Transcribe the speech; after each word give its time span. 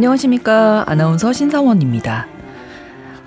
안녕하십니까. 0.00 0.84
아나운서 0.86 1.30
신상원입니다. 1.30 2.26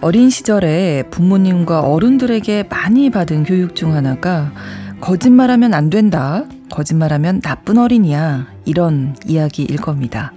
어린 0.01 0.31
시절에 0.31 1.03
부모님과 1.11 1.81
어른들에게 1.81 2.63
많이 2.63 3.11
받은 3.11 3.43
교육 3.43 3.75
중 3.75 3.93
하나가 3.93 4.51
거짓말하면 4.99 5.75
안 5.75 5.91
된다. 5.91 6.45
거짓말하면 6.71 7.41
나쁜 7.41 7.77
어린이야. 7.77 8.47
이런 8.65 9.15
이야기일 9.27 9.75
겁니다. 9.77 10.33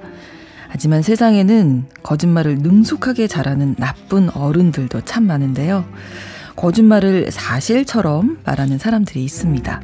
하지만 0.68 1.00
세상에는 1.00 1.86
거짓말을 2.02 2.56
능숙하게 2.56 3.28
잘하는 3.28 3.74
나쁜 3.78 4.28
어른들도 4.28 5.00
참 5.06 5.26
많은데요. 5.26 5.86
거짓말을 6.54 7.30
사실처럼 7.30 8.40
말하는 8.44 8.76
사람들이 8.76 9.24
있습니다. 9.24 9.80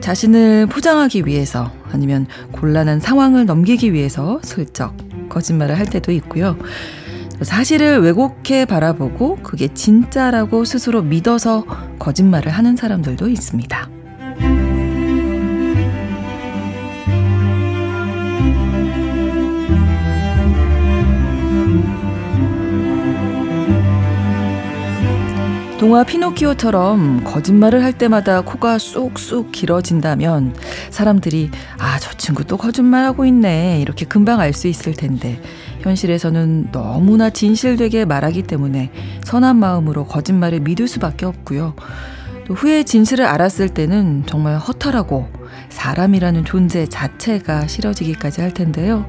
자신을 0.00 0.68
포장하기 0.68 1.26
위해서 1.26 1.70
아니면 1.92 2.26
곤란한 2.52 2.98
상황을 2.98 3.44
넘기기 3.44 3.92
위해서 3.92 4.40
슬쩍 4.42 5.09
거짓말을 5.30 5.78
할 5.78 5.86
때도 5.86 6.12
있고요. 6.12 6.58
사실을 7.40 8.00
왜곡해 8.00 8.66
바라보고 8.66 9.36
그게 9.36 9.68
진짜라고 9.72 10.66
스스로 10.66 11.00
믿어서 11.00 11.64
거짓말을 11.98 12.52
하는 12.52 12.76
사람들도 12.76 13.28
있습니다. 13.28 13.88
동화 25.80 26.04
피노키오처럼 26.04 27.24
거짓말을 27.24 27.82
할 27.82 27.94
때마다 27.94 28.42
코가 28.42 28.76
쑥쑥 28.76 29.50
길어진다면 29.50 30.54
사람들이 30.90 31.50
아, 31.78 31.98
저 31.98 32.12
친구 32.18 32.44
또 32.44 32.58
거짓말하고 32.58 33.24
있네. 33.24 33.80
이렇게 33.80 34.04
금방 34.04 34.40
알 34.40 34.52
수 34.52 34.68
있을 34.68 34.92
텐데 34.92 35.40
현실에서는 35.80 36.68
너무나 36.70 37.30
진실되게 37.30 38.04
말하기 38.04 38.42
때문에 38.42 38.90
선한 39.24 39.56
마음으로 39.56 40.04
거짓말을 40.04 40.60
믿을 40.60 40.86
수밖에 40.86 41.24
없고요. 41.24 41.74
또 42.46 42.52
후에 42.52 42.82
진실을 42.82 43.24
알았을 43.24 43.70
때는 43.70 44.24
정말 44.26 44.58
허탈하고 44.58 45.28
사람이라는 45.70 46.44
존재 46.44 46.84
자체가 46.84 47.68
싫어지기까지 47.68 48.42
할 48.42 48.52
텐데요. 48.52 49.06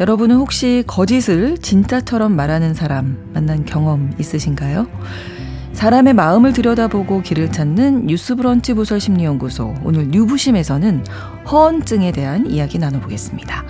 여러분은 0.00 0.34
혹시 0.34 0.82
거짓을 0.84 1.58
진짜처럼 1.58 2.34
말하는 2.34 2.74
사람 2.74 3.30
만난 3.32 3.64
경험 3.64 4.12
있으신가요? 4.18 4.88
사람의 5.72 6.12
마음을 6.14 6.52
들여다보고 6.52 7.22
길을 7.22 7.50
찾는 7.50 8.06
뉴스브런치 8.06 8.74
부설 8.74 9.00
심리연구소 9.00 9.74
오늘 9.84 10.08
뉴부심에서는 10.08 11.04
허언증에 11.50 12.12
대한 12.12 12.48
이야기 12.48 12.78
나눠보겠습니다. 12.78 13.64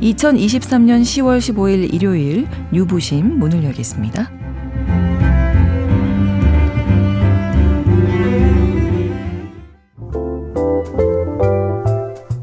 2023년 0.00 1.02
10월 1.02 1.38
15일 1.38 1.92
일요일 1.92 2.48
뉴부심 2.72 3.38
문을 3.38 3.64
열겠습니다. 3.64 4.30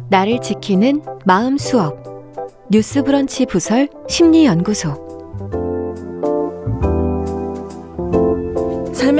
나를 0.09 0.39
지키는 0.41 1.01
마음 1.25 1.57
수업 1.57 2.03
뉴스브런치 2.71 3.47
부설 3.47 3.89
심리연구소 4.07 5.06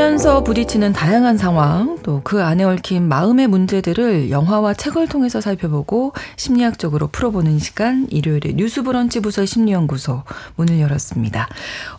살면서 0.08 0.44
부딪히는 0.44 0.94
다양한 0.94 1.38
상황, 1.38 1.98
또 2.04 2.22
그 2.24 2.44
안에 2.44 2.64
얽힌 2.64 3.08
마음의 3.08 3.48
문제들을 3.48 4.32
영화와 4.32 4.74
책을 4.74 5.08
통해서 5.08 5.40
살펴보고 5.40 6.14
심리학적으로 6.36 7.08
풀어보는 7.08 7.60
시간, 7.60 8.08
일요일에 8.10 8.54
뉴스 8.56 8.84
브런치 8.84 9.22
부설 9.22 9.48
심리연구소 9.48 10.24
문을 10.56 10.80
열었습니다. 10.82 11.48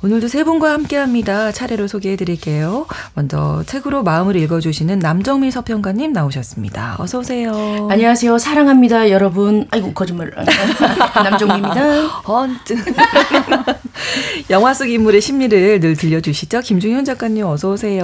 오늘도 0.02 0.28
세 0.28 0.44
분과 0.44 0.72
함께 0.72 0.97
합니다. 0.97 1.50
차례로 1.52 1.86
소개해 1.86 2.16
드릴게요. 2.16 2.86
먼저 3.14 3.62
책으로 3.66 4.02
마음을 4.02 4.36
읽어주시는 4.36 4.98
남정미 4.98 5.50
서평가님 5.50 6.12
나오셨습니다. 6.12 6.97
어서오세요. 6.98 7.88
안녕하세요. 7.91 8.38
사랑합니다, 8.38 9.10
여러분. 9.10 9.66
아이고, 9.70 9.92
거짓말. 9.94 10.32
남정미입니다. 11.14 12.06
헌증. 12.06 12.76
영화 14.50 14.74
속 14.74 14.88
인물의 14.88 15.20
심리를 15.20 15.80
늘 15.80 15.97
들려주시죠. 15.97 16.60
김중현 16.60 17.04
작가님 17.04 17.47
어서 17.47 17.72
오세요. 17.72 17.97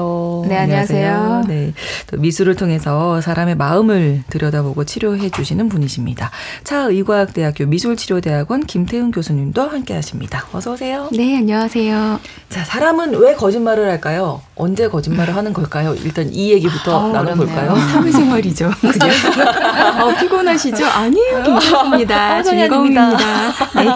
네, 0.49 0.57
안녕하세요. 0.57 1.45
네. 1.47 1.73
또 2.09 2.17
미술을 2.17 2.57
통해서 2.57 3.21
사람의 3.21 3.57
마음을 3.57 4.23
들여다보고 4.29 4.85
치료해 4.85 5.31
주시는 5.31 5.69
분이십니다. 5.69 6.31
차의과학대학교 6.65 7.67
미술치료대학원 7.67 8.67
김태훈 8.67 9.11
교수님도 9.13 9.63
함께 9.63 9.95
하십니다. 9.95 10.45
어서 10.53 10.73
오세요. 10.73 11.09
네, 11.13 11.37
안녕하세요. 11.39 12.21
자, 12.49 12.65
사람은 12.65 13.15
왜 13.17 13.35
거짓말을 13.35 13.89
할까요? 13.89 14.41
언제 14.57 14.89
거짓말을 14.89 15.37
하는 15.37 15.53
걸까요? 15.53 15.95
일단 15.95 16.29
이 16.33 16.53
얘기부터 16.53 16.97
어, 16.97 17.13
나눠볼까요? 17.13 17.75
사회생활이죠. 17.75 18.71
그죠? 18.81 19.07
어, 19.07 20.15
피곤하시죠? 20.21 20.85
아니에요. 20.87 21.43
괜찮습니다. 21.45 22.43
즐거움입니다. 22.43 23.17
네. 23.17 23.89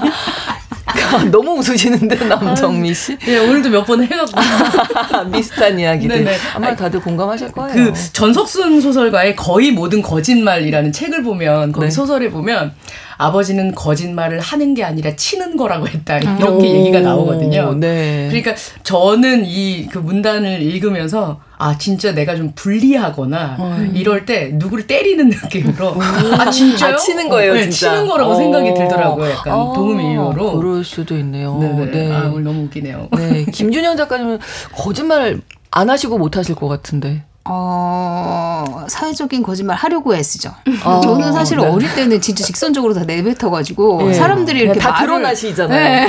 너무 1.31 1.59
웃으시는데 1.59 2.17
남정미 2.27 2.95
씨. 2.95 3.17
네 3.19 3.39
오늘도 3.39 3.71
몇 3.71 3.85
번 3.89 4.03
해갖고 4.03 4.39
비슷한 5.33 5.79
이야기들. 5.79 6.25
네네. 6.25 6.37
아마 6.55 6.75
다들 6.77 7.01
공감하실 7.01 7.53
거예요. 7.53 7.73
그 7.75 7.93
전석순 8.13 8.81
소설가의 8.81 9.35
거의 9.37 9.71
모든 9.73 10.03
거짓말이라는 10.03 10.93
책을 10.93 11.23
보면 11.23 11.73
거기 11.73 11.87
네. 11.87 11.91
소설에 11.91 12.29
보면 12.31 12.75
아버지는 13.19 13.75
거짓말을 13.75 14.39
하는 14.41 14.75
게 14.75 14.85
아니라 14.85 15.15
치는 15.17 15.57
거라고 15.57 15.89
했다 15.89 16.19
이렇게 16.19 16.45
오. 16.49 16.63
얘기가 16.65 17.01
나오거든요. 17.01 17.75
네. 17.75 18.29
그러니까 18.31 18.55
저는 18.85 19.45
이 19.47 19.89
그 19.91 19.99
문단을 19.99 20.63
읽으면서 20.63 21.41
아 21.59 21.77
진짜 21.77 22.13
내가 22.13 22.37
좀 22.37 22.53
불리하거나 22.55 23.57
음. 23.59 23.93
이럴 23.95 24.25
때 24.27 24.51
누구를 24.55 24.87
때리는 24.87 25.29
느낌으로 25.29 25.95
아 26.39 26.51
진짜요? 26.51 26.95
아, 26.95 26.97
치는 26.97 27.29
거예요, 27.29 27.55
네, 27.55 27.63
진짜. 27.69 27.91
치는 27.93 28.07
거라고 28.07 28.33
어. 28.33 28.35
생각이 28.37 28.75
들더라고요. 28.75 29.31
약간 29.31 29.55
어. 29.55 29.73
도움의 29.75 30.13
이유로. 30.13 30.59
그럴 30.61 30.85
수도 30.85 31.17
있네요. 31.19 31.59
네네. 31.59 31.91
네. 31.91 32.13
아, 32.13 32.29
오늘 32.33 32.45
너무 32.45 32.65
웃기네요. 32.65 33.09
네, 33.17 33.45
김준영 33.53 33.97
작가님은 33.97 34.39
거짓말 34.73 35.41
안 35.71 35.91
하시고 35.91 36.19
못 36.19 36.37
하실 36.37 36.55
것 36.55 36.69
같은데. 36.69 37.25
어, 37.51 38.85
사회적인 38.89 39.43
거짓말 39.43 39.77
하려고 39.77 40.15
애쓰죠. 40.15 40.51
어, 40.85 41.01
저는 41.03 41.33
사실 41.33 41.57
네. 41.59 41.67
어릴 41.67 41.93
때는 41.95 42.21
진짜 42.21 42.45
직선적으로 42.45 42.93
다 42.95 43.05
내뱉어가지고 43.05 44.03
네. 44.03 44.15
사람들이 44.15 44.61
이렇게 44.61 44.79
다 44.79 44.91
말을, 44.91 45.07
드러나시잖아요. 45.07 46.07
네. 46.07 46.09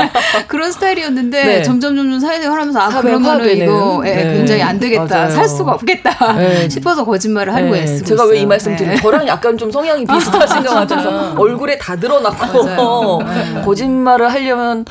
그런 0.46 0.70
스타일이었는데 0.70 1.44
네. 1.44 1.62
점점 1.62 1.96
점점 1.96 2.20
사회생활 2.20 2.60
하면서 2.60 2.78
아 2.80 2.88
그러면은 3.00 3.56
이거 3.56 4.02
예, 4.06 4.14
네. 4.14 4.32
굉장히 4.36 4.62
안 4.62 4.78
되겠다, 4.78 5.04
맞아요. 5.04 5.30
살 5.30 5.48
수가 5.48 5.72
없겠다 5.72 6.32
네. 6.36 6.68
싶어서 6.70 7.04
거짓말을 7.04 7.52
하려고 7.52 7.76
애쓰고 7.76 8.04
제가 8.08 8.24
왜 8.24 8.36
이 8.36 8.44
말씀 8.46 8.76
드리면 8.76 8.98
저랑 8.98 9.26
약간 9.26 9.56
좀 9.56 9.70
성향이 9.70 10.04
비슷하신 10.06 10.62
것 10.62 10.70
같아서 10.74 11.32
얼굴에 11.40 11.78
다 11.78 11.96
드러났고 11.96 13.22
거짓말을 13.64 14.30
하려면 14.30 14.84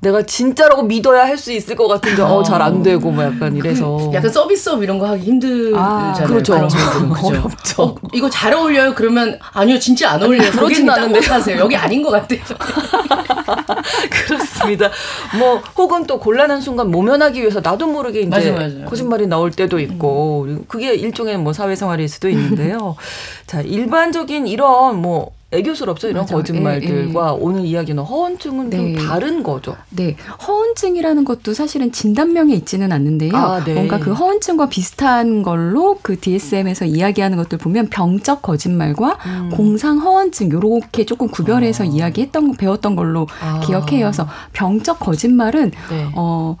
내가 0.00 0.22
진짜라고 0.22 0.82
믿어야 0.84 1.24
할 1.26 1.36
수 1.36 1.52
있을 1.52 1.76
것 1.76 1.86
같은데 1.88 2.22
어 2.22 2.42
잘 2.42 2.60
안 2.62 2.82
되고 2.82 3.10
뭐 3.10 3.22
약간 3.24 3.54
이래서 3.56 3.96
그 4.10 4.14
약간 4.14 4.30
서비스업 4.30 4.82
이런 4.82 4.98
거 4.98 5.06
하기 5.08 5.22
힘들잖아요. 5.24 5.76
아, 5.78 6.12
그렇죠. 6.26 6.54
어렵죠. 7.24 7.82
어, 7.82 7.94
이거 8.12 8.28
잘 8.30 8.52
어울려요? 8.54 8.94
그러면 8.94 9.38
아니요 9.52 9.78
진짜 9.78 10.10
안 10.12 10.22
어울려요. 10.22 10.50
그렇진 10.52 10.88
않은데 10.88 11.20
하세요. 11.26 11.58
여기 11.58 11.76
아닌 11.76 12.02
것 12.02 12.10
같아요. 12.10 12.40
그렇습니다. 14.26 14.90
뭐 15.38 15.58
혹은 15.76 16.06
또 16.06 16.18
곤란한 16.18 16.60
순간 16.60 16.90
모면하기 16.90 17.40
위해서 17.40 17.60
나도 17.62 17.86
모르게 17.86 18.20
이제 18.20 18.28
맞아, 18.28 18.52
맞아. 18.52 18.84
거짓말이 18.86 19.26
나올 19.26 19.50
때도 19.50 19.78
있고 19.80 20.44
음. 20.48 20.64
그게 20.68 20.94
일종의 20.94 21.38
뭐 21.38 21.52
사회생활일 21.52 22.08
수도 22.08 22.28
있는데요. 22.28 22.96
자 23.46 23.60
일반적인 23.60 24.46
이런 24.46 24.96
뭐 25.00 25.30
애교스럽죠 25.52 26.08
이런 26.08 26.22
맞아. 26.22 26.34
거짓말들과 26.36 27.30
에, 27.30 27.32
에. 27.32 27.36
오늘 27.40 27.64
이야기는 27.64 28.02
허언증은 28.02 28.70
네. 28.70 28.76
좀 28.76 29.06
다른 29.06 29.42
거죠. 29.42 29.76
네, 29.90 30.16
허언증이라는 30.46 31.24
것도 31.24 31.54
사실은 31.54 31.90
진단명에 31.90 32.54
있지는 32.54 32.92
않는데요. 32.92 33.36
아, 33.36 33.64
네. 33.64 33.74
뭔가 33.74 33.98
그 33.98 34.12
허언증과 34.12 34.68
비슷한 34.68 35.42
걸로 35.42 35.98
그 36.02 36.20
DSM에서 36.20 36.84
이야기하는 36.84 37.36
것들 37.36 37.58
보면 37.58 37.88
병적 37.88 38.42
거짓말과 38.42 39.18
음. 39.26 39.50
공상 39.52 39.98
허언증 39.98 40.52
요렇게 40.52 41.04
조금 41.04 41.28
구별해서 41.28 41.84
아. 41.84 41.86
이야기했던 41.86 42.56
배웠던 42.56 42.94
걸로 42.94 43.26
아. 43.42 43.60
기억해요. 43.60 44.06
그래서 44.06 44.28
병적 44.52 45.00
거짓말은 45.00 45.72
네. 45.90 46.12
어. 46.14 46.56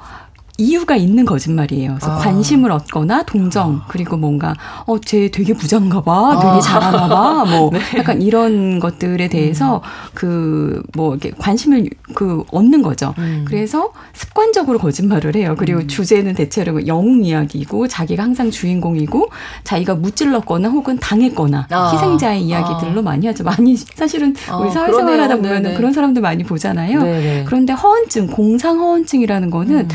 이유가 0.60 0.94
있는 0.94 1.24
거짓말이에요. 1.24 1.96
그래서 1.98 2.12
아. 2.12 2.18
관심을 2.18 2.70
얻거나 2.70 3.22
동정 3.22 3.80
그리고 3.88 4.18
뭔가 4.18 4.54
어쟤 4.84 5.30
되게 5.30 5.54
부자인가 5.54 6.02
봐, 6.02 6.38
되게 6.38 6.52
아. 6.52 6.60
잘하나 6.60 7.08
봐, 7.08 7.44
뭐 7.46 7.70
네. 7.72 7.80
약간 7.96 8.20
이런 8.20 8.78
것들에 8.78 9.28
대해서 9.28 9.76
음. 9.76 10.10
그뭐 10.14 11.14
이렇게 11.14 11.30
관심을 11.38 11.88
그 12.14 12.44
얻는 12.52 12.82
거죠. 12.82 13.14
음. 13.18 13.44
그래서 13.48 13.92
습관적으로 14.12 14.78
거짓말을 14.78 15.34
해요. 15.34 15.54
그리고 15.58 15.80
음. 15.80 15.88
주제는 15.88 16.34
대체로 16.34 16.72
뭐 16.72 16.86
영웅 16.86 17.24
이야기고 17.24 17.88
자기가 17.88 18.22
항상 18.22 18.50
주인공이고 18.50 19.30
자기가 19.64 19.94
무찔렀거나 19.94 20.68
혹은 20.68 20.98
당했거나 20.98 21.68
아. 21.70 21.90
희생자의 21.94 22.42
이야기들로 22.42 23.00
아. 23.00 23.02
많이 23.02 23.26
하죠. 23.26 23.44
많이 23.44 23.76
사실은 23.96 24.36
우리 24.60 24.68
아, 24.68 24.70
사회생활하다 24.70 25.36
보면 25.36 25.74
그런 25.74 25.92
사람들 25.94 26.20
많이 26.20 26.44
보잖아요. 26.44 27.02
네네. 27.02 27.44
그런데 27.46 27.72
허언증, 27.72 28.26
공상 28.26 28.78
허언증이라는 28.78 29.48
거는 29.48 29.76
음. 29.76 29.88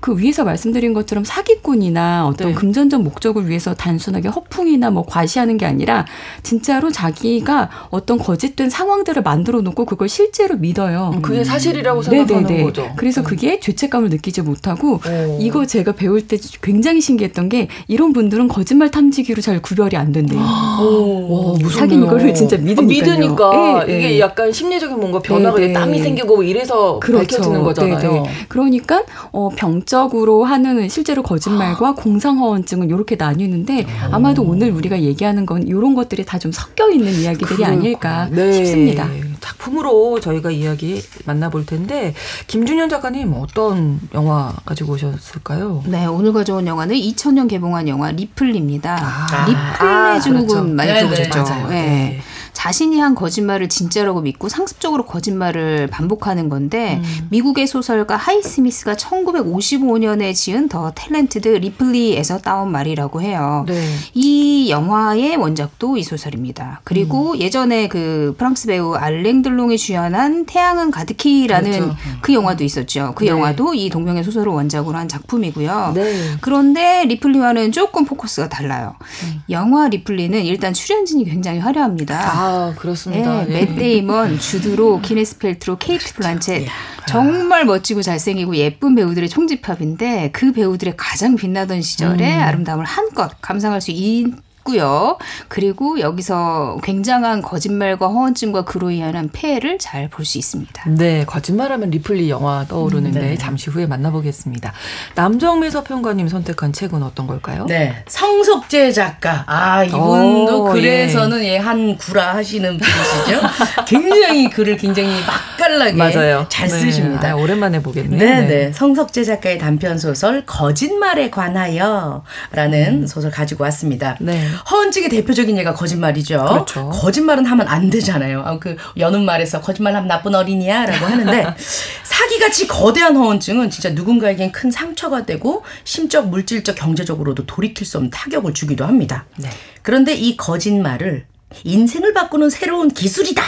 그 0.00 0.18
위에서 0.18 0.44
말씀드린 0.44 0.94
것처럼 0.94 1.24
사기꾼이나 1.24 2.26
어떤 2.26 2.48
네. 2.48 2.54
금전적 2.54 3.02
목적을 3.02 3.48
위해서 3.48 3.74
단순하게 3.74 4.28
허풍이나 4.28 4.90
뭐 4.90 5.04
과시하는 5.06 5.58
게 5.58 5.66
아니라 5.66 6.06
진짜로 6.42 6.90
자기가 6.90 7.68
어떤 7.90 8.18
거짓된 8.18 8.70
상황들을 8.70 9.22
만들어 9.22 9.60
놓고 9.60 9.84
그걸 9.84 10.08
실제로 10.08 10.56
믿어요. 10.56 11.12
음, 11.14 11.22
그게 11.22 11.44
사실이라고 11.44 12.02
생각하는 12.02 12.42
네네네. 12.44 12.64
거죠. 12.64 12.90
그래서 12.96 13.20
음. 13.20 13.24
그게 13.24 13.60
죄책감을 13.60 14.08
느끼지 14.08 14.42
못하고 14.42 15.00
오. 15.06 15.38
이거 15.40 15.66
제가 15.66 15.92
배울 15.92 16.26
때 16.26 16.38
굉장히 16.62 17.00
신기했던 17.00 17.48
게 17.50 17.68
이런 17.86 18.12
분들은 18.12 18.48
거짓말 18.48 18.90
탐지기로 18.90 19.42
잘 19.42 19.60
구별이 19.60 19.96
안 19.96 20.12
된대요. 20.12 20.40
오, 20.80 21.58
사긴 21.68 22.02
이거를 22.04 22.32
진짜 22.34 22.56
믿으니까요. 22.56 22.86
믿으니까 22.86 23.84
네, 23.86 23.98
이게 23.98 24.08
네. 24.08 24.20
약간 24.20 24.50
심리적인 24.50 24.98
뭔가 24.98 25.18
변화가 25.20 25.58
네, 25.58 25.72
땀이 25.72 25.98
생기고 26.00 26.42
이래서 26.42 26.98
그렇죠. 27.00 27.36
밝혀지는 27.36 27.62
거잖아요. 27.62 28.24
그러니까 28.48 29.02
어, 29.32 29.50
병 29.54 29.82
정적으로 29.90 30.44
하는 30.44 30.88
실제로 30.88 31.20
거짓말과 31.24 31.88
아. 31.88 31.92
공상허언증은 31.94 32.90
이렇게 32.90 33.16
나뉘는데 33.16 33.86
아마도 34.12 34.42
오늘 34.44 34.70
우리가 34.70 35.00
얘기하는 35.02 35.44
건 35.46 35.64
이런 35.66 35.94
것들이 35.96 36.24
다 36.24 36.40
좀 36.40 36.52
섞여 36.52 36.88
있는 36.88 37.12
이야기들이 37.12 37.56
그렇구나. 37.56 37.68
아닐까 37.68 38.28
네. 38.30 38.50
싶습니다. 38.54 39.06
작품으로 39.40 40.20
저희가 40.20 40.50
이야기 40.50 41.02
만나볼 41.26 41.66
텐데 41.66 42.14
김준현 42.46 42.88
작가님 42.88 43.34
어떤 43.34 44.00
영화 44.14 44.54
가지고 44.64 44.94
오셨을까요? 44.94 45.82
네, 45.86 46.06
오늘 46.06 46.32
가져온 46.32 46.66
영화는 46.66 46.94
2000년 46.96 47.46
개봉한 47.48 47.88
영화 47.88 48.10
리플입니다. 48.12 48.96
아, 49.02 49.44
리플레 49.46 49.90
아, 49.90 50.20
증후군 50.20 50.46
그렇죠. 50.46 50.74
많이 50.74 50.94
들어보셨죠? 50.94 51.44
네. 51.68 51.68
네. 51.68 51.68
네. 51.68 52.20
자신이 52.60 53.00
한 53.00 53.14
거짓말을 53.14 53.70
진짜라고 53.70 54.20
믿고 54.20 54.50
상습적으로 54.50 55.06
거짓말을 55.06 55.86
반복하는 55.86 56.50
건데 56.50 57.00
음. 57.02 57.28
미국의 57.30 57.66
소설가 57.66 58.16
하이스미스가 58.16 58.96
1955년에 58.96 60.34
지은 60.34 60.68
The 60.68 60.92
Talented 60.92 61.58
Ripley에서 61.58 62.40
따온 62.40 62.70
말이라고 62.70 63.22
해요. 63.22 63.64
네. 63.66 63.82
이 64.12 64.68
영화의 64.68 65.36
원작도 65.36 65.96
이 65.96 66.02
소설입니다. 66.02 66.82
그리고 66.84 67.30
음. 67.30 67.38
예전에 67.38 67.88
그 67.88 68.34
프랑스 68.36 68.66
배우 68.66 68.92
알랭 68.92 69.40
들롱이 69.40 69.78
주연한 69.78 70.44
태양은 70.44 70.90
가득히라는 70.90 71.70
그렇죠. 71.70 71.96
그 72.20 72.34
영화도 72.34 72.62
있었죠. 72.62 73.14
그 73.16 73.24
네. 73.24 73.30
영화도 73.30 73.72
이 73.72 73.88
동명의 73.88 74.22
소설을 74.22 74.52
원작으로 74.52 74.98
한 74.98 75.08
작품이고요. 75.08 75.92
네. 75.94 76.36
그런데 76.42 77.06
리플리와는 77.06 77.72
조금 77.72 78.04
포커스가 78.04 78.50
달라요. 78.50 78.96
음. 79.24 79.42
영화 79.48 79.88
리플리는 79.88 80.44
일단 80.44 80.74
출연진이 80.74 81.24
굉장히 81.24 81.58
화려합니다. 81.58 82.20
아, 82.20 82.49
그렇습니다. 82.78 83.44
네, 83.44 83.50
예. 83.50 83.52
맷 83.52 83.76
데이먼, 83.76 84.38
주드로, 84.38 85.00
기네스 85.00 85.38
팰트로, 85.38 85.78
케이트 85.78 86.14
블란쳇 86.14 86.66
정말 87.08 87.64
멋지고 87.64 88.02
잘생기고 88.02 88.56
예쁜 88.56 88.94
배우들의 88.94 89.28
총집합인데 89.28 90.30
그 90.32 90.52
배우들의 90.52 90.94
가장 90.96 91.36
빛나던 91.36 91.82
시절의 91.82 92.36
음. 92.36 92.42
아름다움을 92.42 92.84
한껏 92.84 93.32
감상할 93.40 93.80
수 93.80 93.90
있. 93.90 94.32
있고요. 94.60 95.18
그리고 95.48 96.00
여기서 96.00 96.78
굉장한 96.82 97.42
거짓말과 97.42 98.08
허언증과 98.08 98.64
그로 98.64 98.90
인한 98.90 99.28
폐해를 99.32 99.78
잘 99.78 100.08
볼 100.10 100.24
수 100.24 100.38
있습니다. 100.38 100.84
네, 100.90 101.24
거짓말하면 101.24 101.90
리플리 101.90 102.30
영화 102.30 102.64
떠오르는데 102.68 103.20
네. 103.20 103.36
잠시 103.36 103.70
후에 103.70 103.86
만나보겠습니다. 103.86 104.72
남정미 105.14 105.70
서평가님 105.70 106.28
선택한 106.28 106.72
책은 106.72 107.02
어떤 107.02 107.26
걸까요? 107.26 107.66
네, 107.66 108.02
성석재 108.06 108.92
작가. 108.92 109.44
아 109.46 109.84
이분도 109.84 110.64
오, 110.64 110.68
어, 110.68 110.72
글에서는 110.72 111.44
예. 111.44 111.56
한 111.58 111.96
구라 111.96 112.34
하시는 112.34 112.76
분이시죠. 112.78 113.40
굉장히 113.86 114.50
글을 114.50 114.76
굉장히 114.76 115.10
맛깔나게 115.26 115.92
맞아요. 115.96 116.46
잘 116.48 116.68
네. 116.68 116.78
쓰십니다. 116.78 117.30
아, 117.30 117.34
오랜만에 117.34 117.80
보겠네요. 117.82 118.18
네, 118.18 118.40
네, 118.42 118.46
네. 118.46 118.72
성석재 118.72 119.24
작가의 119.24 119.58
단편 119.58 119.98
소설 119.98 120.44
거짓말에 120.46 121.30
관하여라는 121.30 123.02
음. 123.02 123.06
소설 123.06 123.30
가지고 123.30 123.64
왔습니다. 123.64 124.16
네. 124.20 124.49
허언증의 124.70 125.08
대표적인 125.08 125.56
예가 125.58 125.74
거짓말이죠. 125.74 126.38
그렇죠. 126.38 126.88
거짓말은 126.90 127.44
하면 127.46 127.68
안 127.68 127.90
되잖아요. 127.90 128.42
아, 128.44 128.58
그 128.58 128.76
여는 128.96 129.24
말에서 129.24 129.60
거짓말하면 129.60 130.08
나쁜 130.08 130.34
어린이야라고 130.34 131.06
하는데 131.06 131.54
사기같이 132.04 132.66
거대한 132.66 133.16
허언증은 133.16 133.70
진짜 133.70 133.90
누군가에겐 133.90 134.52
큰 134.52 134.70
상처가 134.70 135.24
되고 135.24 135.62
심적, 135.84 136.28
물질적, 136.28 136.76
경제적으로도 136.76 137.46
돌이킬 137.46 137.86
수 137.86 137.98
없는 137.98 138.10
타격을 138.10 138.54
주기도 138.54 138.84
합니다. 138.84 139.26
네. 139.36 139.48
그런데 139.82 140.14
이 140.14 140.36
거짓말을 140.36 141.26
인생을 141.64 142.12
바꾸는 142.12 142.50
새로운 142.50 142.90
기술이다. 142.90 143.42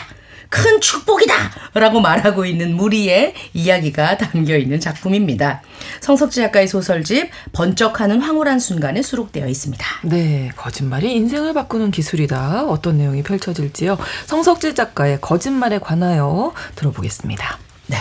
큰 0.52 0.82
축복이다! 0.82 1.34
라고 1.72 2.02
말하고 2.02 2.44
있는 2.44 2.76
무리의 2.76 3.32
이야기가 3.54 4.18
담겨 4.18 4.54
있는 4.58 4.78
작품입니다. 4.80 5.62
성석지 6.02 6.42
작가의 6.42 6.68
소설집 6.68 7.30
번쩍하는 7.52 8.20
황홀한 8.20 8.60
순간에 8.60 9.00
수록되어 9.00 9.48
있습니다. 9.48 9.84
네, 10.02 10.50
거짓말이 10.54 11.14
인생을 11.14 11.54
바꾸는 11.54 11.90
기술이다. 11.90 12.66
어떤 12.66 12.98
내용이 12.98 13.22
펼쳐질지요. 13.22 13.96
성석지 14.26 14.74
작가의 14.74 15.22
거짓말에 15.22 15.78
관하여 15.78 16.52
들어보겠습니다. 16.74 17.58
네. 17.86 17.96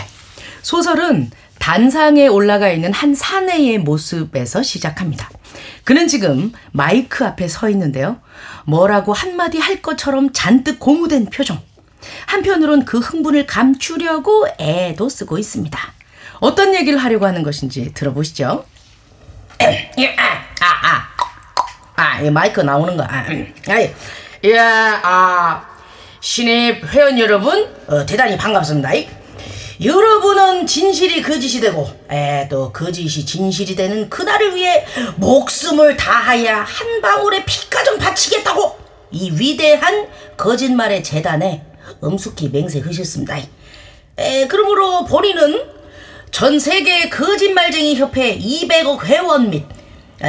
소설은 0.60 1.30
단상에 1.58 2.26
올라가 2.26 2.70
있는 2.70 2.92
한 2.92 3.14
사내의 3.14 3.78
모습에서 3.78 4.62
시작합니다. 4.62 5.30
그는 5.84 6.06
지금 6.06 6.52
마이크 6.72 7.24
앞에 7.24 7.48
서 7.48 7.70
있는데요. 7.70 8.20
뭐라고 8.66 9.14
한마디 9.14 9.58
할 9.58 9.80
것처럼 9.80 10.34
잔뜩 10.34 10.78
고무된 10.78 11.30
표정. 11.30 11.58
한편으론 12.26 12.84
그 12.84 12.98
흥분을 12.98 13.46
감추려고 13.46 14.46
애도 14.58 15.08
쓰고 15.08 15.38
있습니다. 15.38 15.78
어떤 16.40 16.74
얘기를 16.74 16.98
하려고 16.98 17.26
하는 17.26 17.42
것인지 17.42 17.92
들어보시죠. 17.94 18.64
아, 19.60 19.64
아, 20.60 20.66
아, 20.82 21.08
아, 21.96 22.20
이 22.20 22.30
마이크 22.30 22.60
나오는 22.60 22.96
거. 22.96 23.04
아, 23.04 23.24
음. 23.28 23.54
아이, 23.68 23.92
예, 24.44 24.58
아, 24.58 25.64
신입 26.20 26.84
회원 26.92 27.18
여러분, 27.18 27.72
어, 27.86 28.04
대단히 28.06 28.36
반갑습니다. 28.36 28.90
여러분은 29.84 30.66
진실이 30.66 31.22
거짓이 31.22 31.60
되고, 31.60 31.88
에, 32.10 32.48
또 32.48 32.72
거짓이 32.72 33.24
진실이 33.24 33.74
되는 33.74 34.08
그날을 34.08 34.54
위해 34.54 34.84
목숨을 35.16 35.96
다하여 35.96 36.56
한 36.56 37.00
방울의 37.00 37.44
피까지 37.44 37.98
바치겠다고 37.98 38.78
이 39.12 39.30
위대한 39.32 40.08
거짓말의 40.36 41.02
재단에 41.02 41.64
엄숙히 42.00 42.48
맹세하셨습니다. 42.48 43.38
에, 44.18 44.46
그러므로 44.48 45.04
본인은 45.04 45.62
전 46.30 46.58
세계 46.58 47.08
거짓말쟁이 47.08 47.94
협회 47.96 48.38
200억 48.38 49.04
회원 49.04 49.50
및 49.50 49.64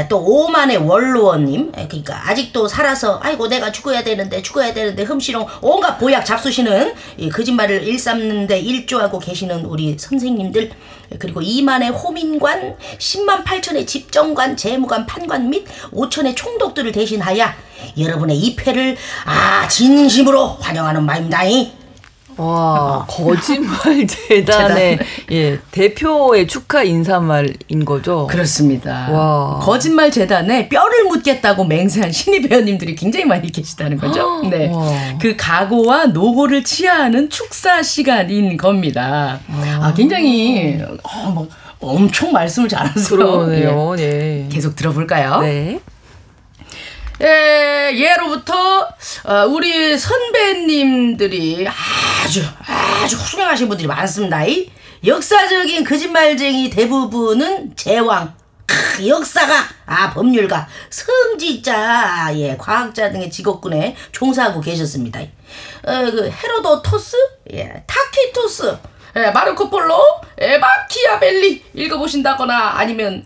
또 0.10 0.26
5만의 0.26 0.88
원로원님 0.88 1.72
그러니까 1.72 2.30
아직도 2.30 2.68
살아서 2.68 3.20
아이고 3.22 3.48
내가 3.48 3.72
죽어야 3.72 4.04
되는데 4.04 4.42
죽어야 4.42 4.74
되는데 4.74 5.04
흠시렁 5.04 5.46
온갖 5.62 5.98
보약 5.98 6.26
잡수시는 6.26 6.94
거짓말을 7.32 7.84
일삼는데 7.84 8.60
일조하고 8.60 9.20
계시는 9.20 9.66
우리 9.66 9.96
선생님들 9.98 10.72
그리고 11.20 11.42
2만의 11.42 11.94
호민관 11.94 12.78
10만 12.98 13.44
8천의 13.44 13.86
집정관 13.86 14.58
재무관 14.58 15.06
판관 15.06 15.50
및 15.50 15.66
5천의 15.92 16.36
총독들을 16.36 16.92
대신하여 16.92 17.46
여러분의 17.98 18.38
입회를 18.38 18.98
아 19.26 19.68
진심으로 19.68 20.58
환영하는 20.60 21.04
마입니다. 21.06 21.44
와 22.38 23.06
거짓말 23.10 24.06
재단의 24.08 25.00
예 25.32 25.60
대표의 25.72 26.48
축하 26.48 26.84
인사말인 26.84 27.86
거죠. 27.86 28.28
그렇습니다. 28.28 29.10
와 29.12 29.60
거짓말 29.60 30.12
재단에 30.12 30.70
뼈를 30.70 31.06
묻겠다고 31.06 31.66
맹세한 31.66 32.12
신입 32.12 32.52
회원님들이 32.52 32.96
굉장히 32.96 33.26
많이 33.26 33.52
계시다는 33.52 33.98
거죠. 33.98 34.42
네, 34.50 34.70
와. 34.74 34.92
그 35.22 35.36
각오와 35.38 36.08
노고를 36.08 36.64
치하하는 36.64 37.30
축사 37.30 37.82
시간인 37.82 38.58
겁니다. 38.58 39.40
와. 39.50 39.88
아 39.88 39.94
굉장히 39.94 40.80
어, 41.04 41.30
뭐 41.32 41.48
엄청 41.80 42.32
말씀을 42.32 42.70
잘하세요. 42.70 43.18
그러네요. 43.18 43.94
네. 43.96 44.48
계속 44.52 44.76
들어볼까요? 44.76 45.42
네. 45.42 45.80
예, 47.24 47.92
예로부터 47.96 48.82
어, 49.24 49.46
우리 49.48 49.98
선배님들이 49.98 51.66
아주 51.68 52.44
아주 52.68 53.16
훌륭하신 53.16 53.70
분들이 53.70 53.88
많습니다. 53.88 54.42
역사적인 55.06 55.86
거짓말쟁이 55.86 56.70
대부분은 56.70 57.78
제왕, 57.78 58.34
크, 58.66 59.08
역사가, 59.08 59.54
아 59.86 60.14
법률가, 60.14 60.68
선지자, 60.90 62.32
예 62.36 62.58
과학자 62.58 63.10
등의 63.10 63.30
직업군에 63.32 63.96
종사하고 64.12 64.60
계셨습니다. 64.60 65.22
어, 65.22 66.12
그 66.12 66.30
헤로도토스, 66.30 67.16
예 67.54 67.86
타키토스, 67.88 68.78
예, 69.16 69.32
마르코 69.32 69.70
폴로, 69.70 69.98
예, 70.42 70.58
마키아벨리 70.58 71.64
읽어보신다거나 71.74 72.74
아니면 72.76 73.26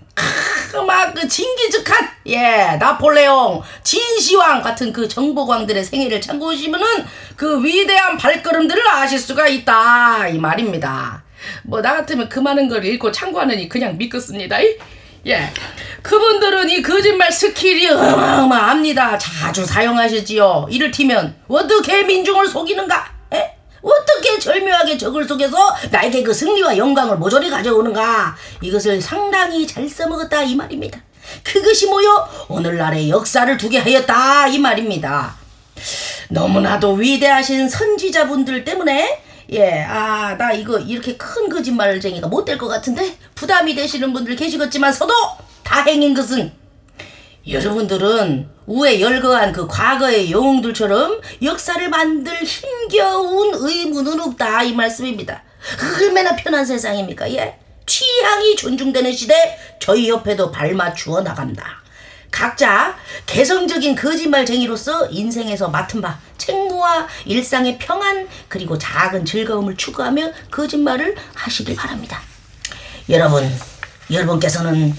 막 0.75 1.13
그 1.13 1.27
징기즈칸, 1.27 2.09
예, 2.27 2.77
나폴레옹, 2.79 3.62
진시황 3.83 4.62
같은 4.62 4.91
그 4.91 5.07
정복왕들의 5.08 5.84
생애를 5.83 6.19
참고하시면은 6.19 6.86
그 7.36 7.63
위대한 7.63 8.17
발걸음들을 8.17 8.88
아실 8.88 9.17
수가 9.19 9.47
있다 9.47 10.27
이 10.27 10.38
말입니다. 10.38 11.24
뭐 11.63 11.81
나 11.81 11.95
같으면 11.95 12.27
그 12.27 12.39
많은 12.39 12.67
걸 12.67 12.83
읽고 12.86 13.12
참고하느니 13.12 13.69
그냥 13.69 13.97
믿겠습니다. 13.97 14.57
예. 15.27 15.51
그분들은 16.01 16.69
이 16.69 16.81
거짓말 16.81 17.31
skill이 17.32 17.88
어마어마합니다. 17.89 19.17
자주 19.17 19.65
사용하셨지요. 19.65 20.67
이를테면 20.69 21.36
어떻게 21.47 22.03
민중을 22.03 22.47
속이는가? 22.47 23.16
에? 23.84 23.89
어떻게 23.89 24.39
절묘하게 24.39 24.98
적을 24.98 25.27
속여서 25.27 25.58
나에게 25.91 26.24
그 26.24 26.34
승리와 26.34 26.77
영광을 26.77 27.17
모조리 27.17 27.50
가져오는가? 27.50 28.36
이것을 28.62 29.01
상당히 29.01 29.65
잘 29.67 29.88
써먹었다 29.88 30.43
이 30.43 30.55
말입니다. 30.55 31.00
그것이 31.43 31.88
뭐요? 31.88 32.27
오늘날의 32.48 33.10
역사를 33.10 33.55
두게 33.57 33.79
하였다 33.79 34.48
이 34.48 34.60
말입니다. 34.60 35.36
너무나도 36.29 36.93
위대하신 36.93 37.69
선지자분들 37.69 38.63
때문에 38.63 39.24
예, 39.51 39.81
아, 39.88 40.36
나 40.38 40.51
이거 40.51 40.77
이렇게 40.77 41.15
큰 41.15 41.48
거짓말쟁이가 41.48 42.27
못 42.27 42.43
될 42.43 42.57
것 42.57 42.67
같은데 42.67 43.17
부담이 43.36 43.75
되시는 43.75 44.12
분들 44.13 44.36
계시겠지만서도 44.36 45.13
다행인 45.63 46.13
것은 46.13 46.51
여러분들은 47.50 48.50
우에 48.66 49.00
열거한 49.00 49.54
그 49.54 49.68
과거의 49.68 50.32
영웅들처럼 50.32 51.22
역사를 51.44 51.89
만들 51.89 52.34
힘겨운 52.44 53.54
의무는 53.56 54.20
없다 54.20 54.63
이 54.63 54.74
말씀입니다. 54.74 55.44
얼마나 56.01 56.36
편한 56.36 56.66
세상입니까? 56.66 57.32
예? 57.34 57.58
취향이 57.86 58.58
존중되는 58.58 59.13
시대 59.13 59.58
저희 59.80 60.10
옆에도 60.10 60.51
발맞추어 60.51 61.22
나간다. 61.22 61.82
각자 62.30 62.98
개성적인 63.25 63.96
거짓말쟁이로서 63.96 65.08
인생에서 65.10 65.70
맡은 65.70 66.01
바 66.01 66.20
책무와 66.38 67.08
일상의 67.25 67.77
평안 67.77 68.27
그리고 68.50 68.77
작은 68.77 69.24
즐거움을 69.24 69.77
추구하며 69.77 70.32
거짓말을 70.51 71.16
하시길 71.34 71.77
바랍니다. 71.77 72.20
여러분 73.10 73.50
여러분께서는 74.12 74.96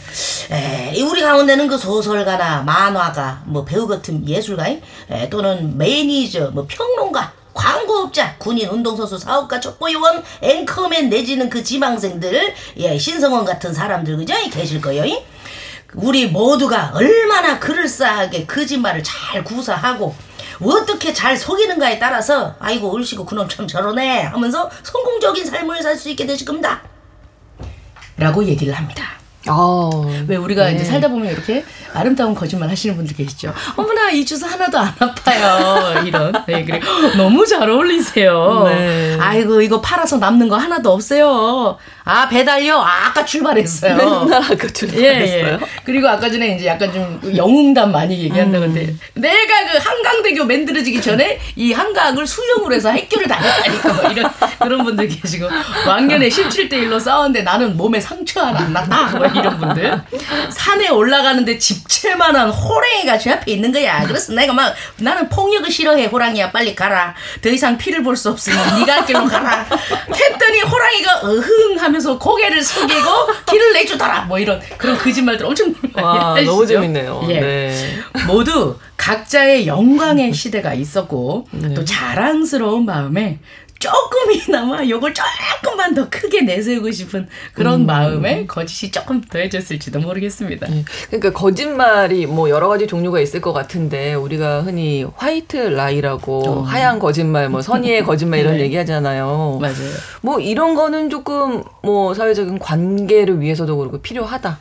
에, 0.51 1.01
우리 1.03 1.23
가운데는 1.23 1.67
그 1.69 1.79
소설가나 1.79 2.63
만화가 2.63 3.43
뭐 3.47 3.65
배우 3.65 3.87
같은 3.87 4.27
예술가 4.29 4.67
에, 4.69 5.29
또는 5.31 5.77
매니저 5.77 6.51
뭐 6.53 6.67
평론가 6.69 7.33
광고업자, 7.55 8.37
군인, 8.39 8.69
운동선수, 8.69 9.19
사업가, 9.19 9.59
첩보요원, 9.59 10.23
앵커맨 10.43 11.09
내지는 11.09 11.51
그 11.51 11.65
지망생들, 11.65 12.55
예, 12.77 12.97
신성원 12.97 13.45
같은 13.45 13.75
사람들 13.75 14.17
그죠? 14.17 14.33
계실 14.53 14.81
거예요. 14.81 15.03
우리 15.95 16.27
모두가 16.27 16.93
얼마나 16.95 17.59
그럴싸하게 17.59 18.47
거짓말을 18.47 19.03
잘 19.03 19.43
구사하고 19.43 20.15
어떻게 20.63 21.13
잘 21.13 21.37
속이는가에 21.37 21.99
따라서 21.99 22.55
아이고 22.61 22.95
얼씨구 22.95 23.25
그놈 23.25 23.49
참 23.49 23.67
저러네 23.67 24.23
하면서 24.23 24.71
성공적인 24.85 25.45
삶을 25.45 25.83
살 25.83 25.97
수 25.97 26.11
있게 26.11 26.27
되실 26.27 26.47
겁니다. 26.47 26.81
라고 28.19 28.45
얘기를 28.45 28.75
합니다. 28.75 29.05
어, 29.47 29.91
왜 30.27 30.37
우리가 30.37 30.67
네. 30.67 30.75
이제 30.75 30.85
살다 30.85 31.09
보면 31.09 31.31
이렇게 31.31 31.65
아름다운 31.95 32.35
거짓말 32.35 32.69
하시는 32.69 32.97
분들 32.97 33.17
계시죠. 33.17 33.55
어머나 33.77 34.11
이 34.11 34.25
주소 34.25 34.47
하나도 34.47 34.79
안 34.79 34.93
아파요. 34.99 36.03
이런. 36.05 36.33
네, 36.47 36.65
그래. 36.65 36.81
너무 37.17 37.47
잘 37.47 37.71
어울리세요. 37.71 38.65
네. 38.67 39.17
아이고 39.21 39.63
이거 39.63 39.81
팔아서 39.81 40.19
남는 40.19 40.49
거 40.49 40.57
하나도 40.57 40.93
없어요. 40.93 41.79
아 42.05 42.29
배달요. 42.29 42.79
아, 42.79 43.13
까 43.13 43.25
출발했어요. 43.25 43.97
맨날 43.97 44.43
아까 44.43 44.67
출발했어요. 44.69 45.39
예, 45.47 45.53
예. 45.53 45.59
그리고 45.85 46.09
아까 46.09 46.31
전에 46.31 46.57
이제 46.57 46.67
약간 46.67 46.93
좀 46.93 47.21
영웅담 47.37 47.93
많이 47.93 48.19
얘기한다는데 48.25 48.81
음. 48.87 49.01
내가 49.15 49.73
그 49.73 49.79
한강대교 49.79 50.45
만들어지기 50.45 51.01
전에 51.01 51.39
이 51.57 51.73
한강을 51.73 52.27
수영을 52.27 52.73
해서 52.73 52.91
학교를 52.91 53.29
다녔다니까 53.29 53.93
뭐 53.93 54.11
이런 54.11 54.31
그런 54.59 54.85
분들 54.85 55.09
계시고 55.09 55.47
왕년에 55.87 56.29
17대 56.29 56.73
1로 56.73 56.99
싸웠는데 57.01 57.43
나는 57.43 57.77
몸에 57.77 58.01
상처 58.01 58.41
하나 58.43 58.59
안 58.61 58.73
났다. 58.73 59.29
뭐 59.39 59.41
이런 59.41 59.59
분들. 59.59 60.03
산에 60.51 60.89
올라가는데 60.89 61.59
집채만한 61.59 62.51
호랭이가 62.51 63.19
제 63.19 63.33
앞에 63.33 63.53
있는 63.53 63.73
거야. 63.73 64.05
그래서 64.07 64.33
내가 64.33 64.53
막 64.53 64.75
나는 64.99 65.29
폭력을 65.29 65.71
싫어해 65.71 66.07
호랑이야 66.07 66.51
빨리 66.51 66.75
가라. 66.75 67.15
더 67.43 67.49
이상 67.49 67.77
피를 67.79 68.03
볼 68.03 68.19
수 68.19 68.31
없으니 68.31 68.57
네가 68.81 68.95
할 68.95 69.07
길로 69.07 69.25
가라. 69.27 69.65
했더니 70.13 70.61
호랑이가 70.61 71.21
어흥 71.23 71.77
하면서 71.79 72.19
고개를 72.19 72.61
숙이고 72.63 73.11
길을 73.49 73.73
내주더라. 73.75 74.23
뭐 74.23 74.39
이런 74.41 74.61
그런 74.77 74.99
거짓말들 74.99 75.47
엄청 75.47 75.73
와, 75.95 76.35
너무 76.45 76.67
재밌네요. 76.67 77.25
예. 77.29 77.41
네. 77.41 77.99
모두 78.27 78.77
각자의 78.97 79.69
영광의 79.69 80.33
시대가 80.35 80.75
있었고 80.75 81.47
네. 81.53 81.73
또 81.75 81.85
자랑스러운 81.85 82.85
마음에 82.85 83.39
조금이나마 83.79 84.87
요걸 84.87 85.15
조금만 85.15 85.95
더 85.95 86.09
크게 86.09 86.43
내세우고 86.43 86.91
싶은 86.91 87.29
그런 87.53 87.83
음. 87.83 87.87
마음에 87.87 88.47
거짓이 88.47 88.91
조금 88.91 89.21
더해졌을지도 89.21 90.01
모르겠습니다. 90.01 90.67
네. 90.69 90.85
그러니까 91.07 91.33
거짓말이 91.33 92.27
뭐 92.27 92.51
여러 92.51 92.69
가지 92.69 92.87
종류가 92.87 93.21
있을 93.21 93.41
것 93.41 93.53
같은데 93.53 94.15
우리가 94.15 94.63
흔히 94.63 95.05
화이트 95.17 95.57
라이라고 95.57 96.49
어. 96.49 96.63
하얀 96.63 96.99
거짓말, 96.99 97.49
뭐 97.49 97.63
선의의 97.63 98.05
거짓말 98.05 98.41
이런 98.41 98.55
네. 98.59 98.65
얘기하잖아요. 98.65 99.59
맞아요. 99.61 99.75
뭐 100.23 100.41
이런 100.41 100.75
거는 100.75 101.11
조금 101.11 101.63
뭐 101.83 102.15
사회적인 102.15 102.59
관계를 102.59 103.41
위해서도 103.41 103.77
그렇고 103.77 103.99
필요하다 103.99 104.59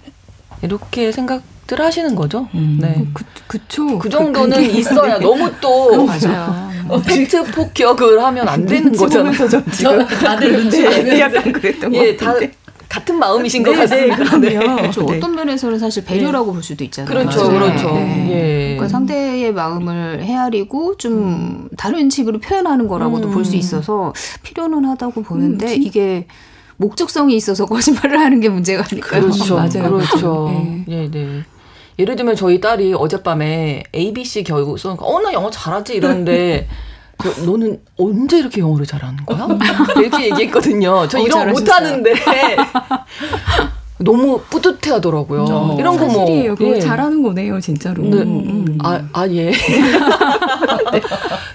이렇게 0.62 1.12
생각. 1.12 1.42
들 1.68 1.82
하시는 1.82 2.16
거죠. 2.16 2.48
음. 2.56 2.78
네. 2.80 3.06
그, 3.14 3.26
그쵸. 3.46 4.00
그 4.00 4.10
정도는 4.10 4.56
그, 4.56 4.64
있어야 4.64 5.20
너무 5.20 5.52
또 5.60 6.06
맞아요. 6.06 6.72
어, 6.88 7.02
팩트 7.02 7.44
폭격을 7.44 8.24
하면 8.24 8.48
안 8.48 8.66
되는 8.66 8.90
거잖아요. 8.94 9.34
지금 9.74 10.08
다들 10.08 10.54
눈치 10.54 10.82
네. 10.88 11.20
약간 11.20 11.52
그랬던 11.52 11.94
예, 11.94 12.16
다 12.16 12.34
같은 12.88 13.20
마음이신 13.20 13.64
것 13.64 13.72
네, 13.72 13.86
네 13.86 14.08
같습니다. 14.08 14.38
네, 14.38 14.58
그렇죠. 14.58 15.06
네. 15.06 15.18
어떤 15.18 15.36
면에서는 15.36 15.78
사실 15.78 16.06
배려라고 16.06 16.54
볼 16.54 16.64
수도 16.64 16.86
있잖아요. 16.86 17.14
그렇죠, 17.14 17.50
그렇죠. 17.50 17.96
예. 18.30 18.76
그러니까 18.76 18.88
상대의 18.88 19.52
마음을 19.52 20.24
헤아리고 20.24 20.96
좀 20.96 21.14
음. 21.14 21.70
다른 21.78 22.10
식으로 22.10 22.40
표현하는 22.40 22.88
거라고도 22.88 23.28
음. 23.28 23.34
볼수 23.34 23.58
있어서 23.58 24.14
필요는 24.44 24.86
하다고 24.86 25.24
보는데 25.24 25.76
음, 25.76 25.82
이게 25.82 26.28
목적성이 26.78 27.36
있어서 27.36 27.66
거짓말을 27.66 28.20
하는 28.20 28.40
게 28.40 28.50
문제가 28.50 28.84
아닐까요? 28.90 29.22
그렇죠, 29.22 29.56
맞아요. 29.58 29.92
그렇죠. 29.92 30.50
예, 30.88 31.10
네. 31.12 31.44
예를 32.00 32.16
들면 32.16 32.36
저희 32.36 32.62
딸이 32.62 32.94
어젯밤에 32.94 33.84
ABC 33.94 34.44
겨우 34.44 34.78
써니까 34.78 35.04
어나 35.06 35.34
영어 35.34 35.50
잘하지 35.50 35.96
이러는데 35.96 36.68
너는 37.46 37.82
언제 37.98 38.38
이렇게 38.38 38.62
영어를 38.62 38.86
잘하는 38.86 39.26
거야? 39.26 39.48
이렇게 39.98 40.26
얘기했거든요. 40.30 41.08
저 41.08 41.18
어, 41.18 41.22
이런 41.22 41.46
거 41.52 41.60
못하는데 41.60 42.14
너무 44.00 44.40
뿌듯해 44.50 44.92
하더라고요. 44.96 45.46
어, 45.50 45.76
이런 45.80 45.98
거 45.98 46.06
뭐. 46.06 46.14
사실이에요. 46.14 46.56
예. 46.62 46.80
잘하는 46.80 47.24
거네요, 47.24 47.60
진짜로. 47.60 48.04
네. 48.04 48.18
음. 48.18 48.78
아, 48.82 49.02
아, 49.14 49.28
예. 49.30 49.52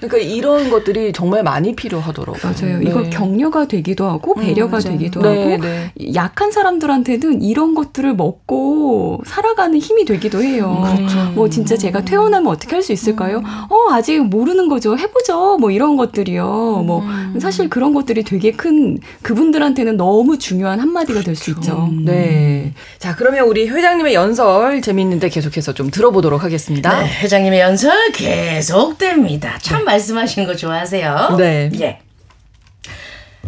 그러니까 0.00 0.18
이런 0.18 0.70
것들이 0.70 1.12
정말 1.12 1.42
많이 1.42 1.74
필요하더라고요. 1.74 2.40
맞아요. 2.42 2.78
네. 2.78 2.84
이거 2.90 3.02
격려가 3.10 3.66
되기도 3.66 4.06
하고, 4.06 4.34
음, 4.36 4.42
배려가 4.42 4.78
음, 4.78 4.82
되기도 4.82 5.20
네, 5.22 5.52
하고, 5.52 5.62
네. 5.62 5.92
약한 6.14 6.50
사람들한테는 6.50 7.42
이런 7.42 7.74
것들을 7.74 8.14
먹고 8.14 9.20
살아가는 9.24 9.78
힘이 9.78 10.04
되기도 10.04 10.42
해요. 10.42 10.84
음, 10.84 10.96
그렇죠. 10.96 11.18
뭐 11.34 11.48
진짜 11.48 11.76
제가 11.76 12.04
퇴원하면 12.04 12.48
어떻게 12.50 12.76
할 12.76 12.82
수 12.82 12.92
있을까요? 12.92 13.38
음. 13.38 13.44
어, 13.70 13.92
아직 13.92 14.18
모르는 14.18 14.68
거죠. 14.68 14.98
해보죠. 14.98 15.56
뭐 15.60 15.70
이런 15.70 15.96
것들이요. 15.96 16.82
뭐 16.84 17.00
음. 17.02 17.38
사실 17.40 17.68
그런 17.70 17.94
것들이 17.94 18.24
되게 18.24 18.50
큰 18.50 18.98
그분들한테는 19.22 19.96
너무 19.96 20.36
중요한 20.36 20.80
한마디가 20.80 21.20
될수 21.20 21.50
있죠. 21.52 21.88
네. 22.04 22.31
네. 22.32 22.72
자, 22.98 23.14
그러면 23.16 23.44
우리 23.44 23.68
회장님의 23.68 24.14
연설 24.14 24.80
재밌는데 24.80 25.28
계속해서 25.28 25.74
좀 25.74 25.90
들어보도록 25.90 26.42
하겠습니다. 26.42 27.02
네, 27.02 27.06
회장님의 27.20 27.60
연설 27.60 28.12
계속됩니다. 28.12 29.58
참 29.60 29.78
네. 29.78 29.84
말씀하시는 29.84 30.46
거 30.46 30.56
좋아하세요. 30.56 31.36
네. 31.38 31.70
예. 31.80 32.00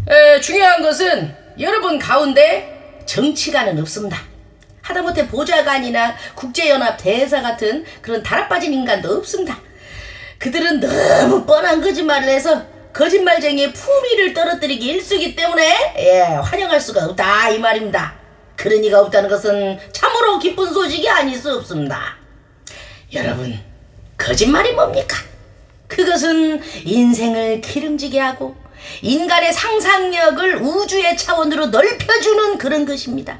에, 0.08 0.40
중요한 0.40 0.82
것은 0.82 1.34
여러분 1.58 1.98
가운데 1.98 3.02
정치가는 3.06 3.78
없습니다. 3.80 4.18
하다못해 4.82 5.28
보좌관이나 5.28 6.14
국제연합 6.34 6.98
대사 6.98 7.40
같은 7.40 7.84
그런 8.02 8.22
달아빠진 8.22 8.72
인간도 8.72 9.16
없습니다. 9.16 9.58
그들은 10.38 10.80
너무 10.80 11.46
뻔한 11.46 11.80
거짓말을 11.80 12.28
해서 12.28 12.62
거짓말쟁이의 12.92 13.72
품위를 13.72 14.34
떨어뜨리기 14.34 14.86
일쑤기 14.86 15.34
때문에 15.34 15.94
예, 15.98 16.20
환영할 16.20 16.80
수가 16.80 17.06
없다 17.06 17.50
이 17.50 17.58
말입니다. 17.58 18.23
그런 18.56 18.82
이가 18.84 19.00
없다는 19.00 19.28
것은 19.28 19.78
참으로 19.92 20.38
기쁜 20.38 20.72
소식이 20.72 21.08
아닐 21.08 21.38
수 21.38 21.52
없습니다. 21.54 22.16
여러분, 23.12 23.58
거짓말이 24.16 24.72
뭡니까? 24.72 25.16
그것은 25.88 26.62
인생을 26.84 27.60
기름지게 27.60 28.18
하고 28.18 28.56
인간의 29.02 29.52
상상력을 29.52 30.56
우주의 30.56 31.16
차원으로 31.16 31.66
넓혀주는 31.66 32.58
그런 32.58 32.84
것입니다. 32.84 33.38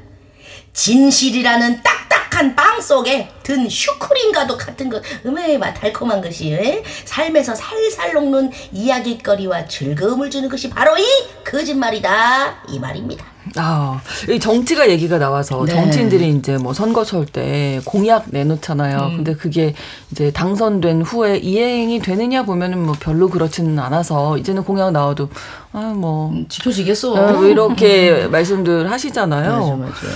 진실이라는 0.73 1.81
딱딱한 1.83 2.55
빵 2.55 2.81
속에 2.81 3.29
든 3.45 3.69
슈크림과도 3.69 4.57
같은 4.57 4.89
것, 4.89 5.03
음에마 5.23 5.71
달콤한 5.71 6.19
것이 6.19 6.51
에? 6.51 6.83
삶에서 7.05 7.53
살살 7.53 8.13
녹는 8.13 8.49
이야기거리와 8.71 9.67
즐거움을 9.67 10.31
주는 10.31 10.49
것이 10.49 10.67
바로 10.67 10.97
이 10.97 11.03
거짓말이다 11.45 12.63
이 12.69 12.79
말입니다. 12.79 13.23
아, 13.57 14.01
이 14.27 14.39
정치가 14.39 14.89
얘기가 14.89 15.19
나와서 15.19 15.63
네. 15.65 15.73
정치인들이 15.73 16.29
이제 16.29 16.57
뭐 16.57 16.73
선거철 16.73 17.27
때 17.27 17.79
공약 17.85 18.25
내놓잖아요. 18.31 18.97
음. 18.97 19.15
근데 19.17 19.35
그게 19.35 19.75
이제 20.11 20.31
당선된 20.31 21.03
후에 21.03 21.37
이행이 21.37 21.99
되느냐 21.99 22.41
보면은 22.43 22.83
뭐 22.83 22.95
별로 22.99 23.29
그렇지는 23.29 23.77
않아서 23.77 24.39
이제는 24.39 24.63
공약 24.63 24.91
나와도 24.91 25.29
아 25.71 25.93
뭐 25.95 26.29
음, 26.29 26.47
지켜지겠어. 26.49 27.15
아, 27.15 27.31
뭐 27.33 27.45
이렇게 27.45 28.27
말씀들 28.27 28.89
하시잖아요. 28.89 29.51
맞아, 29.51 29.75
맞아. 29.75 30.07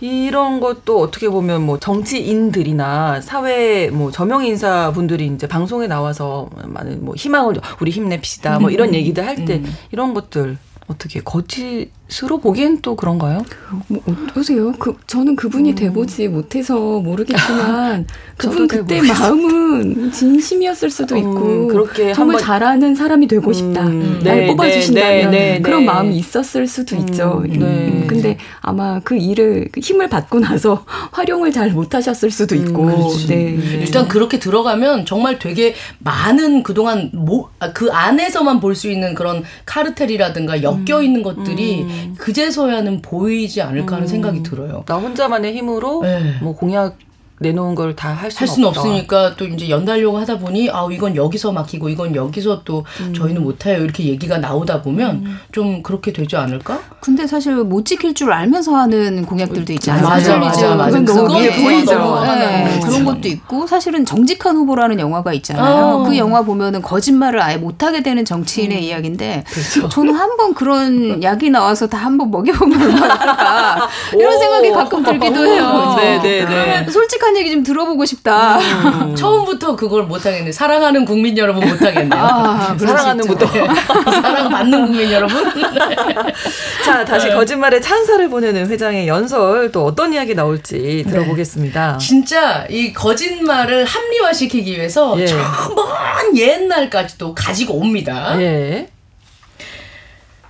이런 0.00 0.58
것도 0.58 1.00
어떻게 1.00 1.28
보면 1.28 1.62
뭐 1.62 1.78
정치인들이 1.78 2.71
나 2.72 3.20
사회 3.20 3.90
뭐 3.90 4.10
저명 4.10 4.44
인사 4.44 4.90
분들이 4.92 5.26
이제 5.26 5.46
방송에 5.46 5.86
나와서 5.86 6.48
많은 6.64 7.04
뭐 7.04 7.14
희망을 7.14 7.56
우리 7.80 7.90
힘냅시다 7.90 8.58
뭐 8.58 8.70
이런 8.70 8.90
음. 8.90 8.94
얘기들 8.94 9.26
할때 9.26 9.56
음. 9.56 9.76
이런 9.90 10.14
것들 10.14 10.58
어떻게 10.88 11.20
거짓 11.20 11.90
으로 12.24 12.38
보기엔 12.38 12.80
또 12.82 12.96
그런가요? 12.96 13.44
뭐 13.88 14.00
어떠세요? 14.06 14.72
그 14.78 14.96
저는 15.06 15.36
그분이 15.36 15.70
음. 15.70 15.74
돼보지 15.74 16.28
못해서 16.28 16.74
모르겠지만 17.00 18.06
그분 18.36 18.66
그때 18.66 19.00
마음은 19.00 20.12
진심이었을 20.12 20.90
수도 20.90 21.14
음, 21.14 21.18
있고 21.18 21.42
음, 21.44 21.68
그렇게 21.68 22.12
정말 22.12 22.36
한번... 22.36 22.38
잘하는 22.40 22.94
사람이 22.94 23.28
되고 23.28 23.52
싶다. 23.52 23.86
음, 23.86 24.20
날 24.24 24.40
네, 24.40 24.46
뽑아주신다면 24.48 25.30
네, 25.30 25.38
네, 25.38 25.52
네, 25.54 25.60
그런 25.62 25.84
마음이 25.84 26.16
있었을 26.16 26.66
수도 26.66 26.96
음, 26.96 27.00
있죠. 27.00 27.42
네. 27.46 27.56
음, 27.58 28.04
근데 28.06 28.36
아마 28.60 29.00
그 29.00 29.16
일을 29.16 29.68
그 29.72 29.80
힘을 29.80 30.08
받고 30.08 30.40
나서 30.40 30.84
활용을 31.12 31.52
잘 31.52 31.70
못하셨을 31.70 32.30
수도 32.30 32.54
있고. 32.56 32.90
네. 33.28 33.58
일단 33.80 34.08
그렇게 34.08 34.38
들어가면 34.38 35.06
정말 35.06 35.38
되게 35.38 35.74
많은 35.98 36.62
그동안 36.62 37.10
모, 37.12 37.48
아, 37.58 37.72
그 37.72 37.90
안에서만 37.92 38.60
볼 38.60 38.72
수 38.72 38.90
있는 38.90 39.14
그런 39.14 39.44
카르텔이라든가 39.66 40.62
엮여 40.62 41.02
있는 41.02 41.22
것들이 41.22 41.86
그제서야는 42.18 43.02
보이지 43.02 43.62
않을까 43.62 43.96
하는 43.96 44.06
생각이 44.06 44.42
들어요. 44.42 44.84
나 44.86 44.96
혼자만의 44.96 45.54
힘으로 45.56 46.02
네. 46.02 46.34
뭐 46.40 46.54
공약 46.54 46.96
내놓은 47.42 47.74
걸다할 47.74 48.30
수는 48.30 48.68
없으니까 48.68 49.36
또 49.36 49.44
이제 49.46 49.68
연달려고 49.68 50.18
하다 50.18 50.38
보니 50.38 50.70
아 50.70 50.86
이건 50.90 51.14
여기서 51.16 51.52
막히고 51.52 51.88
이건 51.88 52.14
여기서 52.14 52.62
또 52.64 52.84
음. 53.00 53.12
저희는 53.14 53.42
못해요 53.42 53.82
이렇게 53.82 54.04
얘기가 54.04 54.38
나오다 54.38 54.82
보면 54.82 55.10
음. 55.26 55.38
좀 55.52 55.82
그렇게 55.82 56.12
되지 56.12 56.36
않을까? 56.36 56.78
근데 57.00 57.26
사실 57.26 57.54
못 57.56 57.84
지킬 57.84 58.14
줄 58.14 58.32
알면서 58.32 58.74
하는 58.74 59.26
공약들도 59.26 59.72
있잖아요. 59.74 60.02
맞아 60.08 60.36
맞아 60.38 60.74
맞아. 60.74 60.98
너무 61.00 61.26
보이죠. 61.28 62.22
네, 62.24 62.80
그런 62.82 63.04
것도 63.04 63.28
있고 63.28 63.66
사실은 63.66 64.04
정직한 64.04 64.56
후보라는 64.56 64.98
영화가 65.00 65.32
있잖아요. 65.34 65.96
어. 65.96 66.02
그 66.04 66.16
영화 66.16 66.42
보면은 66.42 66.80
거짓말을 66.82 67.42
아예 67.42 67.56
못하게 67.56 68.02
되는 68.02 68.24
정치인의 68.24 68.78
음. 68.78 68.82
이야기인데 68.82 69.44
그렇죠. 69.48 69.88
저는 69.88 70.14
한 70.14 70.32
번 70.36 70.54
그런 70.54 71.22
약이 71.22 71.50
나와서 71.50 71.86
다 71.88 72.02
한 72.02 72.16
번 72.18 72.30
먹여보면 72.30 72.82
얼마나 72.82 73.88
이런 74.12 74.38
생각이 74.38 74.70
가끔 74.70 75.02
들기도 75.02 75.46
해요. 75.46 75.94
네 75.96 76.20
네네. 76.20 76.44
네, 76.44 76.84
네. 76.84 76.90
솔직한 76.90 77.31
솔직한 77.32 77.36
얘기 77.36 77.50
좀 77.50 77.62
들어보고 77.62 78.04
싶다. 78.04 78.58
음. 78.58 79.14
처음부터 79.16 79.74
그걸 79.76 80.04
못하겠네. 80.04 80.52
사랑하는 80.52 81.04
국민 81.04 81.36
여러분 81.36 81.66
못하겠네요. 81.66 82.20
아, 82.22 82.76
사랑하는부터. 82.78 83.46
사랑받는 83.46 84.86
국민 84.86 85.10
여러분. 85.10 85.42
자, 86.84 87.04
다시 87.04 87.28
네. 87.28 87.34
거짓말에 87.34 87.80
찬사를 87.80 88.28
보내는 88.28 88.68
회장의 88.68 89.08
연설 89.08 89.72
또 89.72 89.84
어떤 89.84 90.12
이야기 90.12 90.34
나올지 90.34 91.02
네. 91.04 91.10
들어보겠습니다. 91.10 91.92
네. 91.92 91.98
진짜 91.98 92.66
이 92.68 92.92
거짓말을 92.92 93.84
합리화시키기 93.84 94.72
위해서 94.72 95.18
예. 95.18 95.26
먼 95.74 96.36
옛날까지도 96.36 97.34
가지고 97.34 97.74
옵니다. 97.74 98.40
예. 98.40 98.88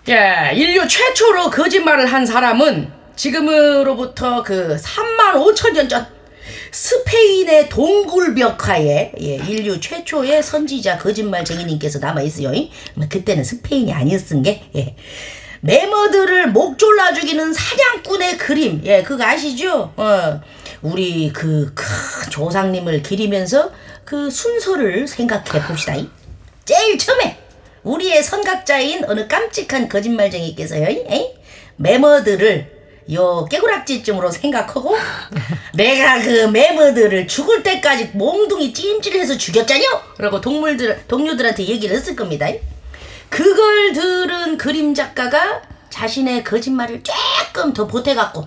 예, 0.09 0.50
인류 0.54 0.87
최초로 0.88 1.48
거짓말을 1.50 2.06
한 2.06 2.26
사람은 2.26 2.90
지금으로부터 3.14 4.42
그 4.42 4.76
3만 4.76 5.35
5천 5.35 5.74
년 5.74 5.88
전 5.88 6.21
스페인의 6.72 7.68
동굴벽화에 7.68 9.12
예, 9.20 9.35
인류 9.37 9.78
최초의 9.78 10.42
선지자 10.42 10.98
거짓말쟁이님께서 10.98 11.98
남아있어요. 11.98 12.50
뭐 12.94 13.06
그때는 13.08 13.44
스페인이 13.44 13.92
아니었은 13.92 14.42
게 14.42 14.64
예. 14.74 14.96
매머들을 15.61 16.48
목 16.50 16.78
졸라 16.78 17.12
죽이는 17.12 17.52
사냥꾼의 17.52 18.38
그림 18.38 18.82
예 18.85 19.02
그거 19.02 19.22
아시죠? 19.24 19.92
어 19.96 20.40
우리 20.80 21.30
그 21.32 21.72
큰 21.74 22.30
조상님을 22.30 23.02
기리면서 23.02 23.70
그 24.04 24.30
순서를 24.30 25.06
생각해 25.06 25.64
봅시다. 25.68 25.94
제일 26.64 26.98
처음에 26.98 27.38
우리의 27.82 28.22
선각자인 28.22 29.04
어느 29.04 29.28
깜찍한 29.28 29.88
거짓말쟁이께서요. 29.88 30.88
에이? 30.88 31.35
매머들을 31.76 32.71
요 33.12 33.46
깨구락지쯤으로 33.50 34.30
생각하고 34.30 34.96
내가 35.74 36.20
그 36.20 36.46
매머들을 36.46 37.26
죽을 37.26 37.62
때까지 37.62 38.10
몽둥이 38.14 38.72
찜질해서 38.72 39.36
죽였잖요. 39.36 39.84
라고 40.18 40.40
동물들 40.40 41.04
동료들한테 41.08 41.64
얘기를 41.66 41.96
했을 41.96 42.14
겁니다. 42.14 42.46
그걸 43.28 43.92
들은 43.92 44.58
그림 44.58 44.94
작가가 44.94 45.62
자신의 45.90 46.44
거짓말을 46.44 47.02
조금 47.02 47.72
더 47.72 47.86
보태갖고 47.86 48.46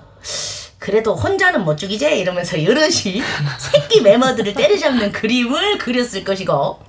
그래도 0.80 1.16
혼자는 1.16 1.64
못 1.64 1.78
죽이지 1.78 2.06
이러면서 2.06 2.64
여럿이 2.64 3.22
새끼 3.60 4.02
매머들을 4.02 4.54
때려잡는 4.54 5.12
그림을 5.12 5.80
그렸을 5.80 6.24
것이고 6.24 6.80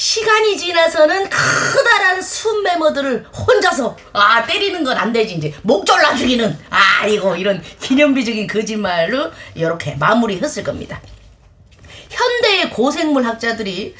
시간이 0.00 0.56
지나서는 0.56 1.28
커다란 1.28 2.22
순메모들을 2.22 3.26
혼자서 3.36 3.94
아 4.14 4.46
때리는 4.46 4.82
건 4.82 4.96
안 4.96 5.12
되지 5.12 5.34
이제 5.34 5.52
목 5.60 5.84
졸라 5.84 6.14
죽이는 6.16 6.58
아 6.70 7.06
이거 7.06 7.36
이런 7.36 7.62
기념비적인 7.80 8.46
거짓말로 8.46 9.30
이렇게 9.54 9.94
마무리했을 9.96 10.64
겁니다. 10.64 11.02
현대의 12.08 12.70
고생물 12.70 13.26
학자들이 13.26 13.94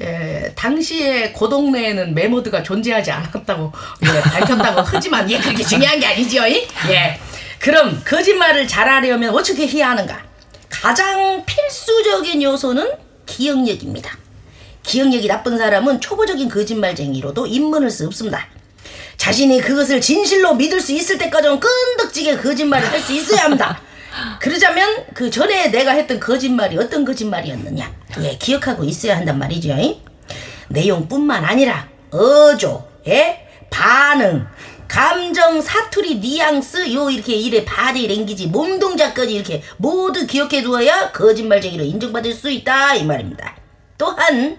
에, 0.00 0.54
당시에 0.54 1.32
고 1.32 1.48
동네에는 1.48 2.14
메모드가 2.14 2.62
존재하지 2.62 3.10
않았다고 3.10 3.72
예, 4.04 4.20
밝혔다고 4.20 4.82
하지만 4.82 5.28
예 5.32 5.38
그렇게 5.40 5.64
중요한 5.64 5.98
게 5.98 6.06
아니죠. 6.06 6.44
예. 6.48 7.18
그럼 7.58 8.00
거짓말을 8.06 8.68
잘하려면 8.68 9.34
어떻게 9.34 9.66
해야 9.66 9.90
하는가? 9.90 10.22
가장 10.68 11.44
필수적인 11.44 12.40
요소는 12.40 12.92
기억력입니다. 13.26 14.16
기억력이 14.90 15.28
나쁜 15.28 15.56
사람은 15.56 16.00
초보적인 16.00 16.48
거짓말쟁이로도 16.48 17.46
입문을 17.46 17.90
수 17.90 18.06
없습니다. 18.06 18.44
자신이 19.16 19.60
그것을 19.60 20.00
진실로 20.00 20.54
믿을 20.54 20.80
수 20.80 20.92
있을 20.92 21.16
때까지는 21.16 21.60
끈덕지게 21.60 22.38
거짓말을 22.38 22.90
할 22.90 23.00
수 23.00 23.12
있어야 23.12 23.44
합니다. 23.44 23.80
그러자면 24.40 25.04
그 25.14 25.30
전에 25.30 25.68
내가 25.68 25.92
했던 25.92 26.18
거짓말이 26.18 26.76
어떤 26.76 27.04
거짓말이었느냐 27.04 27.94
예, 28.24 28.36
기억하고 28.36 28.82
있어야 28.82 29.16
한단 29.16 29.38
말이죠. 29.38 29.76
내용뿐만 30.68 31.44
아니라 31.44 31.88
어조, 32.10 32.84
예? 33.06 33.46
반응, 33.70 34.44
감정, 34.88 35.60
사투리, 35.62 36.16
뉘앙스, 36.16 36.92
요 36.92 37.08
이렇게 37.10 37.34
이래 37.34 37.64
바디 37.64 38.08
랭귀지, 38.08 38.48
몸 38.48 38.80
동작까지 38.80 39.32
이렇게 39.32 39.62
모두 39.76 40.26
기억해 40.26 40.62
두어야 40.62 41.12
거짓말쟁이로 41.12 41.84
인정받을 41.84 42.32
수 42.34 42.50
있다 42.50 42.96
이 42.96 43.04
말입니다. 43.04 43.54
또한 43.96 44.58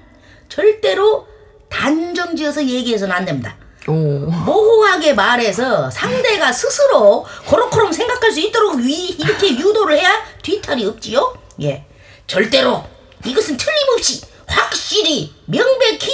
절대로 0.51 1.25
단정지어서 1.69 2.65
얘기해서는 2.65 3.15
안 3.15 3.23
됩니다. 3.23 3.55
오. 3.87 3.93
모호하게 3.93 5.13
말해서 5.13 5.89
상대가 5.89 6.51
스스로 6.51 7.25
코롱코롱 7.45 7.93
생각할 7.93 8.31
수 8.31 8.41
있도록 8.41 8.75
위, 8.79 9.07
이렇게 9.07 9.57
유도를 9.57 9.97
해야 9.97 10.11
뒤탈이 10.43 10.85
없지요. 10.85 11.33
예, 11.63 11.85
절대로 12.27 12.83
이것은 13.25 13.55
틀림없이 13.55 14.21
확실히 14.45 15.33
명백히 15.45 16.11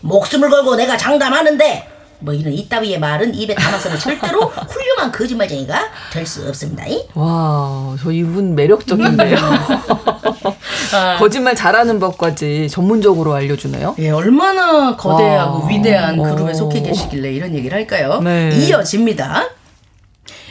목숨을 0.00 0.48
걸고 0.48 0.76
내가 0.76 0.96
장담하는데 0.96 1.91
뭐 2.22 2.32
이런 2.32 2.52
이따위의 2.52 2.98
말은 3.00 3.34
입에 3.34 3.54
담아서는 3.54 3.98
절대로 4.00 4.40
훌륭한 4.46 5.10
거짓말쟁이가 5.12 5.90
될 6.12 6.26
수 6.26 6.46
없습니다. 6.48 6.84
와, 7.14 7.96
저 8.02 8.10
이분 8.12 8.54
매력적인데요. 8.54 9.36
아. 10.94 11.16
거짓말 11.18 11.54
잘하는 11.56 11.98
법까지 11.98 12.68
전문적으로 12.70 13.34
알려주네요. 13.34 13.96
예, 13.98 14.10
얼마나 14.10 14.96
거대하고 14.96 15.62
와. 15.62 15.68
위대한 15.68 16.22
그룹에 16.22 16.54
속해 16.54 16.82
계시길래 16.82 17.32
이런 17.32 17.54
얘기를 17.54 17.76
할까요? 17.76 18.20
네. 18.22 18.50
이어집니다. 18.54 19.48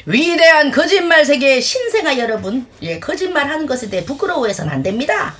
위대한 0.07 0.71
거짓말 0.71 1.23
세계의 1.25 1.61
신생아 1.61 2.17
여러분, 2.17 2.65
예, 2.81 2.99
거짓말 2.99 3.47
하는 3.49 3.65
것에 3.67 3.89
대해 3.89 4.03
부끄러워해서는 4.03 4.71
안 4.73 4.83
됩니다. 4.83 5.35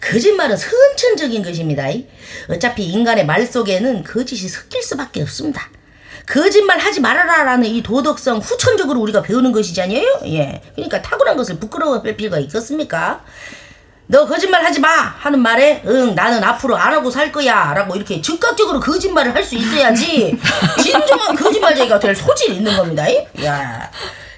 거짓말은 0.00 0.56
선천적인 0.56 1.42
것입니다. 1.42 1.86
어차피 2.48 2.84
인간의 2.86 3.26
말 3.26 3.46
속에는 3.46 4.04
거짓이 4.04 4.48
섞일 4.48 4.82
수밖에 4.82 5.22
없습니다. 5.22 5.68
거짓말 6.26 6.78
하지 6.78 7.00
말아라라는 7.00 7.66
이 7.66 7.82
도덕성 7.82 8.38
후천적으로 8.38 9.00
우리가 9.00 9.22
배우는 9.22 9.52
것이잖아요. 9.52 10.20
예. 10.26 10.62
그러니까 10.74 11.02
탁월한 11.02 11.36
것을 11.36 11.58
부끄러워할 11.58 12.16
필요가 12.16 12.38
있겠습니까? 12.38 13.22
너 14.06 14.26
거짓말 14.26 14.62
하지 14.64 14.80
마! 14.80 14.88
하는 14.88 15.40
말에, 15.40 15.82
응, 15.86 16.14
나는 16.14 16.44
앞으로 16.44 16.76
안 16.76 16.92
하고 16.92 17.10
살 17.10 17.32
거야. 17.32 17.72
라고 17.74 17.96
이렇게 17.96 18.20
즉각적으로 18.20 18.78
거짓말을 18.80 19.34
할 19.34 19.42
수 19.44 19.54
있어야지, 19.54 20.38
진정한 20.82 21.34
거짓말쟁이가 21.34 21.98
될 21.98 22.14
소질이 22.14 22.56
있는 22.56 22.76
겁니다. 22.76 23.04
야. 23.44 23.90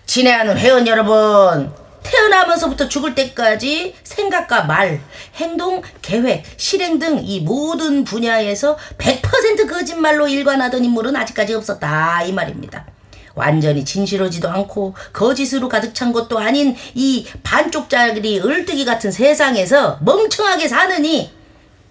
친애하는 0.06 0.56
회원 0.56 0.86
여러분, 0.86 1.72
태어나면서부터 2.10 2.88
죽을 2.88 3.14
때까지 3.14 3.94
생각과 4.02 4.64
말, 4.64 5.00
행동, 5.36 5.82
계획, 6.02 6.44
실행 6.56 6.98
등 6.98 7.16
이 7.26 7.40
모든 7.40 8.04
분야에서 8.04 8.76
100% 8.98 9.68
거짓말로 9.68 10.28
일관하던 10.28 10.84
인물은 10.84 11.16
아직까지 11.16 11.54
없었다. 11.54 12.22
이 12.22 12.32
말입니다. 12.32 12.86
완전히 13.34 13.84
진실하지도 13.84 14.48
않고 14.48 14.94
거짓으로 15.12 15.68
가득 15.68 15.94
찬 15.94 16.12
것도 16.12 16.38
아닌 16.38 16.74
이 16.94 17.26
반쪽짜리 17.42 18.38
을뜨기 18.40 18.84
같은 18.84 19.10
세상에서 19.12 19.98
멍청하게 20.02 20.68
사느니 20.68 21.30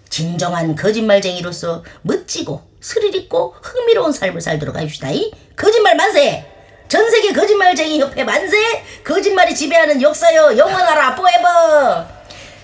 진정한 0.08 0.74
거짓말쟁이로서 0.74 1.84
멋지고 2.02 2.62
스릴 2.80 3.14
있고 3.14 3.54
흥미로운 3.62 4.12
삶을 4.12 4.40
살도록 4.40 4.76
합시다. 4.76 5.10
이 5.10 5.30
거짓말 5.54 5.96
만세! 5.96 6.55
전 6.88 7.10
세계 7.10 7.32
거짓말쟁이 7.32 8.00
협회 8.00 8.22
만세! 8.22 8.56
거짓말이 9.02 9.54
지배하는 9.54 10.00
역사여 10.00 10.56
영원하라 10.56 11.16
포에버! 11.16 12.06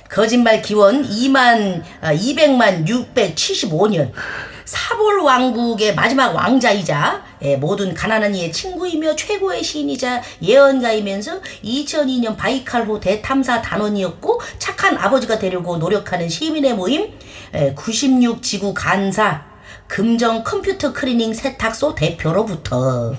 거짓말 0.08 0.62
기원 0.62 1.02
2만 1.02 1.82
200만 2.02 2.87
675년 2.87 4.12
사볼 4.64 5.20
왕국의 5.20 5.94
마지막 5.94 6.35
왕자이자 6.37 7.24
예, 7.42 7.56
모든 7.56 7.94
가난한 7.94 8.35
이의 8.35 8.52
친구이며 8.52 9.16
최고의 9.16 9.64
시인이자 9.64 10.22
예언가이면서 10.40 11.40
2002년 11.64 12.37
바이칼호 12.37 13.00
대탐사 13.00 13.61
단원이었고 13.61 14.40
착한 14.58 14.96
아버지가 14.96 15.38
되려고 15.38 15.78
노력하는 15.78 16.28
시민의 16.28 16.74
모임 16.74 17.18
예, 17.54 17.74
96지구 17.74 18.72
간사 18.74 19.46
금정 19.88 20.44
컴퓨터 20.44 20.92
클리닝 20.92 21.35
세탁소 21.35 21.94
대표로부터 21.94 23.14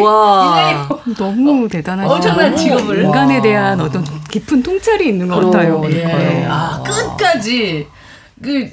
와 0.00 0.88
너무 1.16 1.68
대단하시다. 1.68 2.14
엄청난 2.14 2.56
직업을 2.56 3.02
인간에 3.02 3.40
대한 3.42 3.80
어떤 3.80 4.04
깊은 4.30 4.62
통찰이 4.62 5.08
있는 5.08 5.28
것 5.28 5.36
같아요. 5.50 5.82
예. 5.90 6.46
아, 6.48 6.82
끝까지 6.82 7.86
그 8.42 8.68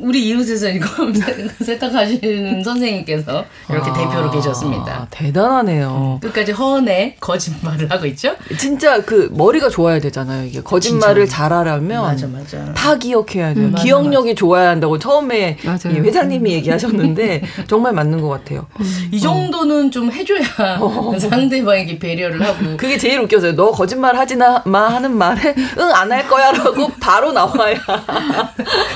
우리 0.00 0.26
이웃에서 0.28 0.68
이거 0.68 0.86
세탁하시는 1.64 2.62
선생님께서 2.62 3.44
이렇게 3.70 3.90
아, 3.90 3.92
대표로 3.92 4.30
계셨습니다. 4.30 5.06
대단하네요. 5.10 6.18
끝까지 6.22 6.52
허언에 6.52 7.16
거짓말을 7.20 7.90
하고 7.90 8.06
있죠? 8.06 8.34
진짜 8.58 9.00
그 9.02 9.30
머리가 9.32 9.68
좋아야 9.68 9.98
되잖아요. 10.00 10.46
이게 10.46 10.60
거짓말을 10.62 11.26
진짜. 11.26 11.36
잘하려면 11.48 12.02
맞아, 12.02 12.26
맞아. 12.26 12.72
다 12.74 12.96
기억해야 12.96 13.54
돼요. 13.54 13.66
음, 13.66 13.74
기억력이 13.74 14.30
맞아, 14.30 14.38
좋아야 14.38 14.68
한다고 14.70 14.98
처음에 14.98 15.58
이 15.62 15.88
회장님이 16.00 16.52
얘기하셨는데 16.54 17.42
정말 17.66 17.92
맞는 17.92 18.20
것 18.20 18.28
같아요. 18.28 18.66
음. 18.80 19.08
이 19.12 19.20
정도는 19.20 19.90
좀 19.90 20.10
해줘야 20.12 20.78
어. 20.80 21.14
상대방에게 21.18 21.98
배려를 21.98 22.42
하고. 22.42 22.76
그게 22.76 22.98
제일 22.98 23.20
웃겨서요. 23.20 23.54
너 23.54 23.70
거짓말 23.70 24.16
하지마 24.16 24.62
하는 24.64 25.16
말에 25.16 25.54
응 25.78 25.90
안 25.94 26.04
할 26.12 26.28
거야라고 26.28 26.88
바로 27.00 27.32
나와야 27.32 27.74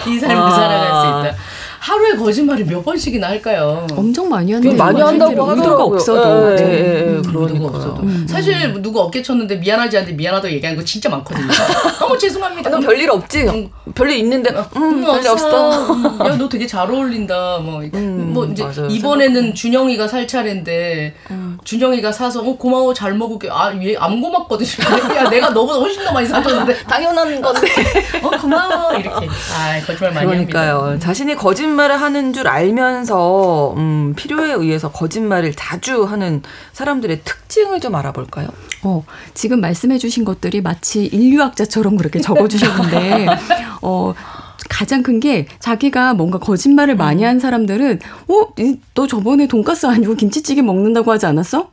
이 0.06 0.18
삶을 0.18 0.36
아. 0.36 0.50
살아갈 0.50 0.87
수 0.94 1.06
있다. 1.06 1.36
하루에 1.80 2.16
거짓말을 2.16 2.64
몇 2.66 2.84
번씩이나 2.84 3.28
할까요? 3.28 3.86
엄청 3.92 4.28
많이 4.28 4.52
한대요. 4.52 4.74
많이 4.74 5.00
한다고 5.00 5.44
하더라고요. 5.44 5.94
없어도. 5.94 6.50
네, 6.50 6.56
네, 6.56 7.02
네, 7.04 7.22
그러니까 7.26 7.66
없어도. 7.66 8.02
음. 8.02 8.26
사실 8.28 8.82
누구 8.82 9.00
어깨 9.00 9.22
쳤는데 9.22 9.56
미안하지 9.56 9.96
않는데 9.98 10.16
미안하다고 10.16 10.52
얘기하는 10.54 10.78
거 10.78 10.84
진짜 10.84 11.08
많거든요. 11.08 11.46
어머 12.02 12.18
죄송합니다. 12.18 12.70
넌 12.70 12.80
별일 12.80 13.10
없지? 13.10 13.42
음, 13.42 13.70
별일 13.94 14.18
있는데 14.18 14.50
음, 14.50 14.82
음 14.82 15.04
별일 15.04 15.28
없어. 15.28 15.92
음, 15.92 16.18
야너 16.26 16.48
되게 16.48 16.66
잘 16.66 16.90
어울린다. 16.90 17.58
뭐, 17.58 17.82
음, 17.94 18.30
뭐 18.34 18.44
이제 18.46 18.64
맞아요. 18.64 18.88
이번에는 18.90 19.54
준영이가 19.54 20.08
살 20.08 20.26
차례인데 20.26 21.14
음. 21.30 21.58
준영이가 21.64 22.12
사서 22.12 22.40
어, 22.40 22.56
고마워 22.56 22.92
잘 22.92 23.14
먹을게. 23.14 23.48
아얘 23.50 23.96
안 23.98 24.20
고맙거든요. 24.20 24.68
야 25.16 25.30
내가 25.30 25.50
너보다 25.50 25.78
훨씬 25.78 26.04
더 26.04 26.12
많이 26.12 26.26
사줬는데 26.26 26.84
당연한 26.84 27.40
건데. 27.40 27.68
어 28.22 28.30
고마워 28.30 28.92
이렇게. 28.94 29.26
아 29.26 29.80
거짓말 29.86 30.12
많이 30.12 30.26
그러니까요. 30.26 30.78
합니다. 30.80 31.06
자신이 31.06 31.34
거짓말 31.36 31.67
거짓말을 31.68 32.00
하는 32.00 32.32
줄 32.32 32.48
알면서 32.48 33.74
음, 33.76 34.14
필요에 34.16 34.52
의해서 34.52 34.90
거짓말을 34.90 35.52
자주 35.54 36.04
하는 36.04 36.42
사람들의 36.72 37.20
특징을 37.24 37.80
좀 37.80 37.94
알아볼까요? 37.94 38.48
어, 38.84 39.04
지금 39.34 39.60
말씀해 39.60 39.98
주신 39.98 40.24
것들이 40.24 40.62
마치 40.62 41.04
인류학자처럼 41.04 41.96
그렇게 41.98 42.20
적어 42.20 42.48
주셨는데 42.48 43.26
어 43.82 44.14
가장 44.70 45.02
큰 45.02 45.18
게 45.20 45.46
자기가 45.58 46.14
뭔가 46.14 46.38
거짓말을 46.38 46.94
많이 46.96 47.22
한 47.24 47.38
사람들은 47.40 47.98
어, 48.28 48.46
너 48.94 49.06
저번에 49.06 49.46
돈가스 49.46 49.86
아니고 49.86 50.14
김치찌개 50.14 50.62
먹는다고 50.62 51.10
하지 51.12 51.26
않았어? 51.26 51.70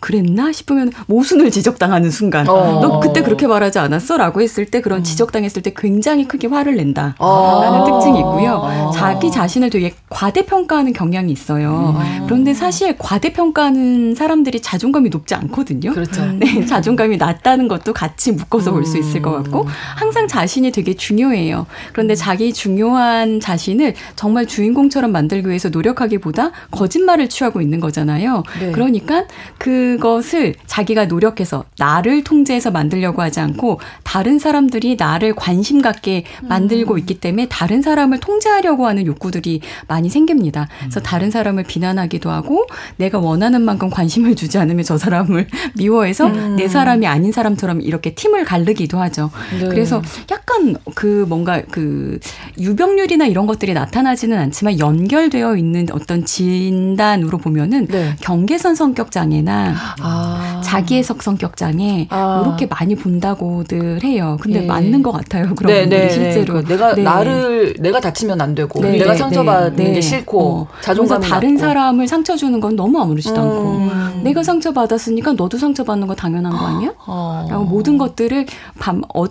그랬나 0.00 0.50
싶으면 0.52 0.90
모순을 1.06 1.50
지적당하는 1.50 2.10
순간 2.10 2.48
어. 2.48 2.80
너 2.80 3.00
그때 3.00 3.22
그렇게 3.22 3.46
말하지 3.46 3.78
않았어? 3.78 4.16
라고 4.16 4.40
했을 4.42 4.66
때 4.66 4.80
그런 4.80 5.00
음. 5.00 5.04
지적당했을 5.04 5.62
때 5.62 5.72
굉장히 5.76 6.26
크게 6.26 6.48
화를 6.48 6.76
낸다 6.76 7.14
어. 7.18 7.60
라는 7.62 7.84
특징이 7.84 8.18
있고요 8.18 8.60
어. 8.62 8.90
자기 8.94 9.30
자신을 9.30 9.70
되게 9.70 9.94
과대평가하는 10.08 10.92
경향이 10.92 11.30
있어요 11.32 11.96
음. 11.98 12.24
그런데 12.26 12.54
사실 12.54 12.96
과대평가하는 12.98 14.14
사람들이 14.14 14.60
자존감이 14.60 15.08
높지 15.10 15.34
않거든요 15.34 15.92
그렇죠. 15.92 16.24
네, 16.32 16.64
자존감이 16.66 17.16
낮다는 17.16 17.68
것도 17.68 17.92
같이 17.92 18.32
묶어서 18.32 18.72
볼 18.72 18.80
수 18.90 18.98
있을 18.98 19.20
것 19.22 19.30
같고 19.32 19.66
항상 19.96 20.26
자신이 20.26 20.72
되게 20.72 20.94
중요해요 20.94 21.66
그런데 21.92 22.14
자기 22.14 22.52
중요한 22.52 23.38
자신을 23.38 23.94
정말 24.16 24.46
주인공처럼 24.46 25.12
만들기 25.12 25.46
위해서 25.48 25.68
노력하기보다 25.68 26.50
거짓말을 26.70 27.28
취하고 27.28 27.60
있는 27.60 27.78
거잖아요 27.78 28.42
네. 28.58 28.72
그러니까 28.72 29.24
그 29.58 29.89
그것을 29.98 30.54
자기가 30.66 31.06
노력해서 31.06 31.64
나를 31.78 32.24
통제해서 32.24 32.70
만들려고 32.70 33.22
하지 33.22 33.40
않고 33.40 33.80
다른 34.04 34.38
사람들이 34.38 34.96
나를 34.98 35.34
관심 35.34 35.82
갖게 35.82 36.24
만들고 36.42 36.98
있기 36.98 37.20
때문에 37.20 37.48
다른 37.48 37.82
사람을 37.82 38.20
통제하려고 38.20 38.86
하는 38.86 39.06
욕구들이 39.06 39.60
많이 39.88 40.08
생깁니다. 40.08 40.68
그래서 40.80 41.00
다른 41.00 41.30
사람을 41.30 41.64
비난하기도 41.64 42.30
하고 42.30 42.66
내가 42.96 43.18
원하는 43.18 43.62
만큼 43.62 43.90
관심을 43.90 44.34
주지 44.36 44.58
않으면 44.58 44.84
저 44.84 44.98
사람을 44.98 45.48
미워해서 45.76 46.26
음. 46.26 46.56
내 46.56 46.68
사람이 46.68 47.06
아닌 47.06 47.32
사람처럼 47.32 47.80
이렇게 47.80 48.14
팀을 48.14 48.44
가르기도 48.44 48.98
하죠. 48.98 49.30
네. 49.58 49.68
그래서 49.68 50.02
약간 50.30 50.76
그 50.94 51.24
뭔가 51.28 51.62
그 51.70 52.18
유병률이나 52.58 53.26
이런 53.26 53.46
것들이 53.46 53.74
나타나지는 53.74 54.38
않지만 54.38 54.78
연결되어 54.78 55.56
있는 55.56 55.86
어떤 55.92 56.24
진단으로 56.24 57.38
보면은 57.38 57.86
네. 57.86 58.16
경계선 58.20 58.74
성격 58.74 59.10
장애나 59.10 59.74
아. 60.00 60.60
자기 60.64 60.96
해석 60.96 61.22
성격 61.22 61.56
장애 61.56 62.06
아. 62.10 62.42
이렇게 62.44 62.66
많이 62.66 62.94
본다고들 62.94 64.02
해요. 64.04 64.36
근데 64.40 64.60
네. 64.60 64.66
맞는 64.66 65.02
것 65.02 65.12
같아요. 65.12 65.54
그런 65.54 65.72
네, 65.72 65.80
분들이 65.82 66.00
네, 66.00 66.08
실제로 66.10 66.54
그러니까 66.54 66.74
내가 66.74 66.94
네. 66.94 67.02
나를 67.02 67.74
내가 67.80 68.00
다치면 68.00 68.40
안 68.40 68.54
되고 68.54 68.80
네, 68.80 68.92
내가 68.98 69.14
상처받는 69.14 69.92
게 69.94 70.00
싫고 70.00 70.40
어. 70.40 70.68
자존감이 70.80 71.26
다른 71.26 71.54
낮고. 71.54 71.60
사람을 71.60 72.08
상처 72.08 72.36
주는 72.36 72.60
건 72.60 72.76
너무 72.76 73.00
아무렇지도 73.00 73.34
음. 73.36 73.90
않고 73.90 74.22
내가 74.22 74.42
상처 74.42 74.72
받았으니까 74.72 75.32
너도 75.32 75.56
상처 75.58 75.84
받는 75.84 76.06
거 76.06 76.14
당연한 76.14 76.52
거 76.52 76.58
아니야? 76.66 76.92
어. 77.06 77.46
라고 77.48 77.64
모든 77.64 77.98
것들을 77.98 78.46
밤 78.78 79.02
어, 79.14 79.24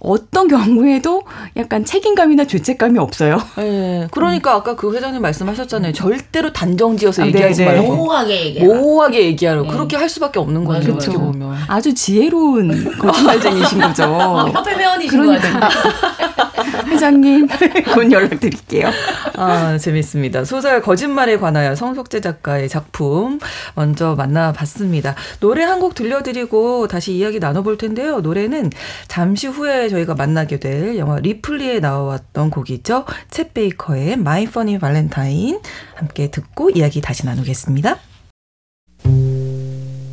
어떤 0.00 0.48
경우에도 0.48 1.22
약간 1.56 1.84
책임감이나 1.84 2.44
죄책감이 2.44 2.98
없어요. 2.98 3.38
네. 3.56 4.06
그러니까 4.10 4.54
음. 4.54 4.56
아까 4.58 4.76
그 4.76 4.94
회장님 4.94 5.22
말씀하셨잖아요. 5.22 5.92
절대로 5.92 6.52
단정지어서 6.52 7.22
아, 7.22 7.26
얘기하지 7.26 7.64
말고 7.64 7.94
모호하게 7.96 8.46
얘기하 8.46 8.66
모호하게 8.66 9.24
얘기하라. 9.26 9.62
그렇게 9.62 9.93
어떻게 9.94 9.96
할 9.96 10.08
수밖에 10.08 10.38
없는 10.40 10.64
거죠. 10.64 10.88
그렇죠. 10.92 11.10
어떻게 11.12 11.16
보면. 11.16 11.56
아주 11.68 11.94
지혜로운 11.94 12.98
거짓말쟁이신 12.98 13.80
거죠. 13.80 14.04
협회 14.52 14.74
회원이신 14.74 15.20
그러니까. 15.20 15.68
회장님 16.86 17.48
곧 17.94 18.10
연락드릴게요. 18.10 18.90
아 19.36 19.78
재밌습니다. 19.78 20.44
소설 20.44 20.82
거짓말에 20.82 21.38
관하여 21.38 21.74
성석재 21.74 22.20
작가의 22.20 22.68
작품 22.68 23.38
먼저 23.74 24.14
만나봤습니다. 24.16 25.14
노래 25.40 25.62
한 25.62 25.74
곡 25.84 25.94
들려드리고 25.94 26.86
다시 26.88 27.12
이야기 27.12 27.40
나눠볼 27.40 27.76
텐데요. 27.76 28.20
노래는 28.20 28.70
잠시 29.08 29.48
후에 29.48 29.88
저희가 29.90 30.14
만나게 30.14 30.58
될 30.58 30.96
영화 30.96 31.18
리플리에 31.18 31.80
나왔던 31.80 32.48
곡이죠. 32.50 33.04
챗 33.30 33.52
베이커의 33.52 34.12
My 34.14 34.44
Funny 34.44 34.78
Valentine 34.78 35.58
함께 35.96 36.30
듣고 36.30 36.70
이야기 36.70 37.00
다시 37.02 37.26
나누겠습니다. 37.26 37.98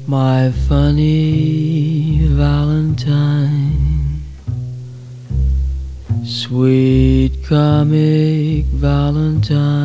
My 0.08 0.52
funny 0.68 2.20
Valentine. 2.28 4.22
Sweet 6.26 7.44
comic 7.46 8.66
Valentine 8.66 9.81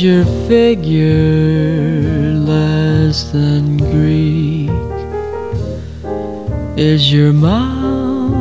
Is 0.00 0.04
your 0.06 0.24
figure 0.48 2.32
less 2.32 3.30
than 3.32 3.76
Greek? 3.76 4.70
Is 6.78 7.12
your 7.12 7.34
mouth 7.34 8.32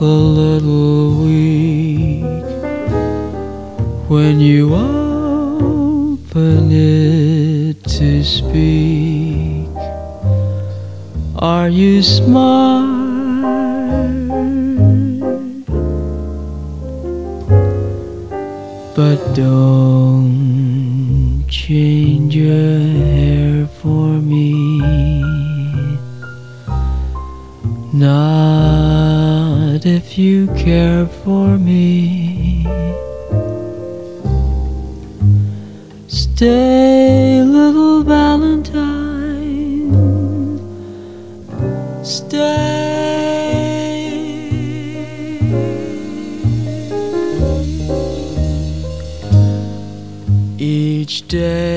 a 0.00 0.04
little 0.04 1.24
weak 1.24 2.24
when 4.08 4.40
you 4.40 4.74
open 4.74 6.70
it 6.72 7.84
to 7.84 8.24
speak? 8.24 9.68
Are 11.36 11.68
you 11.68 12.02
smart? 12.02 12.77
Stay, 36.38 37.42
little 37.42 38.04
Valentine. 38.04 38.70
Stay. 42.04 42.78
Each 50.60 51.26
day 51.26 51.67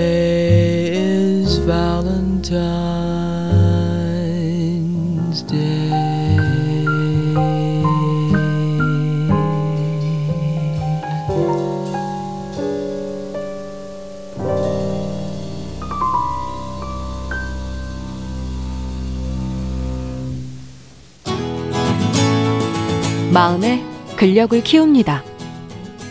근력을 24.42 24.64
키웁니다. 24.64 25.24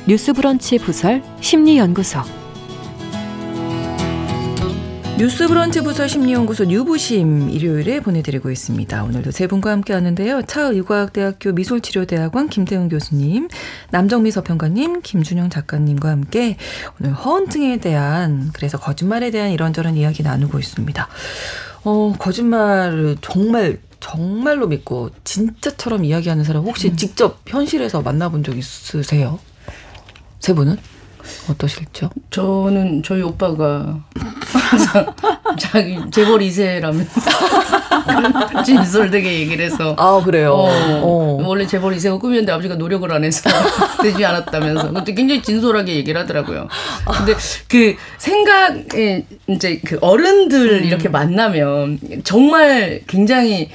뉴스브런치 0.06 0.78
부설 0.78 1.22
심리연구소 1.40 2.20
뉴스 5.18 5.48
브런치 5.48 5.82
부서 5.82 6.06
심리연구소 6.06 6.64
뉴부심 6.64 7.50
일요일에 7.50 8.00
보내드리고 8.00 8.50
있습니다. 8.50 9.04
오늘도 9.04 9.32
세 9.32 9.46
분과 9.48 9.70
함께 9.72 9.92
하는데요. 9.92 10.42
차의과학대학교 10.42 11.52
미술치료대학원 11.52 12.48
김태훈 12.48 12.88
교수님, 12.88 13.48
남정미 13.90 14.30
서평가님, 14.30 15.02
김준영 15.02 15.50
작가님과 15.50 16.08
함께 16.08 16.56
오늘 17.00 17.12
허언증에 17.12 17.78
대한 17.78 18.50
그래서 18.54 18.78
거짓말에 18.78 19.30
대한 19.30 19.50
이런저런 19.50 19.96
이야기 19.96 20.22
나누고 20.22 20.58
있습니다. 20.58 21.08
어, 21.84 22.14
거짓말을 22.18 23.16
정말 23.20 23.78
정말로 24.00 24.66
믿고 24.66 25.10
진짜처럼 25.24 26.04
이야기하는 26.04 26.44
사람 26.44 26.64
혹시 26.64 26.88
음. 26.88 26.96
직접 26.96 27.40
현실에서 27.46 28.02
만나본 28.02 28.42
적 28.42 28.56
있으세요? 28.56 29.38
세 30.40 30.54
분은? 30.54 30.78
어떠실죠? 31.50 32.10
저는 32.30 33.02
저희 33.02 33.22
오빠가 33.22 34.00
항상 34.52 35.14
자기 35.58 35.98
재벌 36.10 36.40
2세라면 36.40 37.06
진솔되게 38.64 39.40
얘기를 39.40 39.64
해서 39.64 39.94
아 39.98 40.22
그래요. 40.24 40.52
어, 40.52 40.68
어. 41.02 41.42
원래 41.46 41.66
재벌 41.66 41.94
2세가 41.94 42.20
꿈이었는데 42.20 42.52
아버지가 42.52 42.76
노력을 42.76 43.10
안 43.12 43.24
해서 43.24 43.50
되지 44.02 44.24
않았다면서 44.24 44.92
그때 44.92 45.14
굉장히 45.14 45.42
진솔하게 45.42 45.96
얘기를 45.96 46.20
하더라고요. 46.20 46.68
근데 47.16 47.34
그 47.68 47.96
생각에 48.18 49.24
이제 49.48 49.80
그 49.84 49.98
어른들 50.00 50.80
음. 50.82 50.84
이렇게 50.84 51.08
만나면 51.08 51.98
정말 52.24 53.00
굉장히 53.06 53.70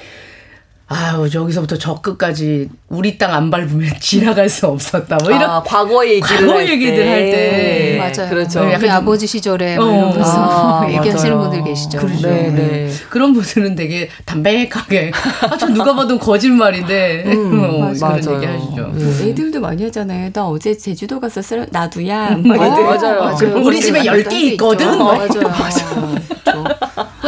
아유 0.88 1.28
저기서부터 1.30 1.78
저 1.80 1.95
끝까지 2.00 2.69
우리 2.89 3.17
땅 3.17 3.34
안 3.34 3.50
밟으면 3.50 3.91
지나갈 4.00 4.48
수 4.48 4.67
없었다. 4.67 5.17
뭐 5.24 5.32
이런 5.32 5.50
아, 5.50 5.63
과거 5.65 6.06
얘기를 6.08 6.48
과거 6.48 6.63
얘기들 6.63 7.10
할 7.10 7.19
때, 7.32 7.93
음, 7.93 7.98
맞아요. 7.98 8.30
그렇죠. 8.30 8.71
약간 8.71 8.89
아버지 8.91 9.26
시절에 9.26 9.78
뭐 9.78 9.86
어, 9.86 9.89
이러면서 10.10 10.82
아, 10.84 10.86
얘기하시는 10.93 11.38
분들 11.39 11.63
계시죠. 11.63 11.98
그렇죠. 11.98 12.28
네, 12.30 12.52
네. 12.52 12.91
그런 13.10 13.34
분들은 13.34 13.76
되게 13.76 14.10
담백하게 14.26 15.12
아, 15.50 15.58
저 15.58 15.67
누가 15.69 15.95
봐도 15.95 16.19
거짓말인데 16.19 17.24
음, 17.26 17.60
어, 17.63 17.91
그런 17.93 18.17
얘기 18.17 18.45
하시죠. 18.45 18.82
음. 18.93 19.19
애들도 19.24 19.60
많이 19.60 19.84
하잖아요. 19.86 20.32
나 20.32 20.45
어제 20.48 20.78
제주도 20.78 21.19
갔었어. 21.19 21.65
나도야. 21.71 22.36
음, 22.36 22.43
맞아요. 22.48 22.84
맞아요. 22.84 23.19
맞아요. 23.21 23.56
우리 23.63 23.82
집에 23.82 24.06
열 24.06 24.24
개 24.26 24.39
있거든. 24.52 24.88
어, 25.02 25.04
맞아요. 25.15 25.41
맞아요. 25.50 26.15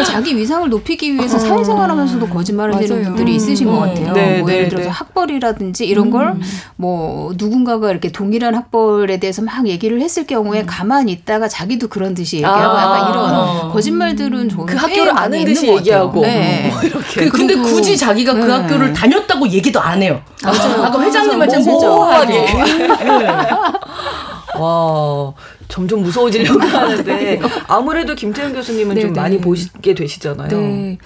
자기 0.05 0.35
위상을 0.37 0.69
높이기 0.69 1.13
위해서 1.13 1.37
어. 1.37 1.39
사회생활하면서도 1.39 2.29
거짓말을 2.29 2.75
하는 2.75 3.03
분들이 3.03 3.35
있으신 3.35 3.67
것 3.67 3.73
음. 3.73 3.79
같아요. 3.79 4.13
네, 4.13 4.39
뭐 4.39 4.49
네, 4.49 4.57
예를 4.57 4.69
들어서 4.69 4.89
네. 4.89 4.91
학벌이라든지 4.91 5.85
이런 5.85 6.09
걸 6.09 6.37
뭐 6.75 7.33
누군가가 7.37 7.89
이렇게 7.89 8.11
동일한 8.11 8.55
학벌에 8.55 9.17
대해서 9.17 9.41
막 9.41 9.67
얘기를 9.67 10.01
했을 10.01 10.27
경우에 10.27 10.61
음. 10.61 10.65
가만히 10.67 11.11
있다가 11.11 11.47
자기도 11.47 11.87
그런 11.87 12.13
듯이 12.13 12.37
얘기하고 12.37 12.77
아. 12.77 12.83
약간 12.83 13.09
이런 13.09 13.33
어. 13.33 13.71
거짓말들은 13.71 14.49
그 14.65 14.75
학교를 14.75 15.17
아는 15.17 15.45
듯이 15.45 15.67
얘기하고 15.67 16.21
네. 16.21 16.69
뭐 16.71 16.81
이렇게. 16.83 17.25
그, 17.25 17.37
근데 17.37 17.55
굳이 17.55 17.97
자기가 17.97 18.33
그 18.33 18.39
네. 18.39 18.51
학교를 18.51 18.93
다녔다고 18.93 19.47
얘기도 19.49 19.79
안 19.79 20.01
해요. 20.01 20.21
맞아요. 20.43 20.83
아까 20.83 21.01
회장님한테 21.01 21.59
모호하게. 21.59 22.47
와. 24.59 25.33
점점 25.67 26.01
무서워지려고 26.01 26.59
하는데 26.59 27.39
아무래도 27.67 28.15
김태현 28.15 28.53
교수님은 28.53 28.95
네네. 28.95 29.07
좀 29.07 29.13
많이 29.13 29.39
보시게 29.39 29.93
되시잖아요. 29.93 30.49
네. 30.49 30.97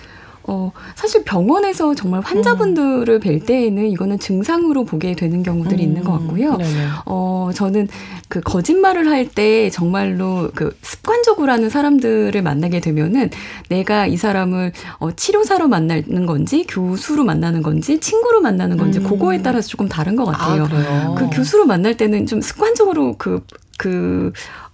어, 0.43 0.71
사실 0.95 1.23
병원에서 1.23 1.93
정말 1.93 2.21
환자분들을 2.21 3.19
뵐 3.19 3.41
때에는 3.45 3.87
이거는 3.89 4.17
증상으로 4.17 4.85
보게 4.85 5.13
되는 5.15 5.43
경우들이 5.43 5.83
음, 5.83 5.87
있는 5.87 6.03
것 6.03 6.13
같고요. 6.13 6.57
네네. 6.57 6.87
어, 7.05 7.51
저는 7.53 7.87
그 8.27 8.41
거짓말을 8.41 9.07
할 9.07 9.21
때 9.29 9.69
정말로 9.69 10.49
그 10.55 10.75
습관적으로 10.81 11.51
하는 11.51 11.69
사람들을 11.69 12.41
만나게 12.41 12.79
되면은 12.79 13.29
내가 13.69 14.07
이 14.07 14.17
사람을 14.17 14.71
어, 14.97 15.11
치료사로 15.11 15.67
만나는 15.67 16.25
건지 16.25 16.65
교수로 16.67 17.23
만나는 17.23 17.61
건지 17.61 17.99
친구로 17.99 18.41
만나는 18.41 18.77
건지 18.77 18.97
음. 18.99 19.03
그거에 19.03 19.43
따라서 19.43 19.67
조금 19.69 19.87
다른 19.87 20.15
것 20.15 20.25
같아요. 20.25 20.67
아, 20.71 21.15
그 21.17 21.29
교수로 21.29 21.65
만날 21.65 21.95
때는 21.95 22.25
좀 22.25 22.41
습관적으로 22.41 23.13
그 23.17 23.45
그 23.81 24.31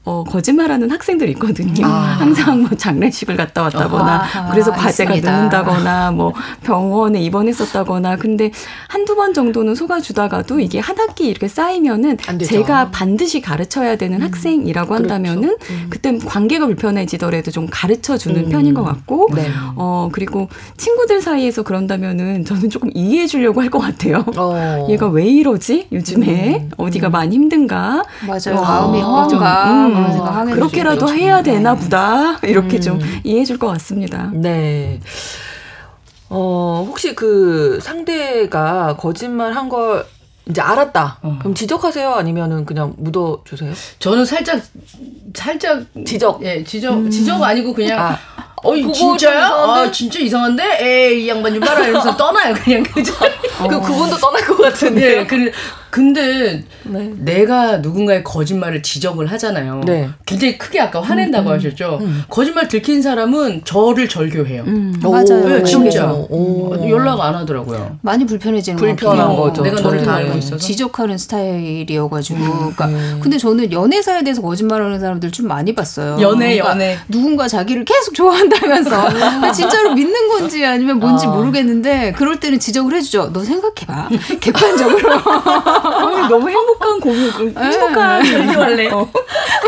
어, 0.07 0.23
거짓말하는 0.23 0.89
학생들이 0.89 1.31
있거든요. 1.33 1.85
아. 1.85 1.89
항상 2.17 2.61
뭐 2.61 2.69
장례식을 2.77 3.35
갔다 3.35 3.63
왔다거나, 3.63 4.23
아, 4.35 4.49
그래서 4.51 4.71
과제가 4.71 5.15
있습니다. 5.15 5.29
늦는다거나, 5.35 6.11
뭐 6.11 6.31
병원에 6.63 7.19
입원했었다거나, 7.21 8.15
근데 8.15 8.51
한두 8.87 9.15
번 9.17 9.33
정도는 9.33 9.75
속아주다가도 9.75 10.61
이게 10.61 10.79
한 10.79 10.97
학기 10.97 11.27
이렇게 11.27 11.49
쌓이면은 11.49 12.17
제가 12.45 12.89
반드시 12.91 13.41
가르쳐야 13.41 13.97
되는 13.97 14.21
음. 14.21 14.25
학생이라고 14.25 14.87
그렇죠. 14.87 15.03
한다면은 15.13 15.57
그렇죠. 15.57 15.73
음. 15.73 15.87
그때 15.89 16.17
관계가 16.19 16.67
불편해지더라도 16.67 17.51
좀 17.51 17.67
가르쳐 17.69 18.15
주는 18.17 18.45
음. 18.45 18.49
편인 18.49 18.73
것 18.75 18.83
같고, 18.85 19.27
네. 19.35 19.49
어, 19.75 20.07
그리고 20.13 20.47
친구들 20.77 21.19
사이에서 21.21 21.63
그런다면은 21.63 22.45
저는 22.45 22.69
조금 22.69 22.89
이해해 22.93 23.27
주려고 23.27 23.61
할 23.61 23.67
것 23.67 23.79
같아요. 23.79 24.23
어. 24.37 24.87
얘가 24.89 25.07
왜 25.09 25.25
이러지? 25.25 25.89
요즘에 25.91 26.59
음. 26.61 26.69
어디가 26.77 27.09
많이 27.09 27.35
힘든가? 27.35 28.01
맞아요. 28.25 28.57
어, 28.57 28.61
마음이 28.61 29.01
허한가? 29.01 29.96
음. 29.97 30.03
그런 30.03 30.11
생각하게 30.13 30.51
그렇게라도 30.53 31.09
해야 31.13 31.41
되나 31.43 31.75
보다 31.75 32.37
이렇게 32.43 32.77
음. 32.77 32.81
좀 32.81 32.99
이해해 33.23 33.45
줄 33.45 33.57
것 33.57 33.67
같습니다. 33.67 34.29
네. 34.33 34.99
어 36.29 36.83
혹시 36.87 37.15
그 37.15 37.79
상대가 37.81 38.97
거짓말 38.97 39.53
한걸 39.53 40.05
이제 40.49 40.61
알았다. 40.61 41.19
어. 41.21 41.35
그럼 41.39 41.53
지적하세요? 41.53 42.13
아니면은 42.13 42.65
그냥 42.65 42.93
묻어 42.97 43.41
주세요? 43.45 43.71
저는 43.99 44.25
살짝 44.25 44.61
살짝 45.33 45.83
지적. 46.05 46.43
예, 46.43 46.63
지적 46.63 46.93
음. 46.95 47.09
지적 47.09 47.41
아니고 47.41 47.73
그냥 47.73 47.99
아. 47.99 48.19
어이 48.63 48.91
진짜야? 48.91 49.45
아 49.47 49.91
진짜 49.91 50.19
이상한데? 50.19 50.79
에이 50.81 51.23
이 51.25 51.29
양반 51.29 51.53
좀 51.53 51.59
봐라 51.61 51.81
이러면서 51.85 52.17
떠나요 52.17 52.53
그냥 52.55 52.81
그 52.91 53.01
어. 53.59 53.67
그 53.67 53.81
그분도 53.81 54.17
떠날 54.17 54.45
것 54.45 54.57
같은데. 54.57 55.15
네, 55.17 55.27
그 55.27 55.51
근데 55.89 56.63
네. 56.83 57.13
내가 57.17 57.77
누군가의 57.77 58.23
거짓말을 58.23 58.81
지적을 58.83 59.27
하잖아요. 59.27 59.81
네. 59.85 60.09
굉장히 60.25 60.57
크게 60.57 60.79
아까 60.79 61.01
화낸다고 61.01 61.49
음, 61.49 61.51
음. 61.51 61.55
하셨죠. 61.57 61.99
음. 62.01 62.23
거짓말 62.29 62.67
들킨 62.67 63.01
사람은 63.01 63.61
저를 63.65 64.07
절교해요. 64.07 64.63
음. 64.63 64.93
맞아요. 65.01 65.47
네, 65.47 65.63
진짜 65.63 66.11
오. 66.11 66.75
연락 66.89 67.21
안 67.21 67.35
하더라고요. 67.35 67.97
많이 68.01 68.25
불편해지는 68.25 68.77
불편한 68.77 69.35
거죠. 69.35 69.61
내가 69.63 69.81
너를 69.81 70.03
다 70.03 70.15
알고 70.15 70.37
있어서 70.37 70.57
지적하는 70.57 71.17
스타일이어가지고. 71.17 72.39
음. 72.39 72.57
그러니까 72.75 72.85
음. 72.87 73.19
근데 73.21 73.37
저는 73.37 73.71
연애사에 73.71 74.23
대해서 74.23 74.41
거짓말하는 74.41 74.99
사람들 74.99 75.31
좀 75.31 75.47
많이 75.47 75.73
봤어요. 75.73 76.17
연애 76.21 76.55
그러니까 76.55 76.69
연애 76.71 76.97
누군가 77.07 77.47
자기를 77.47 77.85
계속 77.85 78.13
좋아한다면서 78.13 79.07
진짜로 79.53 79.93
믿는 79.93 80.27
건지 80.29 80.65
아니면 80.65 80.99
뭔지 80.99 81.25
아. 81.27 81.29
모르겠는데 81.29 82.13
그럴 82.13 82.39
때는 82.39 82.59
지적을 82.59 82.93
해주죠. 82.95 83.31
너 83.33 83.43
생각해봐. 83.43 84.09
객관적으로. 84.39 85.09
너무 86.29 86.49
행복한 86.49 86.99
고민, 86.99 87.31
그 87.31 87.53
네. 87.55 87.61
행복한 87.65 88.23
절교할래. 88.23 88.87
어. 88.91 89.07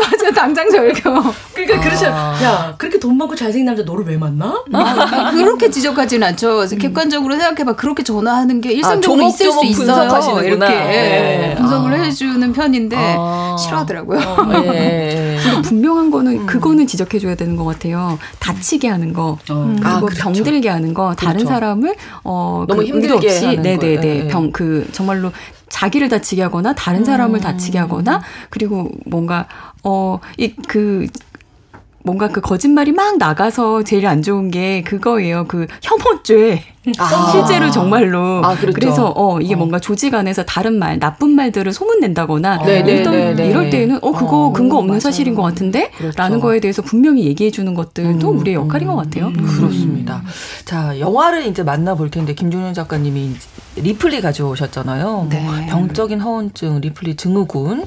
맞아, 0.00 0.30
당장 0.32 0.70
절교. 0.70 1.00
그러니까 1.54 1.76
아. 1.76 1.80
그렇죠. 1.80 2.06
야, 2.06 2.74
그렇게 2.78 2.98
돈 2.98 3.16
많고 3.16 3.34
잘생긴 3.34 3.66
남자 3.66 3.82
너를 3.82 4.04
왜 4.06 4.16
만나? 4.16 4.62
아, 4.72 5.30
그렇게 5.32 5.70
지적하지는 5.70 6.26
않죠. 6.28 6.62
음. 6.62 6.78
객관적으로 6.78 7.34
생각해봐. 7.36 7.76
그렇게 7.76 8.02
전화하는 8.02 8.60
게 8.60 8.72
일상적으로 8.72 9.24
아, 9.24 9.28
있을 9.28 9.50
수 9.52 9.64
있어요. 9.64 10.40
이렇게 10.42 10.66
네. 10.68 11.54
분석을 11.58 11.92
아. 11.92 12.02
해주는 12.02 12.52
편인데 12.52 12.96
아. 12.98 13.56
싫어하더라고요. 13.58 14.18
어, 14.20 14.74
예. 14.74 15.36
분명한 15.64 16.10
거는 16.10 16.40
음. 16.40 16.46
그거는 16.46 16.86
지적해줘야 16.86 17.34
되는 17.34 17.56
것 17.56 17.64
같아요. 17.64 18.18
다치게 18.38 18.88
하는 18.88 19.12
거, 19.12 19.38
음. 19.50 19.76
그리고 19.76 19.88
아, 19.88 20.00
그렇죠. 20.00 20.22
병들게 20.22 20.68
하는 20.68 20.94
거, 20.94 21.14
다른 21.14 21.38
그렇죠. 21.38 21.48
사람을 21.48 21.94
어, 22.24 22.64
너무 22.68 22.80
그 22.80 22.86
힘들게 22.86 23.14
없이, 23.28 23.56
네네네, 23.56 24.28
병 24.28 24.50
그 24.52 24.88
정말로 24.92 25.30
자기를 25.70 26.10
다치게 26.10 26.42
하거나 26.42 26.74
다른 26.74 27.04
사람을 27.04 27.38
음. 27.38 27.40
다치게 27.40 27.78
하거나 27.78 28.20
그리고 28.50 28.90
뭔가 29.06 29.48
어이그 29.82 31.06
뭔가 32.02 32.28
그 32.28 32.40
거짓말이 32.40 32.92
막 32.92 33.18
나가서 33.18 33.82
제일 33.84 34.06
안 34.06 34.22
좋은 34.22 34.50
게 34.50 34.82
그거예요. 34.82 35.44
그 35.46 35.66
혐오죄. 35.82 36.62
아. 36.98 37.30
실제로 37.30 37.70
정말로. 37.70 38.42
아, 38.42 38.56
그렇죠. 38.56 38.74
그래서 38.74 39.12
어 39.14 39.38
이게 39.40 39.54
어. 39.54 39.58
뭔가 39.58 39.78
조직 39.78 40.14
안에서 40.14 40.44
다른 40.44 40.78
말, 40.78 40.98
나쁜 40.98 41.30
말들을 41.30 41.70
소문낸다거나 41.72 42.60
어. 42.62 42.64
네, 42.64 42.82
네, 42.82 43.02
네, 43.02 43.34
네, 43.34 43.48
이럴 43.48 43.68
때에는 43.68 43.98
어 44.00 44.12
그거 44.12 44.46
어, 44.46 44.52
근거 44.52 44.78
없는 44.78 44.92
맞아요. 44.92 45.00
사실인 45.00 45.34
것 45.34 45.42
같은데 45.42 45.90
그렇죠. 45.90 46.16
라는 46.16 46.40
거에 46.40 46.58
대해서 46.60 46.80
분명히 46.80 47.26
얘기해 47.26 47.50
주는 47.50 47.74
것들도 47.74 48.30
음, 48.30 48.38
우리의 48.38 48.56
역할인 48.56 48.88
것 48.88 48.96
같아요. 48.96 49.26
음, 49.26 49.34
그렇습니다. 49.34 50.22
자, 50.64 50.98
영화를 50.98 51.46
이제 51.46 51.62
만나 51.62 51.94
볼 51.94 52.10
텐데 52.10 52.34
김종현 52.34 52.72
작가님이 52.72 53.34
리플리 53.76 54.22
가져오셨잖아요. 54.22 55.04
뭐 55.04 55.26
네. 55.28 55.42
뭐 55.42 55.54
병적인 55.68 56.20
허언증, 56.20 56.80
리플리 56.80 57.16
증후군. 57.16 57.84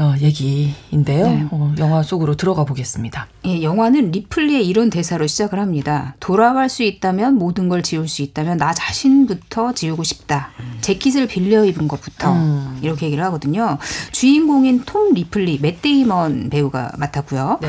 어, 0.00 0.14
얘기인데요. 0.18 1.26
네. 1.26 1.46
어, 1.50 1.74
영화 1.78 2.02
속으로 2.02 2.34
들어가 2.34 2.64
보겠습니다. 2.64 3.28
예, 3.44 3.62
영화는 3.62 4.12
리플리의 4.12 4.66
이런 4.66 4.88
대사로 4.88 5.26
시작을 5.26 5.60
합니다. 5.60 6.14
돌아갈 6.20 6.70
수 6.70 6.82
있다면 6.82 7.34
모든 7.34 7.68
걸 7.68 7.82
지울 7.82 8.08
수 8.08 8.22
있다면 8.22 8.56
나 8.56 8.72
자신부터 8.72 9.74
지우고 9.74 10.02
싶다. 10.02 10.52
재킷을 10.80 11.26
빌려 11.26 11.66
입은 11.66 11.86
것부터 11.86 12.32
음. 12.32 12.78
이렇게 12.80 13.06
얘기를 13.06 13.22
하거든요. 13.24 13.76
주인공인 14.10 14.84
톰 14.86 15.12
리플리, 15.12 15.58
맷 15.60 15.82
데이먼 15.82 16.48
배우가 16.48 16.92
맡았고요. 16.96 17.58
네. 17.60 17.68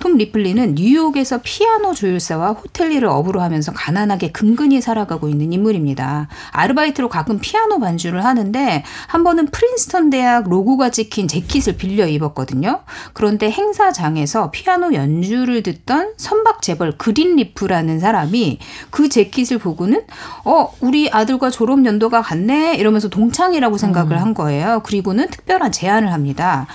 톰 0.00 0.16
리플리는 0.16 0.76
뉴욕에서 0.76 1.40
피아노 1.42 1.92
조율사와 1.92 2.52
호텔 2.52 2.90
일을 2.90 3.06
업으로 3.06 3.42
하면서 3.42 3.70
가난하게 3.70 4.32
근근히 4.32 4.80
살아가고 4.80 5.28
있는 5.28 5.52
인물입니다. 5.52 6.28
아르바이트로 6.52 7.10
가끔 7.10 7.38
피아노 7.38 7.78
반주를 7.78 8.24
하는데 8.24 8.82
한 9.06 9.24
번은 9.24 9.48
프린스턴 9.48 10.08
대학 10.08 10.48
로고가 10.48 10.90
찍힌 10.90 11.28
재킷을 11.28 11.76
빌려 11.76 12.06
입었거든요. 12.06 12.80
그런데 13.12 13.50
행사장에서 13.50 14.50
피아노 14.50 14.94
연주를 14.94 15.62
듣던 15.62 16.14
선박 16.16 16.62
재벌 16.62 16.92
그린 16.92 17.36
리프라는 17.36 18.00
사람이 18.00 18.58
그 18.88 19.10
재킷을 19.10 19.58
보고는 19.58 20.04
어 20.46 20.72
우리 20.80 21.10
아들과 21.10 21.50
졸업 21.50 21.84
연도가 21.84 22.22
같네 22.22 22.76
이러면서 22.76 23.10
동창이라고 23.10 23.76
생각을 23.76 24.16
음. 24.16 24.22
한 24.22 24.34
거예요. 24.34 24.80
그리고는 24.82 25.28
특별한 25.28 25.72
제안을 25.72 26.10
합니다. 26.10 26.66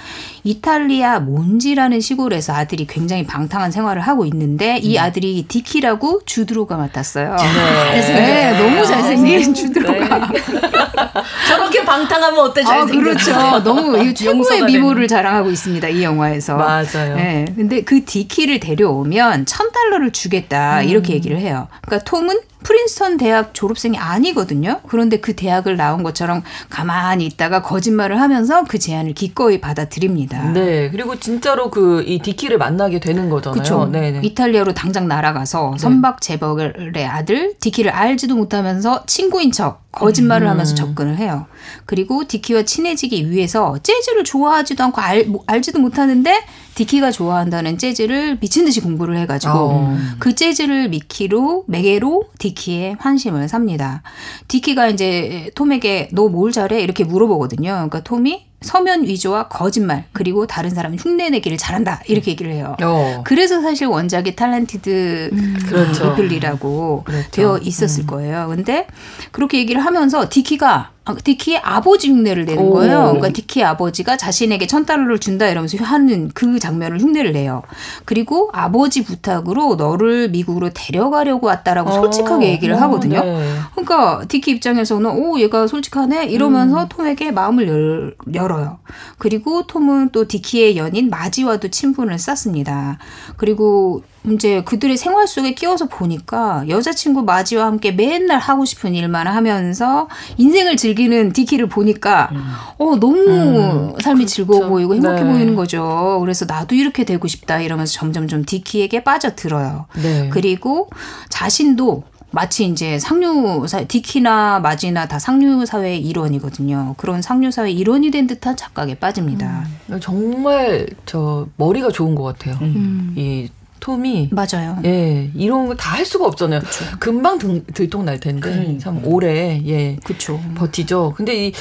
이탈리아 0.44 1.20
몬지라는 1.20 2.00
시골에서 2.00 2.54
아들이 2.54 2.86
굉장히 2.86 3.15
방탕한 3.24 3.72
생활을 3.72 4.02
하고 4.02 4.26
있는데 4.26 4.78
이 4.78 4.98
음. 4.98 5.04
아들이 5.04 5.46
디키라고 5.48 6.22
주드로가 6.26 6.78
맡았어요. 6.78 7.36
네, 7.36 8.02
네 8.02 8.60
너무 8.60 8.86
잘생긴 8.86 9.40
네. 9.40 9.54
주드로가. 9.54 10.28
네. 10.28 10.42
저렇게 11.48 11.86
방탕하면 11.86 12.40
어때 12.40 12.64
잘생겼 12.64 12.96
아, 12.96 13.00
그렇죠. 13.00 13.64
너무 13.64 13.98
최고의 14.14 14.64
미모를 14.66 15.08
자랑하고 15.08 15.50
있습니다. 15.50 15.88
이 15.90 16.04
영화에서. 16.04 16.56
맞아요. 16.58 17.16
네, 17.16 17.46
근데 17.56 17.82
그 17.82 18.04
디키를 18.04 18.60
데려오면 18.60 19.46
천 19.46 19.72
달러를 19.72 20.12
주겠다 20.12 20.82
이렇게 20.82 21.14
음. 21.14 21.16
얘기를 21.16 21.40
해요. 21.40 21.68
그러니까 21.82 22.04
톰은 22.10 22.40
프린스턴 22.66 23.18
대학 23.18 23.54
졸업생이 23.54 23.98
아니거든요. 23.98 24.82
그런데 24.88 25.20
그 25.20 25.36
대학을 25.36 25.78
나온 25.78 26.02
것처럼 26.02 26.42
가만히 26.70 27.26
있다가 27.26 27.62
거짓말을 27.62 28.20
하면서 28.20 28.64
그 28.64 28.80
제안을 28.80 29.14
기꺼이 29.14 29.62
받아들입니다. 29.62 30.52
네. 30.52 30.90
그리고 30.90 31.20
진짜로 31.20 31.70
그 31.70 32.06
이 32.06 32.20
디키를 32.20 32.58
만나게 32.58 33.00
되는 33.00 33.30
거잖아요. 33.30 33.54
그렇죠. 33.54 33.86
네네. 33.92 34.22
이탈리아로 34.24 34.74
당장 34.74 35.08
날아가서 35.08 35.72
네. 35.74 35.78
선박 35.78 36.22
재벌의 36.22 37.06
아들 37.06 37.56
디키를 37.60 37.92
알지도 37.92 38.36
못하면서 38.36 39.06
친구인 39.06 39.52
척 39.52 39.84
거짓말을 39.92 40.48
음. 40.48 40.52
하면서 40.52 40.76
접근을 40.76 41.18
해요. 41.18 41.46
그리고 41.86 42.28
디키와 42.28 42.64
친해지기 42.64 43.30
위해서 43.32 43.78
재즈를 43.82 44.24
좋아하지도 44.24 44.84
않고 44.84 45.02
알, 45.02 45.26
뭐, 45.26 45.44
알지도 45.48 45.80
못하는데 45.80 46.44
디키가 46.76 47.12
좋아한다는 47.12 47.78
재즈를 47.78 48.38
미친 48.40 48.66
듯이 48.66 48.82
공부를 48.82 49.18
해가지고 49.18 49.54
어. 49.54 49.98
그 50.20 50.36
재즈를 50.36 50.90
미키로 50.90 51.64
매개로 51.68 52.26
디키의 52.38 52.98
환심을 53.00 53.48
삽니다. 53.48 54.04
디키가 54.50 54.90
이제 54.90 55.50
톰에게 55.56 56.10
너 56.12 56.26
뭘 56.36 56.52
잘해 56.52 56.82
이렇게 56.82 57.04
물어보거든요. 57.06 57.70
그러니까 57.72 58.04
톰이 58.04 58.46
서명 58.62 59.04
위조와 59.04 59.48
거짓말 59.48 60.06
그리고 60.12 60.48
다른 60.48 60.70
사람 60.72 60.96
흉내내기를 60.96 61.58
잘한다 61.58 62.02
이렇게 62.08 62.32
얘기를 62.32 62.52
해요. 62.52 62.76
어. 62.82 63.22
그래서 63.26 63.62
사실 63.62 63.88
원작이 63.88 64.36
Talented 64.36 65.32
음. 65.34 65.58
그렇죠. 65.68 66.10
Ripley라고 66.12 67.04
그렇죠. 67.06 67.32
되어 67.32 67.58
있었을 67.58 68.04
음. 68.04 68.08
거예요. 68.08 68.48
근데 68.50 68.88
그렇게 69.32 69.60
얘기를 69.60 69.84
하면서 69.86 70.28
디키가 70.30 70.92
아, 71.08 71.14
디키의 71.14 71.60
아버지 71.64 72.10
흉내를 72.10 72.46
내는 72.46 72.72
거예요. 72.72 73.14
그러니까 73.14 73.30
디키의 73.30 73.64
아버지가 73.64 74.18
자신에게 74.18 74.66
천 74.66 74.88
달러를 74.88 75.20
준다 75.20 75.48
이러면서 75.48 75.78
하는 75.84 76.32
그 76.34 76.58
장면을 76.58 77.00
흉내를 77.00 77.32
내요. 77.32 77.62
그리고 78.06 78.50
아버지 78.54 79.04
부탁으로 79.04 79.76
너를 79.76 80.30
미국으로 80.30 80.72
데려가려고 80.74 81.46
왔다라고 81.46 81.92
어. 81.92 81.94
솔직하게 81.94 82.50
얘기를 82.50 82.82
하거든요. 82.82 83.24
네. 83.24 83.56
그러니까 83.74 84.26
디키 84.28 84.50
입장에서는 84.50 85.12
오 85.12 85.40
얘가 85.40 85.68
솔직하네 85.68 86.26
이러면서 86.26 86.84
음. 86.84 86.90
톰에게 86.90 87.30
마음을 87.30 87.68
열, 87.68 88.16
열 88.34 88.45
어요. 88.52 88.80
그리고 89.18 89.68
톰은 89.68 90.10
또 90.10 90.28
디키의 90.28 90.78
연인 90.78 91.10
마지와도 91.10 91.70
친분을 91.70 92.20
쌓습니다. 92.20 92.98
그리고 93.38 94.04
이제 94.32 94.64
그들의 94.64 94.98
생활 94.98 95.28
속에 95.28 95.54
끼워서 95.54 95.88
보니까 95.88 96.66
여자친구 96.68 97.24
마지와 97.24 97.66
함께 97.66 97.92
맨날 97.92 98.40
하고 98.40 98.66
싶은 98.66 98.96
일만 98.96 99.28
하면서 99.28 100.08
인생을 100.38 100.78
즐기는 100.78 101.32
디키를 101.32 101.70
보니까 101.70 102.30
음. 102.32 102.54
어 102.78 102.96
너무 102.96 103.18
음, 103.18 103.94
삶이 104.02 104.20
그렇죠. 104.20 104.34
즐거워 104.34 104.68
보이고 104.68 104.96
행복해 104.96 105.24
네. 105.24 105.32
보이는 105.32 105.56
거죠. 105.56 106.18
그래서 106.22 106.46
나도 106.46 106.76
이렇게 106.76 107.04
되고 107.04 107.28
싶다 107.28 107.62
이러면서 107.62 107.94
점점 107.94 108.28
좀 108.28 108.44
디키에게 108.46 109.04
빠져들어요. 109.04 109.86
네. 110.02 110.30
그리고 110.32 110.90
자신도 111.30 112.04
마치 112.36 112.66
이제 112.66 113.00
상류 113.00 113.66
사 113.68 113.82
디키나 113.86 114.60
마지나 114.60 115.08
다 115.08 115.18
상류 115.20 115.66
사회의 115.66 116.02
일원이거든요. 116.02 116.96
그런 116.98 117.22
상류 117.22 117.50
사회 117.50 117.72
일원이 117.72 118.12
된 118.12 118.28
듯한 118.28 118.58
착각에 118.58 118.96
빠집니다. 118.96 119.66
음, 119.90 120.00
정말 120.02 120.86
저 121.06 121.48
머리가 121.56 121.90
좋은 121.92 122.14
것 122.14 122.24
같아요. 122.24 122.58
음. 122.62 123.14
이 123.16 123.50
톰이 123.80 124.30
맞아요. 124.34 124.80
예, 124.84 125.32
이런 125.34 125.68
거 125.68 125.76
다 125.76 125.92
할 125.94 126.06
수가 126.06 126.26
없잖아요. 126.26 126.60
그쵸. 126.60 126.84
금방 127.00 127.38
등, 127.38 127.64
들통 127.74 128.04
날 128.04 128.20
텐데 128.20 128.42
그러니까. 128.42 128.80
참 128.84 129.00
오래 129.06 129.62
예, 129.66 129.96
그쵸. 130.04 130.38
버티죠. 130.56 131.14
근데 131.16 131.48
이 131.48 131.54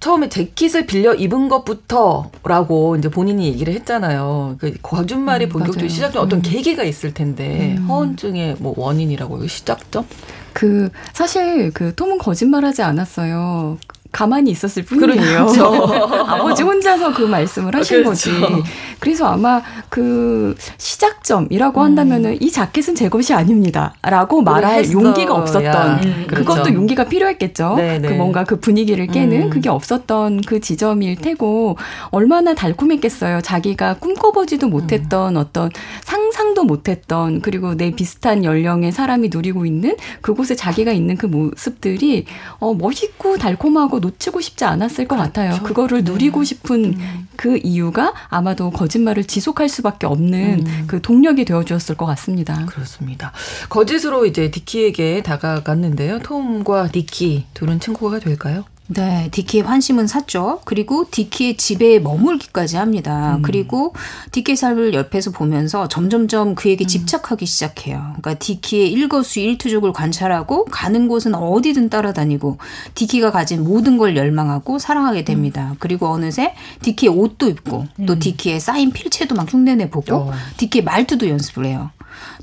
처음에 0.00 0.28
재킷을 0.28 0.86
빌려 0.86 1.14
입은 1.14 1.48
것부터라고 1.48 2.96
이제 2.96 3.08
본인이 3.08 3.46
얘기를 3.46 3.72
했잖아요. 3.74 4.56
그 4.58 4.74
거짓말이 4.82 5.46
음, 5.46 5.48
본격적으로 5.48 5.88
시작된 5.88 6.20
어떤 6.20 6.40
음. 6.40 6.42
계기가 6.42 6.84
있을 6.84 7.14
텐데 7.14 7.76
음. 7.78 7.86
허언증의 7.86 8.56
뭐 8.58 8.74
원인이라고 8.76 9.46
시작점? 9.46 10.06
그 10.52 10.90
사실 11.12 11.70
그 11.72 11.94
톰은 11.94 12.18
거짓말하지 12.18 12.82
않았어요. 12.82 13.78
가만히 14.16 14.50
있었을 14.50 14.82
뿐이에요. 14.84 15.46
그렇죠. 15.46 15.64
아버지 16.26 16.62
혼자서 16.62 17.12
그 17.12 17.22
말씀을 17.22 17.76
하신 17.76 18.02
그렇죠. 18.02 18.30
거지. 18.30 18.62
그래서 18.98 19.26
아마 19.26 19.60
그 19.90 20.54
시작점이라고 20.78 21.80
음. 21.80 21.84
한다면은 21.84 22.40
이 22.40 22.50
자켓은 22.50 22.94
제 22.94 23.10
것이 23.10 23.34
아닙니다라고 23.34 24.40
말할 24.40 24.78
했어. 24.78 24.92
용기가 24.92 25.34
없었던 25.34 26.02
음, 26.02 26.24
그렇죠. 26.28 26.44
그것도 26.46 26.72
용기가 26.72 27.04
필요했겠죠. 27.04 27.74
네네. 27.76 28.08
그 28.08 28.12
네. 28.12 28.16
뭔가 28.16 28.44
그 28.44 28.58
분위기를 28.58 29.06
깨는 29.06 29.42
음. 29.42 29.50
그게 29.50 29.68
없었던 29.68 30.40
그 30.46 30.60
지점일 30.60 31.16
테고 31.16 31.76
얼마나 32.08 32.54
달콤했겠어요. 32.54 33.42
자기가 33.42 33.96
꿈꿔보지도 33.98 34.68
못했던 34.68 35.36
음. 35.36 35.40
어떤 35.40 35.70
상상도 36.04 36.64
못했던 36.64 37.42
그리고 37.42 37.74
내 37.74 37.90
비슷한 37.90 38.44
연령의 38.44 38.92
사람이 38.92 39.28
누리고 39.30 39.66
있는 39.66 39.94
그곳에 40.22 40.54
자기가 40.54 40.92
있는 40.92 41.18
그 41.18 41.26
모습들이 41.26 42.24
어 42.60 42.72
멋있고 42.72 43.36
달콤하고 43.36 44.05
놓치고 44.06 44.40
싶지 44.40 44.64
않았을 44.64 45.08
것 45.08 45.16
그렇죠. 45.16 45.32
같아요. 45.32 45.62
그거를 45.62 46.04
네. 46.04 46.10
누리고 46.10 46.44
싶은 46.44 46.84
음. 46.84 47.28
그 47.36 47.58
이유가 47.62 48.14
아마도 48.28 48.70
거짓말을 48.70 49.24
지속할 49.24 49.68
수밖에 49.68 50.06
없는 50.06 50.66
음. 50.66 50.84
그 50.86 51.00
동력이 51.02 51.44
되어 51.44 51.64
주었을 51.64 51.96
것 51.96 52.06
같습니다. 52.06 52.64
그렇습니다. 52.66 53.32
거짓으로 53.68 54.26
이제 54.26 54.50
디키에게 54.50 55.22
다가갔는데요. 55.22 56.20
톰과 56.20 56.88
디키 56.88 57.46
둘은 57.54 57.80
친구가 57.80 58.18
될까요? 58.20 58.64
네, 58.88 59.28
디키의 59.32 59.64
환심은 59.64 60.06
샀죠. 60.06 60.60
그리고 60.64 61.06
디키의 61.10 61.56
집에 61.56 61.98
머물기까지 61.98 62.76
합니다. 62.76 63.36
음. 63.36 63.42
그리고 63.42 63.94
디키의 64.30 64.56
삶을 64.56 64.94
옆에서 64.94 65.32
보면서 65.32 65.88
점점점 65.88 66.54
그에게 66.54 66.84
음. 66.84 66.86
집착하기 66.86 67.46
시작해요. 67.46 67.98
그러니까 67.98 68.34
디키의 68.34 68.92
일거수 68.92 69.40
일투족을 69.40 69.92
관찰하고 69.92 70.66
가는 70.66 71.08
곳은 71.08 71.34
어디든 71.34 71.90
따라다니고 71.90 72.58
디키가 72.94 73.32
가진 73.32 73.64
모든 73.64 73.98
걸 73.98 74.16
열망하고 74.16 74.78
사랑하게 74.78 75.24
됩니다. 75.24 75.70
음. 75.72 75.76
그리고 75.80 76.08
어느새 76.08 76.54
디키의 76.82 77.12
옷도 77.12 77.48
입고 77.48 77.86
또 78.06 78.12
음. 78.12 78.18
디키의 78.18 78.60
쌓인 78.60 78.92
필체도 78.92 79.34
막 79.34 79.52
흉내내 79.52 79.90
보고 79.90 80.14
어. 80.14 80.32
디키의 80.58 80.84
말투도 80.84 81.28
연습을 81.28 81.66
해요. 81.66 81.90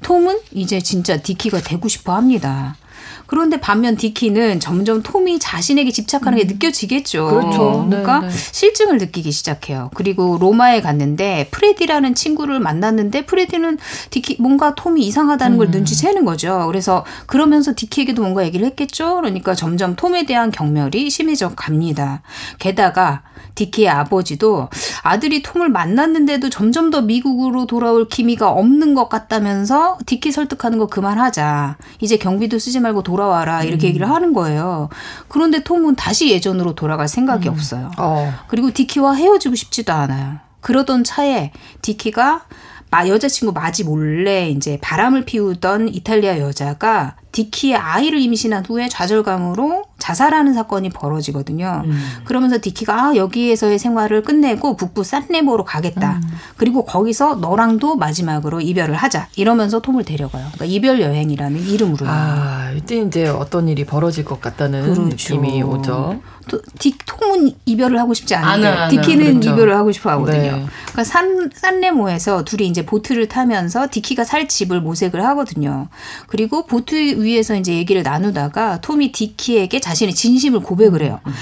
톰은 0.02 0.40
이제 0.52 0.82
진짜 0.82 1.18
디키가 1.18 1.62
되고 1.62 1.88
싶어 1.88 2.16
합니다. 2.16 2.76
그런데 3.34 3.60
반면 3.60 3.96
디키는 3.96 4.60
점점 4.60 5.02
톰이 5.02 5.40
자신에게 5.40 5.90
집착하는 5.90 6.38
게 6.38 6.44
음. 6.44 6.50
느껴지겠죠. 6.50 7.26
그렇죠. 7.26 7.88
그러니까 7.90 8.20
네, 8.20 8.28
네. 8.28 8.34
싫증을 8.34 9.00
느끼기 9.00 9.32
시작해요. 9.32 9.90
그리고 9.96 10.38
로마에 10.40 10.82
갔는데 10.82 11.48
프레디라는 11.50 12.14
친구를 12.14 12.60
만났는데 12.60 13.26
프레디는 13.26 13.80
디키 14.12 14.38
뭔가 14.40 14.76
톰이 14.76 15.02
이상하다는 15.08 15.58
걸 15.58 15.70
음. 15.70 15.72
눈치채는 15.72 16.26
거죠. 16.26 16.68
그래서 16.68 17.06
그러면서 17.26 17.74
디키에게도 17.76 18.22
뭔가 18.22 18.46
얘기를 18.46 18.68
했겠죠. 18.68 19.16
그러니까 19.16 19.56
점점 19.56 19.96
톰에 19.96 20.28
대한 20.28 20.52
경멸이 20.52 21.10
심해져 21.10 21.56
갑니다. 21.56 22.22
게다가 22.60 23.24
디키의 23.56 23.90
아버지도 23.90 24.70
아들이 25.04 25.42
톰을 25.44 25.70
만났는데도 25.70 26.50
점점 26.50 26.90
더 26.90 27.02
미국으로 27.02 27.66
돌아올 27.66 28.08
기미가 28.08 28.50
없는 28.50 28.94
것 28.96 29.10
같다면서 29.10 29.98
디키 30.06 30.32
설득하는 30.32 30.78
거 30.80 30.88
그만하자. 30.88 31.78
이제 32.00 32.18
경비도 32.18 32.60
쓰지 32.60 32.80
말고 32.80 33.04
돌아 33.04 33.23
와라. 33.28 33.64
이렇게 33.64 33.88
음. 33.88 33.90
얘기를 33.90 34.10
하는 34.10 34.34
거예요. 34.34 34.90
그런데 35.28 35.64
톰은 35.64 35.96
다시 35.96 36.32
예전으로 36.32 36.76
돌아갈 36.76 37.08
생각이 37.08 37.48
음. 37.48 37.54
없어요. 37.54 37.92
어. 37.98 38.34
그리고 38.48 38.72
디키와 38.72 39.16
헤어지고 39.16 39.56
싶지도 39.56 39.94
않아요. 39.94 40.38
그러던 40.62 41.04
차에 41.04 41.52
디키가 41.82 42.46
여자친구 43.08 43.54
마지 43.54 43.84
몰래 43.84 44.50
이제 44.50 44.78
바람을 44.82 45.26
피우던 45.26 45.90
이탈리아 45.90 46.40
여자가 46.40 47.16
디키의 47.34 47.76
아이를 47.76 48.20
임신한 48.20 48.66
후에 48.66 48.88
좌절감으로 48.88 49.86
자살하는 49.98 50.54
사건이 50.54 50.90
벌어지거든요. 50.90 51.82
음. 51.86 52.04
그러면서 52.26 52.60
디키가 52.62 52.94
아, 52.94 53.16
여기에서의 53.16 53.80
생활을 53.80 54.22
끝내고 54.22 54.76
북부 54.76 55.04
산레모로 55.04 55.66
가겠다. 55.66 56.20
음. 56.24 56.38
그리고 56.58 56.86
거기서 56.86 57.36
너랑도 57.36 57.96
마지막으로 57.96 58.62
이별을 58.62 58.96
하자. 58.96 59.28
이러면서 59.36 59.82
톰을 59.82 60.06
데려가요. 60.06 60.44
그러니까 60.54 60.66
이별 60.66 61.02
여행이라는 61.02 61.68
이름으로. 61.68 62.06
아, 62.08 62.72
이때 62.76 62.98
이제 62.98 63.28
어떤 63.28 63.68
일이 63.68 63.84
벌어질 63.84 64.26
것 64.26 64.40
같다는 64.40 64.84
그렇죠. 64.84 65.02
느낌이 65.04 65.64
오죠. 65.64 66.22
또 66.50 66.62
디, 66.78 66.94
톰은 67.06 67.54
이별을 67.66 67.98
하고 68.00 68.14
싶지 68.14 68.36
않은데 68.36 68.68
안, 68.68 68.78
안, 68.78 68.90
디키는 68.90 69.40
그렇죠. 69.40 69.52
이별을 69.52 69.76
하고 69.76 69.92
싶어 69.92 70.10
하거든요. 70.12 70.42
네. 70.42 70.66
그러니까 70.84 71.04
산 71.04 71.50
산레모에서 71.54 72.44
둘이 72.44 72.68
이제 72.68 72.86
보트를 72.86 73.28
타면서 73.28 73.88
디키가 73.90 74.24
살 74.24 74.48
집을 74.48 74.82
모색을 74.82 75.24
하거든요. 75.24 75.88
그리고 76.28 76.66
보트 76.66 76.96
위에서 77.24 77.56
이제 77.56 77.74
얘기를 77.74 78.04
나누다가 78.04 78.82
톰이 78.82 79.12
디키에게 79.12 79.80
자신의 79.80 80.14
진심을 80.14 80.60
고백을 80.62 81.02
해요. 81.02 81.20
음. 81.26 81.34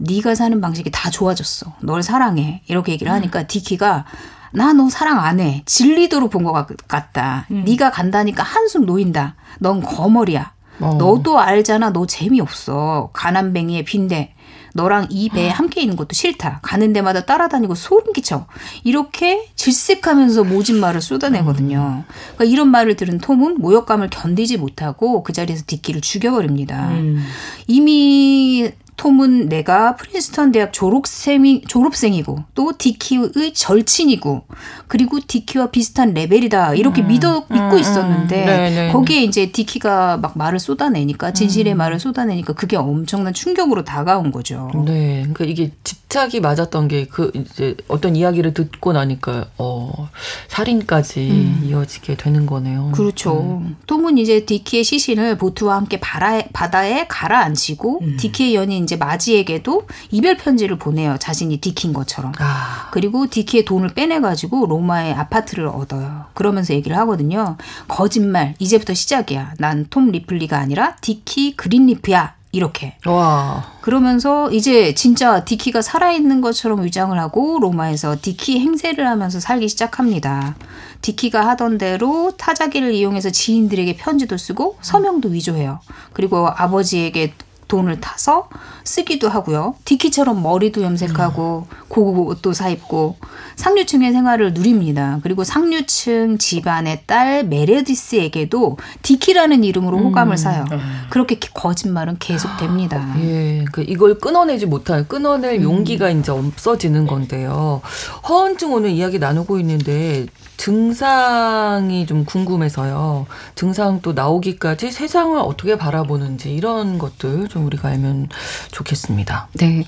네가 0.00 0.34
사는 0.34 0.60
방식이 0.60 0.90
다 0.92 1.10
좋아졌어. 1.10 1.72
널 1.80 2.02
사랑해. 2.02 2.62
이렇게 2.68 2.92
얘기를 2.92 3.12
하니까 3.12 3.46
디키가 3.46 4.04
나 4.52 4.72
너 4.72 4.88
사랑 4.88 5.18
안 5.20 5.40
해. 5.40 5.62
진리도록 5.66 6.30
본 6.30 6.44
것 6.44 6.52
같다. 6.88 7.46
음. 7.50 7.64
네가 7.66 7.90
간다니까 7.90 8.42
한숨 8.42 8.86
놓인다. 8.86 9.34
넌 9.58 9.82
거머리야. 9.82 10.52
어. 10.80 10.94
너도 10.98 11.40
알잖아. 11.40 11.90
너 11.90 12.06
재미없어. 12.06 13.10
가난뱅이의 13.12 13.84
빈대. 13.84 14.34
너랑 14.74 15.08
이 15.10 15.28
배에 15.28 15.50
아. 15.50 15.54
함께 15.54 15.80
있는 15.80 15.96
것도 15.96 16.10
싫다. 16.12 16.60
가는 16.62 16.92
데마다 16.92 17.24
따라다니고 17.24 17.74
소름 17.74 18.12
끼쳐. 18.12 18.46
이렇게 18.84 19.46
질색하면서 19.56 20.44
모진 20.44 20.80
말을 20.80 21.00
쏟아내거든요. 21.00 22.04
그러니까 22.34 22.44
이런 22.44 22.68
말을 22.68 22.96
들은 22.96 23.18
톰은 23.18 23.56
모욕감을 23.58 24.10
견디지 24.10 24.58
못하고 24.58 25.22
그 25.22 25.32
자리에서 25.32 25.64
뒷길을 25.66 26.00
죽여버립니다. 26.00 26.88
음. 26.90 27.24
이미 27.66 28.70
톰은 28.98 29.48
내가 29.48 29.96
프린스턴 29.96 30.52
대학 30.52 30.72
졸업생이, 30.72 31.62
졸업생이고 31.66 32.44
또 32.54 32.72
디키의 32.76 33.54
절친이고 33.54 34.44
그리고 34.86 35.18
디키와 35.26 35.70
비슷한 35.70 36.14
레벨이다 36.14 36.74
이렇게 36.74 37.02
음, 37.02 37.08
믿어 37.08 37.46
믿고 37.48 37.54
음, 37.54 37.72
음. 37.72 37.78
있었는데 37.78 38.40
음, 38.42 38.46
네, 38.46 38.70
네, 38.70 38.92
거기에 38.92 39.22
이제 39.22 39.50
디키가 39.50 40.18
막 40.18 40.36
말을 40.38 40.58
쏟아내니까 40.58 41.32
진실의 41.32 41.74
음. 41.74 41.78
말을 41.78 41.98
쏟아내니까 41.98 42.52
그게 42.52 42.76
엄청난 42.76 43.32
충격으로 43.32 43.84
다가온 43.84 44.30
거죠. 44.30 44.70
네, 44.84 45.22
그러니까 45.32 45.44
이게 45.44 45.72
집착이 45.82 46.40
맞았던 46.40 46.88
게 46.88 46.98
그 47.10 47.30
이제 47.34 47.76
어떤 47.88 48.16
이야기를 48.16 48.54
듣고 48.54 48.92
나니까 48.92 49.46
어 49.58 50.08
살인까지 50.48 51.30
음. 51.30 51.62
이어지게 51.64 52.16
되는 52.16 52.46
거네요. 52.46 52.92
그렇죠. 52.92 53.62
톰은 53.86 54.18
이제 54.18 54.44
디키의 54.44 54.84
시신을 54.84 55.38
보트와 55.38 55.76
함께 55.76 55.98
바다에, 56.00 56.48
바다에 56.52 57.06
가라앉히고 57.08 58.02
디키의 58.18 58.54
연인 58.54 58.84
이제 58.88 58.96
마지에게도 58.96 59.82
이별 60.10 60.38
편지를 60.38 60.78
보내요. 60.78 61.18
자신이 61.18 61.58
디키인 61.58 61.92
것처럼. 61.92 62.32
아. 62.38 62.88
그리고 62.90 63.26
디키의 63.28 63.66
돈을 63.66 63.90
빼내 63.90 64.20
가지고 64.20 64.64
로마의 64.64 65.12
아파트를 65.12 65.66
얻어요. 65.66 66.24
그러면서 66.32 66.72
얘기를 66.72 66.96
하거든요. 66.96 67.58
거짓말. 67.86 68.54
이제부터 68.58 68.94
시작이야. 68.94 69.54
난 69.58 69.88
톰 69.90 70.10
리플리가 70.10 70.56
아니라 70.58 70.96
디키 71.02 71.54
그린리프야. 71.56 72.34
이렇게. 72.52 72.96
와. 73.04 73.72
그러면서 73.82 74.50
이제 74.50 74.94
진짜 74.94 75.44
디키가 75.44 75.82
살아있는 75.82 76.40
것처럼 76.40 76.82
위장을 76.82 77.16
하고 77.18 77.58
로마에서 77.60 78.16
디키 78.22 78.58
행세를 78.60 79.06
하면서 79.06 79.38
살기 79.38 79.68
시작합니다. 79.68 80.56
디키가 81.02 81.46
하던 81.48 81.76
대로 81.76 82.32
타자기를 82.38 82.92
이용해서 82.94 83.28
지인들에게 83.30 83.96
편지도 83.96 84.38
쓰고 84.38 84.78
서명도 84.80 85.28
위조해요. 85.28 85.80
그리고 86.14 86.48
아버지에게 86.48 87.34
돈을 87.68 88.00
타서 88.00 88.48
쓰기도 88.82 89.28
하고요. 89.28 89.74
디키처럼 89.84 90.42
머리도 90.42 90.82
염색하고 90.82 91.66
음. 91.70 91.76
고급 91.88 92.28
옷도 92.28 92.52
사 92.52 92.68
입고 92.68 93.16
상류층의 93.56 94.12
생활을 94.12 94.54
누립니다. 94.54 95.20
그리고 95.22 95.44
상류층 95.44 96.38
집안의 96.38 97.02
딸 97.06 97.44
메레디스에게도 97.44 98.78
디키라는 99.02 99.64
이름으로 99.64 99.98
호감을 99.98 100.34
음. 100.34 100.36
사요. 100.36 100.64
음. 100.72 100.78
그렇게 101.10 101.38
거짓말은 101.38 102.16
계속됩니다. 102.18 102.96
아, 102.96 103.16
예, 103.20 103.64
그 103.70 103.82
이걸 103.82 104.18
끊어내지 104.18 104.66
못할 104.66 105.06
끊어낼 105.06 105.58
음. 105.58 105.62
용기가 105.62 106.10
이제 106.10 106.32
없어지는 106.32 107.06
건데요. 107.06 107.82
허언증 108.28 108.72
오늘 108.72 108.90
이야기 108.90 109.18
나누고 109.18 109.58
있는데 109.60 110.26
증상이 110.58 112.04
좀 112.04 112.26
궁금해서요. 112.26 113.26
증상 113.54 114.00
또 114.02 114.12
나오기까지 114.12 114.90
세상을 114.90 115.38
어떻게 115.38 115.78
바라보는지 115.78 116.52
이런 116.52 116.98
것들 116.98 117.48
좀 117.48 117.64
우리가 117.64 117.88
알면 117.88 118.28
좋겠습니다. 118.72 119.48
네. 119.54 119.84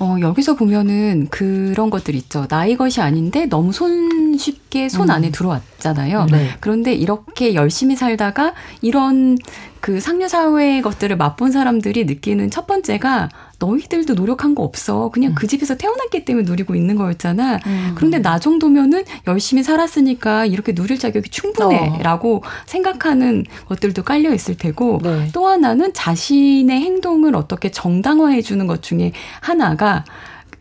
어, 0.00 0.16
여기서 0.20 0.54
보면은 0.54 1.28
그런 1.30 1.90
것들 1.90 2.14
있죠. 2.14 2.46
나이 2.46 2.76
것이 2.76 3.00
아닌데 3.00 3.46
너무 3.46 3.72
손 3.72 4.36
쉽게 4.36 4.88
손 4.88 5.08
음. 5.08 5.10
안에 5.10 5.30
들어왔잖아요. 5.30 6.26
네. 6.26 6.50
그런데 6.60 6.92
이렇게 6.92 7.54
열심히 7.54 7.96
살다가 7.96 8.54
이런 8.80 9.38
그 9.80 10.00
상류 10.00 10.28
사회의 10.28 10.82
것들을 10.82 11.16
맛본 11.16 11.52
사람들이 11.52 12.04
느끼는 12.04 12.50
첫 12.50 12.66
번째가 12.66 13.28
너희들도 13.58 14.14
노력한 14.14 14.54
거 14.54 14.62
없어. 14.62 15.10
그냥 15.10 15.34
그 15.34 15.46
음. 15.46 15.48
집에서 15.48 15.76
태어났기 15.76 16.24
때문에 16.24 16.48
누리고 16.48 16.74
있는 16.74 16.96
거였잖아. 16.96 17.58
음. 17.66 17.92
그런데 17.96 18.20
나 18.20 18.38
정도면은 18.38 19.04
열심히 19.26 19.62
살았으니까 19.62 20.46
이렇게 20.46 20.74
누릴 20.74 20.98
자격이 20.98 21.30
충분해. 21.30 21.88
어. 21.88 21.98
라고 22.02 22.42
생각하는 22.66 23.44
것들도 23.66 24.02
깔려 24.04 24.32
있을 24.32 24.56
테고 24.56 25.00
네. 25.02 25.28
또 25.32 25.48
하나는 25.48 25.92
자신의 25.92 26.80
행동을 26.80 27.34
어떻게 27.34 27.70
정당화해 27.70 28.42
주는 28.42 28.66
것 28.66 28.82
중에 28.82 29.12
하나가 29.40 30.04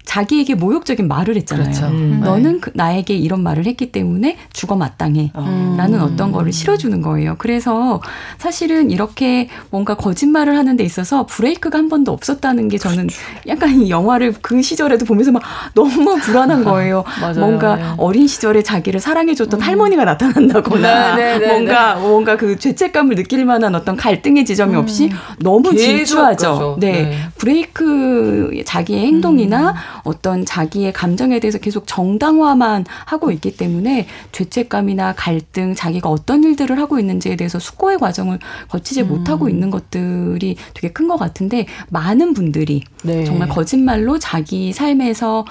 자기에게 0.08 0.55
모욕적인 0.55 1.08
말을 1.08 1.36
했잖아요. 1.36 1.66
그렇죠. 1.66 1.88
음. 1.88 2.22
너는 2.24 2.62
그, 2.62 2.72
나에게 2.74 3.14
이런 3.14 3.43
말을 3.43 3.66
했기 3.66 3.91
때문에 3.91 4.38
죽어 4.53 4.76
마땅해. 4.78 5.34
음. 5.36 5.76
라는 5.78 6.01
어떤 6.01 6.32
거를 6.32 6.53
실어주는 6.53 7.01
거예요. 7.01 7.36
그래서 7.38 8.01
사실은 8.38 8.89
이렇게 8.89 9.49
뭔가 9.70 9.95
거짓말을 9.95 10.58
하는 10.58 10.78
데 10.78 10.86
있어서 10.86 11.26
브레이크가 11.26 11.78
한 11.78 11.89
번도 11.89 12.14
없었다는 12.14 12.70
게 12.70 12.78
저는 12.78 13.08
그렇죠. 13.08 13.22
약간 13.47 13.82
이 13.82 13.89
영화를 13.89 14.34
그 14.41 14.62
시절에도 14.62 15.03
보면서 15.05 15.32
막 15.32 15.43
너무 15.76 16.16
불안한 16.16 16.64
거예요. 16.66 17.03
뭔가 17.36 17.76
네. 17.76 17.84
어린 17.97 18.28
시절에 18.28 18.64
자기를 18.64 19.01
사랑해줬던 19.01 19.60
음. 19.60 19.62
할머니가 19.62 20.05
나타난다거나 20.05 21.16
네, 21.18 21.38
네, 21.38 21.39
네 21.39 21.47
뭔가 21.47 21.95
네. 21.95 22.01
뭔가 22.01 22.38
그 22.38 22.58
죄책감을 22.58 23.16
느낄 23.16 23.45
만한 23.45 23.76
어떤 23.76 23.97
갈등의 23.97 24.45
지점이 24.45 24.74
음. 24.74 24.80
없이 24.80 25.10
너무 25.39 25.76
질주하죠. 25.76 26.78
네. 26.80 26.91
네. 26.91 27.18
브레이크 27.38 28.64
자기의 28.66 29.05
행동이나 29.05 29.72
음. 29.72 29.97
어떤 30.08 30.45
자기의 30.45 30.93
감정에 30.93 31.39
대해서 31.39 31.58
계속 31.58 31.86
정당화만 31.88 32.86
하고 33.05 33.32
있기 33.32 33.58
때문에 33.58 34.08
죄책감이나 34.32 35.16
갈등, 35.16 35.74
자기가 35.74 36.10
어떤 36.10 36.43
일들을 36.43 36.80
하고 36.80 36.99
있는지에 36.99 37.36
대해서 37.36 37.58
숙고의 37.60 37.97
과정을 37.97 38.39
거치지 38.70 39.01
음. 39.01 39.08
못하고 39.10 39.49
있는 39.49 39.72
것들이 39.72 40.55
되게 40.74 40.89
큰 40.93 41.08
것 41.08 41.18
같은데 41.18 41.66
많은 41.89 42.34
분들이 42.34 42.84
네. 43.03 43.24
정말 43.24 43.47
거짓말로 43.47 44.20
자기 44.20 44.74
삶에서 44.74 45.45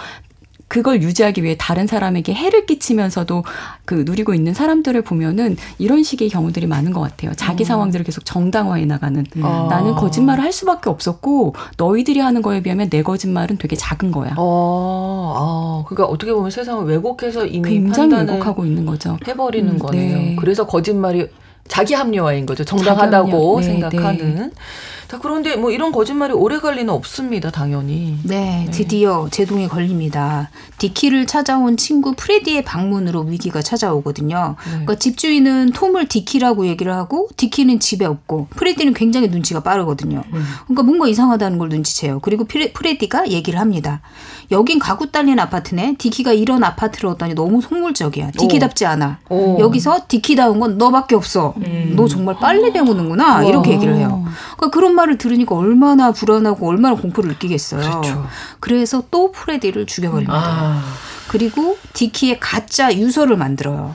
그걸 0.69 1.01
유지하기 1.03 1.45
위해 1.45 1.57
다른 1.59 1.87
사람에게 1.87 2.35
해를 2.35 2.67
끼치면서도 2.67 3.45
그 3.85 4.03
누리고 4.07 4.35
있는 4.35 4.53
사람들을 4.53 5.01
보면은 5.03 5.57
이런 5.79 6.03
식의 6.03 6.29
경우들이 6.29 6.67
많은 6.67 6.93
것 6.93 7.01
같아요. 7.01 7.33
자기 7.37 7.65
음. 7.65 7.67
상황들을 7.67 8.05
계속 8.05 8.25
정당화해 8.25 8.85
나가는. 8.85 9.25
음. 9.37 9.41
나는 9.43 9.95
거짓말을 9.95 10.43
할 10.43 10.53
수밖에 10.53 10.91
없었고 10.91 11.55
너희들이 11.77 12.19
하는 12.21 12.43
거에 12.43 12.63
비하면 12.63 12.91
내 12.91 13.03
거짓말은 13.03 13.59
되게 13.59 13.77
작은 13.77 14.11
거야. 14.11 14.35
어, 14.37 15.35
아, 15.37 15.85
그러니까 15.89 16.13
어떻게 16.13 16.33
보면 16.33 16.51
세상을 16.51 16.85
왜곡해서 16.87 17.47
이미 17.47 17.71
굉장히 17.71 18.15
왜곡하고 18.15 18.65
있는 18.65 18.87
거죠. 18.87 19.19
해버리는 19.27 19.73
음, 19.73 19.79
거네요. 19.79 20.17
네. 20.17 20.37
그래서 20.37 20.67
거짓말이 20.67 21.29
자기 21.69 21.95
합리화인 21.95 22.47
거죠. 22.47 22.65
정당하다고 22.65 23.61
네, 23.61 23.67
생각하는. 23.67 24.35
네. 24.35 24.51
자, 25.09 25.19
그런데 25.21 25.55
뭐 25.55 25.71
이런 25.71 25.93
거짓말이 25.93 26.33
오래 26.33 26.59
갈 26.59 26.75
리는 26.75 26.93
없습니다, 26.93 27.51
당연히. 27.51 28.19
네, 28.25 28.65
네. 28.67 28.71
드디어 28.73 29.29
제동이 29.31 29.69
걸립니다. 29.69 30.51
디키를 30.79 31.27
찾아온 31.27 31.77
친구 31.77 32.15
프레디의 32.17 32.65
방문으로 32.65 33.21
위기가 33.21 33.63
찾아오거든요. 33.63 34.57
네. 34.65 34.71
그러니까 34.71 34.97
집주인은 34.97 35.71
톰을 35.73 36.09
디키라고 36.09 36.67
얘기를 36.67 36.93
하고 36.93 37.29
디키는 37.37 37.79
집에 37.79 38.05
없고 38.05 38.49
프레디는 38.51 38.95
굉장히 38.95 39.29
눈치가 39.29 39.61
빠르거든요. 39.61 40.25
음. 40.33 40.45
그러니까 40.65 40.83
뭔가 40.83 41.07
이상하다는 41.07 41.59
걸 41.59 41.69
눈치채요. 41.69 42.19
그리고 42.19 42.45
프레디가 42.45 43.29
얘기를 43.31 43.61
합니다. 43.61 44.01
여긴 44.51 44.79
가구 44.81 45.11
딸린 45.11 45.39
아파트네. 45.39 45.97
디키가 45.99 46.33
이런 46.33 46.65
아파트를 46.65 47.11
얻다니 47.11 47.35
너무 47.35 47.61
속물적이야. 47.61 48.33
디키답지 48.33 48.87
않아. 48.87 49.19
오. 49.29 49.59
여기서 49.61 50.07
디키다운 50.09 50.59
건 50.59 50.79
너밖에 50.79 51.15
없어. 51.15 51.55
음. 51.59 51.95
너 51.97 52.09
정말 52.09 52.37
빨리 52.41 52.73
배우는구나. 52.73 53.45
이렇게 53.45 53.73
얘기를 53.73 53.95
해요. 53.95 54.25
그러니까 54.57 54.71
그런 54.77 54.96
말을 54.97 55.19
들으니까 55.19 55.55
얼마나 55.55 56.11
불안하고 56.11 56.69
얼마나 56.69 56.97
공포를 56.97 57.31
느끼겠어요. 57.31 58.01
그렇죠. 58.01 58.27
그래서 58.61 59.05
또 59.11 59.31
프레디를 59.31 59.87
죽여버립니다. 59.87 60.35
아. 60.35 60.83
그리고 61.29 61.79
디키의 61.93 62.41
가짜 62.41 62.93
유서를 62.93 63.37
만들어요. 63.37 63.95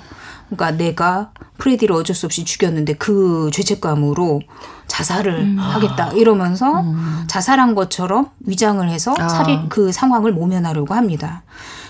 그러니까 0.49 0.71
내가 0.71 1.31
프레디를 1.57 1.95
어쩔 1.95 2.15
수 2.15 2.25
없이 2.25 2.43
죽였는데 2.43 2.93
그 2.95 3.49
죄책감으로 3.53 4.41
자살을 4.87 5.33
음. 5.33 5.57
하겠다 5.57 6.11
이러면서 6.11 6.81
음. 6.81 7.23
자살한 7.27 7.75
것처럼 7.75 8.29
위장을 8.41 8.87
해서 8.89 9.13
아. 9.17 9.29
살인 9.29 9.69
그 9.69 9.91
상황을 9.91 10.33
모면하려고 10.33 10.93
합니다. 10.93 11.43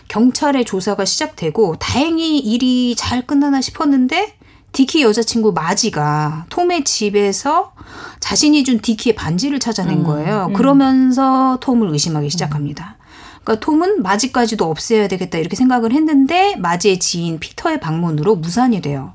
경찰의 0.09 0.65
조사가 0.65 1.05
시작되고 1.05 1.77
다행히 1.79 2.37
일이 2.37 2.95
잘 2.97 3.25
끝나나 3.25 3.61
싶었는데 3.61 4.35
디키 4.71 5.03
여자친구 5.03 5.51
마지가 5.51 6.45
톰의 6.49 6.83
집에서 6.83 7.73
자신이 8.19 8.63
준 8.63 8.79
디키의 8.79 9.15
반지를 9.15 9.59
찾아낸 9.59 9.99
음, 9.99 10.03
거예요. 10.03 10.47
음. 10.49 10.53
그러면서 10.53 11.57
톰을 11.61 11.89
의심하기 11.89 12.29
시작합니다. 12.29 12.97
그러니까 13.43 13.65
톰은 13.65 14.03
마지까지도 14.03 14.69
없애야 14.69 15.07
되겠다 15.07 15.37
이렇게 15.39 15.55
생각을 15.55 15.91
했는데 15.91 16.55
마지의 16.57 16.99
지인 16.99 17.39
피터의 17.39 17.79
방문으로 17.79 18.35
무산이 18.35 18.81
돼요. 18.81 19.13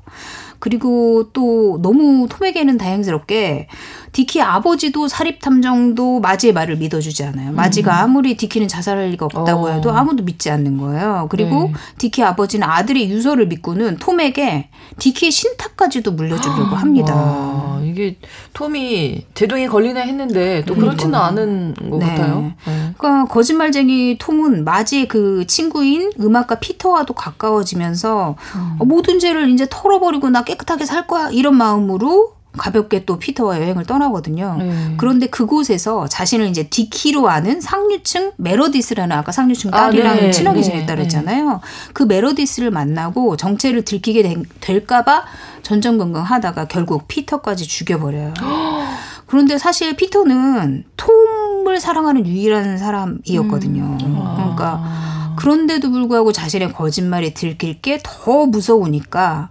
그리고 0.59 1.29
또 1.33 1.79
너무 1.81 2.27
톰에게는 2.29 2.77
다행스럽게 2.77 3.67
디키 4.11 4.41
아버지도 4.41 5.07
사립 5.07 5.39
탐정도 5.39 6.19
마지의 6.19 6.53
말을 6.53 6.77
믿어주지 6.77 7.23
않아요. 7.25 7.51
마지가 7.51 7.91
음. 7.91 8.03
아무리 8.03 8.35
디키는 8.35 8.67
자살할 8.67 9.09
리가 9.11 9.27
없다고 9.27 9.67
어. 9.67 9.71
해도 9.71 9.91
아무도 9.91 10.23
믿지 10.23 10.49
않는 10.49 10.77
거예요. 10.77 11.27
그리고 11.29 11.65
네. 11.65 11.73
디키 11.99 12.23
아버지는 12.23 12.67
아들의 12.67 13.09
유서를 13.09 13.47
믿고는 13.47 13.97
톰에게 13.97 14.69
디키의 14.97 15.31
신탁까지도 15.31 16.11
물려주려고 16.11 16.75
합니다. 16.75 17.13
아, 17.15 17.81
이게 17.83 18.17
톰이 18.53 19.25
제동이 19.33 19.67
걸리나 19.67 20.01
했는데 20.01 20.63
또 20.65 20.75
그렇지는 20.75 21.13
음. 21.13 21.23
않은 21.23 21.73
것 21.89 21.99
네. 21.99 22.05
같아요. 22.05 22.53
네. 22.65 22.93
그러니까 22.97 23.25
거짓말쟁이 23.25 24.17
톰은 24.17 24.63
마지의 24.63 25.07
그 25.07 25.45
친구인 25.47 26.11
음악가 26.19 26.55
피터와도 26.55 27.13
가까워지면서 27.13 28.35
음. 28.55 28.87
모든 28.87 29.19
죄를 29.19 29.49
이제 29.49 29.67
털어버리고 29.69 30.29
나 30.29 30.43
깨끗하게 30.43 30.85
살 30.85 31.07
거야 31.07 31.29
이런 31.29 31.55
마음으로 31.55 32.36
가볍게 32.57 33.05
또 33.05 33.17
피터와 33.19 33.59
여행을 33.61 33.85
떠나거든요. 33.85 34.57
네. 34.59 34.93
그런데 34.97 35.27
그곳에서 35.27 36.07
자신을 36.07 36.47
이제 36.47 36.63
디키로 36.63 37.29
아는 37.29 37.61
상류층 37.61 38.31
메러디스라는 38.37 39.15
아까 39.15 39.31
상류층 39.31 39.71
딸이랑 39.71 40.11
아, 40.11 40.15
네. 40.15 40.31
친하게 40.31 40.59
네. 40.59 40.63
지냈다 40.63 40.95
그랬잖아요. 40.95 41.49
네. 41.49 41.59
그 41.93 42.03
메로디스를 42.03 42.71
만나고 42.71 43.37
정체를 43.37 43.83
들키게 43.85 44.43
될까봐 44.59 45.23
전전긍긍하다가 45.63 46.65
결국 46.65 47.07
피터까지 47.07 47.67
죽여버려요. 47.67 48.33
그런데 49.27 49.57
사실 49.57 49.95
피터는 49.95 50.85
톰을 50.95 51.79
사랑하는 51.79 52.25
유일한 52.25 52.77
사람이었거든요. 52.77 53.83
음. 53.83 53.97
그러니까 54.35 55.35
그런데도 55.37 55.91
불구하고 55.91 56.31
자신의 56.31 56.73
거짓말이 56.73 57.33
들킬 57.33 57.81
게 57.81 57.99
더 58.03 58.45
무서우니까 58.45 59.49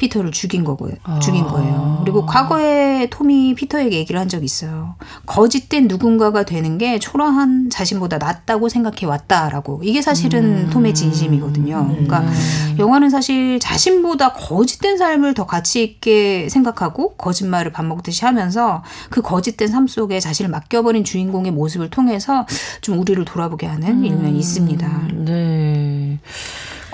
피터를 0.00 0.32
죽인 0.32 0.64
거고요. 0.64 0.94
아. 1.02 1.18
죽인 1.18 1.44
거예요. 1.44 1.98
그리고 2.02 2.24
과거에 2.24 3.08
톰이 3.10 3.54
피터에게 3.54 3.98
얘기를 3.98 4.18
한 4.18 4.28
적이 4.28 4.46
있어요. 4.46 4.94
거짓된 5.26 5.88
누군가가 5.88 6.44
되는 6.44 6.78
게 6.78 6.98
초라한 6.98 7.68
자신보다 7.68 8.16
낫다고 8.16 8.70
생각해 8.70 9.04
왔다라고. 9.04 9.82
이게 9.84 10.00
사실은 10.00 10.66
음. 10.66 10.70
톰의 10.70 10.94
진심이거든요. 10.94 11.86
그러니까 11.90 12.20
음. 12.20 12.76
영화는 12.78 13.10
사실 13.10 13.60
자신보다 13.60 14.32
거짓된 14.32 14.96
삶을 14.96 15.34
더 15.34 15.44
가치 15.44 15.82
있게 15.82 16.48
생각하고 16.48 17.14
거짓말을 17.16 17.70
밥 17.70 17.84
먹듯이 17.84 18.24
하면서 18.24 18.82
그 19.10 19.20
거짓된 19.20 19.68
삶 19.68 19.86
속에 19.86 20.18
자신을 20.18 20.50
맡겨버린 20.50 21.04
주인공의 21.04 21.52
모습을 21.52 21.90
통해서 21.90 22.46
좀 22.80 22.98
우리를 22.98 23.22
돌아보게 23.26 23.66
하는 23.66 23.98
음. 23.98 24.04
일면이 24.04 24.38
있습니다. 24.38 25.08
네. 25.26 26.18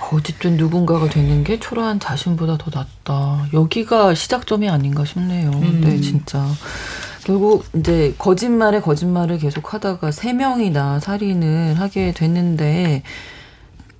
거짓된 0.06 0.56
누군가가 0.56 1.08
되는 1.08 1.42
게 1.42 1.58
초라한 1.58 1.98
자신보다 1.98 2.58
더 2.58 2.70
낫다. 2.72 3.48
여기가 3.52 4.14
시작점이 4.14 4.68
아닌가 4.68 5.04
싶네요. 5.04 5.50
음. 5.50 5.80
네, 5.82 6.00
진짜. 6.00 6.46
결국 7.24 7.64
이제 7.74 8.14
거짓말에 8.16 8.80
거짓말을 8.80 9.38
계속 9.38 9.74
하다가 9.74 10.12
세 10.12 10.32
명이나 10.32 11.00
살인을 11.00 11.80
하게 11.80 12.12
됐는데 12.12 13.02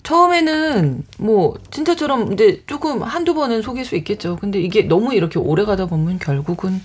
처음에는 0.05 1.03
뭐 1.19 1.55
진짜처럼 1.73 2.33
이제 2.33 2.63
조금 2.69 3.03
한두 3.03 3.35
번은 3.35 3.63
속일 3.63 3.85
수 3.85 3.97
있겠죠. 3.97 4.37
근데 4.37 4.61
이게 4.61 4.83
너무 4.83 5.13
이렇게 5.13 5.41
오래 5.41 5.65
가다 5.65 5.87
보면 5.87 6.21
결국은 6.21 6.81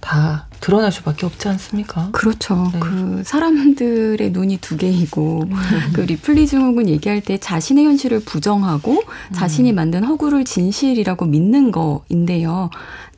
다 0.00 0.46
드러날 0.60 0.92
수밖에 0.92 1.26
없지 1.26 1.48
않습니까? 1.48 2.08
그렇죠. 2.12 2.70
네. 2.72 2.80
그 2.80 3.22
사람들의 3.24 4.30
눈이 4.30 4.58
두 4.58 4.76
개이고 4.76 5.44
음. 5.50 5.52
그 5.94 6.00
리플리 6.02 6.46
증후군 6.46 6.88
얘기할 6.88 7.20
때 7.20 7.38
자신의 7.38 7.84
현실을 7.84 8.20
부정하고 8.20 8.92
음. 8.92 9.32
자신이 9.32 9.72
만든 9.72 10.04
허구를 10.04 10.44
진실이라고 10.44 11.26
믿는 11.26 11.72
거인데요. 11.72 12.70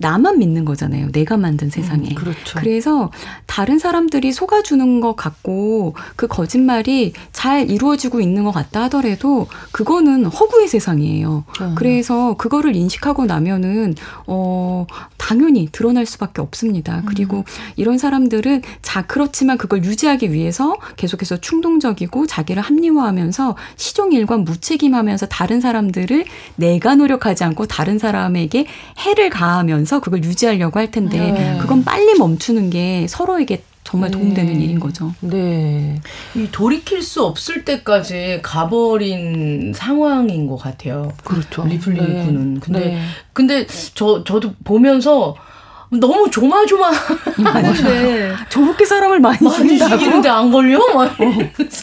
나만 0.02 0.38
믿는 0.38 0.66
거잖아요. 0.66 1.10
내가 1.12 1.38
만든 1.38 1.70
세상에. 1.70 2.10
음, 2.10 2.14
그렇죠. 2.14 2.58
그래서 2.58 3.10
다른 3.46 3.78
사람들이 3.78 4.32
속아주는 4.32 5.00
것 5.00 5.16
같고 5.16 5.94
그 6.16 6.26
거짓말이 6.26 7.14
잘 7.32 7.70
이루어지고 7.70 8.20
있는 8.20 8.44
것 8.44 8.52
같다 8.52 8.82
하더라도 8.82 9.46
그거는 9.70 10.26
허구의 10.26 10.68
세상이에요. 10.68 11.44
음. 11.60 11.74
그래서 11.76 12.34
그거를 12.34 12.76
인식하고 12.76 13.24
나면은 13.24 13.94
어 14.26 14.86
당연히 15.16 15.68
드러날 15.70 16.04
수밖에 16.04 16.42
없습니다. 16.42 17.02
그리고 17.06 17.38
음. 17.38 17.44
이런 17.76 17.96
사람들은 17.96 18.62
자 18.82 19.02
그렇지만 19.06 19.56
그걸 19.56 19.84
유지하기 19.84 20.32
위해서 20.32 20.76
계속해서 20.96 21.38
충동적이고 21.38 22.26
자기를 22.26 22.62
합리화하면서 22.62 23.56
시종일관 23.76 24.44
무책임하면서 24.44 25.26
다른 25.26 25.60
사람들을 25.60 26.24
내가 26.56 26.96
노력하지 26.96 27.44
않고 27.44 27.66
다른 27.66 27.98
사람에게 27.98 28.66
해를 28.98 29.30
가하면서 29.30 29.91
하면서 29.92 30.00
그걸 30.00 30.24
유지하려고 30.24 30.78
할 30.78 30.90
텐데 30.90 31.18
네. 31.18 31.58
그건 31.60 31.84
빨리 31.84 32.14
멈추는 32.18 32.70
게 32.70 33.06
서로에게 33.08 33.62
정말 33.84 34.10
네. 34.10 34.18
도움되는 34.18 34.60
일인 34.60 34.80
거죠. 34.80 35.12
네. 35.20 36.00
이 36.34 36.48
돌이킬 36.50 37.02
수 37.02 37.24
없을 37.24 37.64
때까지 37.64 38.40
가버린 38.42 39.72
상황인 39.74 40.46
것 40.46 40.56
같아요. 40.56 41.12
그렇죠. 41.24 41.64
리플리 41.66 42.00
네. 42.00 42.24
군은. 42.24 42.60
근데, 42.60 42.78
네. 42.78 43.02
근데 43.32 43.66
저, 43.94 44.24
저도 44.24 44.54
보면서 44.64 45.36
너무 46.00 46.30
조마조마하는데 46.30 48.32
저렇게 48.48 48.84
사람을 48.84 49.20
많이 49.20 49.38
죽이는데 49.38 50.28
안 50.28 50.50
걸려? 50.50 50.78
어. 50.78 51.08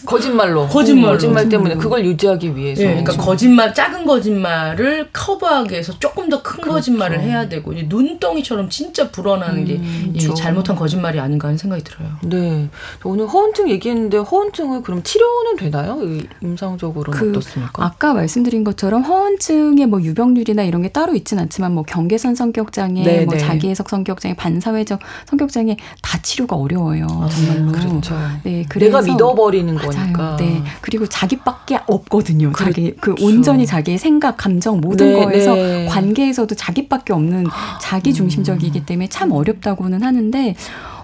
거짓말로. 0.05 0.68
거짓말. 0.68 1.12
거짓말 1.12 1.49
때문에 1.49 1.76
그걸 1.76 2.05
유지하기 2.05 2.55
위해서. 2.55 2.82
네, 2.82 3.01
그러니까 3.01 3.24
거짓말 3.24 3.74
작은 3.74 4.05
거짓말을 4.05 5.10
커버하기 5.14 5.72
위해서 5.72 5.97
조금 5.99 6.30
더 6.30 6.39
큰 6.41 6.62
거짓말을 6.62 7.22
해야 7.22 7.47
되고 7.47 7.74
눈덩이처럼 7.74 8.70
진짜 8.70 9.10
불어나는 9.12 9.66
게 9.66 9.74
음, 9.76 10.14
그렇죠. 10.18 10.34
잘못한 10.34 10.76
거짓말이 10.76 11.20
아닌가 11.20 11.47
하는 11.47 11.57
생각이 11.57 11.84
들어요. 11.84 12.10
네. 12.24 12.68
오늘 13.03 13.28
허언증 13.28 13.70
얘기했는데 13.70 14.18
허언증을 14.18 14.82
그럼 14.82 15.03
치료는 15.03 15.57
되나요? 15.57 15.99
임상적으로는 16.41 17.20
그 17.20 17.30
어떻습니까? 17.30 17.86
아까 17.86 18.14
말씀드린 18.14 18.64
것처럼 18.64 19.03
허언증의 19.03 19.86
뭐 19.88 20.01
유병률이나 20.01 20.64
이런 20.64 20.82
게 20.82 20.89
따로 20.89 21.14
있진 21.14 21.39
않지만 21.39 21.74
뭐 21.74 21.84
경계선 21.84 22.36
성격 22.36 22.72
장애, 22.72 23.03
네, 23.03 23.26
뭐 23.26 23.34
네. 23.36 23.39
자기 23.39 23.70
해석 23.70 23.89
성 23.89 23.99
격장애, 24.04 24.36
반사회적 24.36 25.00
성격장애 25.28 25.78
다 26.02 26.20
치료가 26.22 26.56
어려워요. 26.56 27.08
아, 27.10 27.30
정말로. 27.30 27.72
그렇죠. 27.72 28.16
네, 28.43 28.66
그래서 28.68 29.02
내가 29.02 29.14
믿어버리는 29.14 29.74
맞아요. 29.76 29.89
거니까. 29.89 30.36
네, 30.38 30.64
그리고 30.82 31.08
자기밖에 31.08 31.80
없거든요. 31.88 32.52
그렇죠. 32.52 32.72
자기 32.72 32.95
그 32.95 33.16
온전히 33.22 33.66
자기의 33.66 33.97
생각, 33.97 34.38
감정 34.38 34.80
모든 34.82 35.14
네, 35.14 35.24
거에서 35.24 35.56
네. 35.56 35.86
관계에서도 35.88 36.54
자기밖에 36.56 37.14
없는 37.14 37.45
자기 37.82 38.14
중심적이기 38.14 38.86
때문에 38.86 39.08
참 39.10 39.32
어렵다고는 39.32 40.04
하는데 40.04 40.56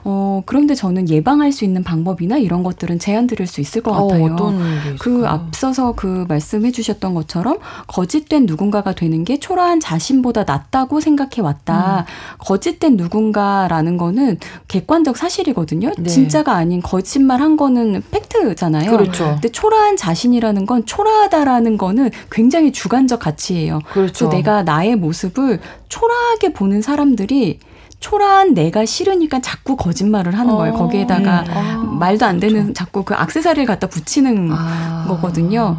어, 0.07 0.43
그런데 0.45 0.75
저는 0.75 1.09
예방할 1.09 1.51
수 1.51 1.65
있는 1.65 1.83
방법이나 1.83 2.37
이런 2.37 2.61
것들은 2.61 2.99
제안 2.99 3.25
드릴 3.25 3.47
수 3.47 3.59
있을 3.59 3.81
것 3.81 3.91
어, 3.91 4.07
같아요. 4.07 4.35
어, 4.39 4.53
그 4.99 5.23
앞서서 5.25 5.93
그 5.95 6.25
말씀해 6.29 6.71
주셨던 6.71 7.15
것처럼 7.15 7.57
거짓된 7.87 8.45
누군가가 8.45 8.93
되는 8.93 9.23
게 9.23 9.39
초라한 9.39 9.79
자신보다 9.79 10.43
낫다고 10.43 10.99
생각해 10.99 11.41
왔다. 11.41 12.05
음. 12.07 12.37
거짓된 12.37 12.97
누군가라는 12.97 13.97
거는 13.97 14.37
객관적 14.67 15.17
사실이거든요. 15.17 15.91
네. 15.97 16.07
진짜가 16.07 16.53
아닌 16.53 16.83
거짓말 16.83 17.41
한 17.41 17.57
거는 17.57 18.03
팩트잖아요. 18.11 18.91
그렇죠. 18.91 19.25
근데 19.25 19.49
초라한 19.49 19.97
자신이라는 19.97 20.67
건 20.67 20.85
초라하다라는 20.85 21.77
거는 21.77 22.11
굉장히 22.29 22.71
주관적 22.71 23.21
가치예요. 23.21 23.79
그렇죠. 23.91 24.25
그래서 24.25 24.29
내가 24.29 24.61
나의 24.61 24.97
모습을 24.97 25.59
초라하게 25.89 26.53
보는 26.53 26.83
사람들이 26.83 27.59
초라한 28.05 28.53
내가 28.53 28.85
싫으니까 28.85 29.39
자꾸 29.41 29.75
거짓말을 29.75 30.37
하는 30.37 30.53
거예요. 30.53 30.75
어. 30.75 30.77
거기에다가 30.77 31.41
음. 31.41 31.51
아, 31.51 31.97
말도 31.99 32.23
안 32.23 32.39
되는 32.39 32.61
그렇죠. 32.61 32.73
자꾸 32.73 33.03
그 33.03 33.15
악세사리를 33.15 33.65
갖다 33.65 33.87
붙이는 33.87 34.51
아. 34.51 35.05
거거든요. 35.07 35.75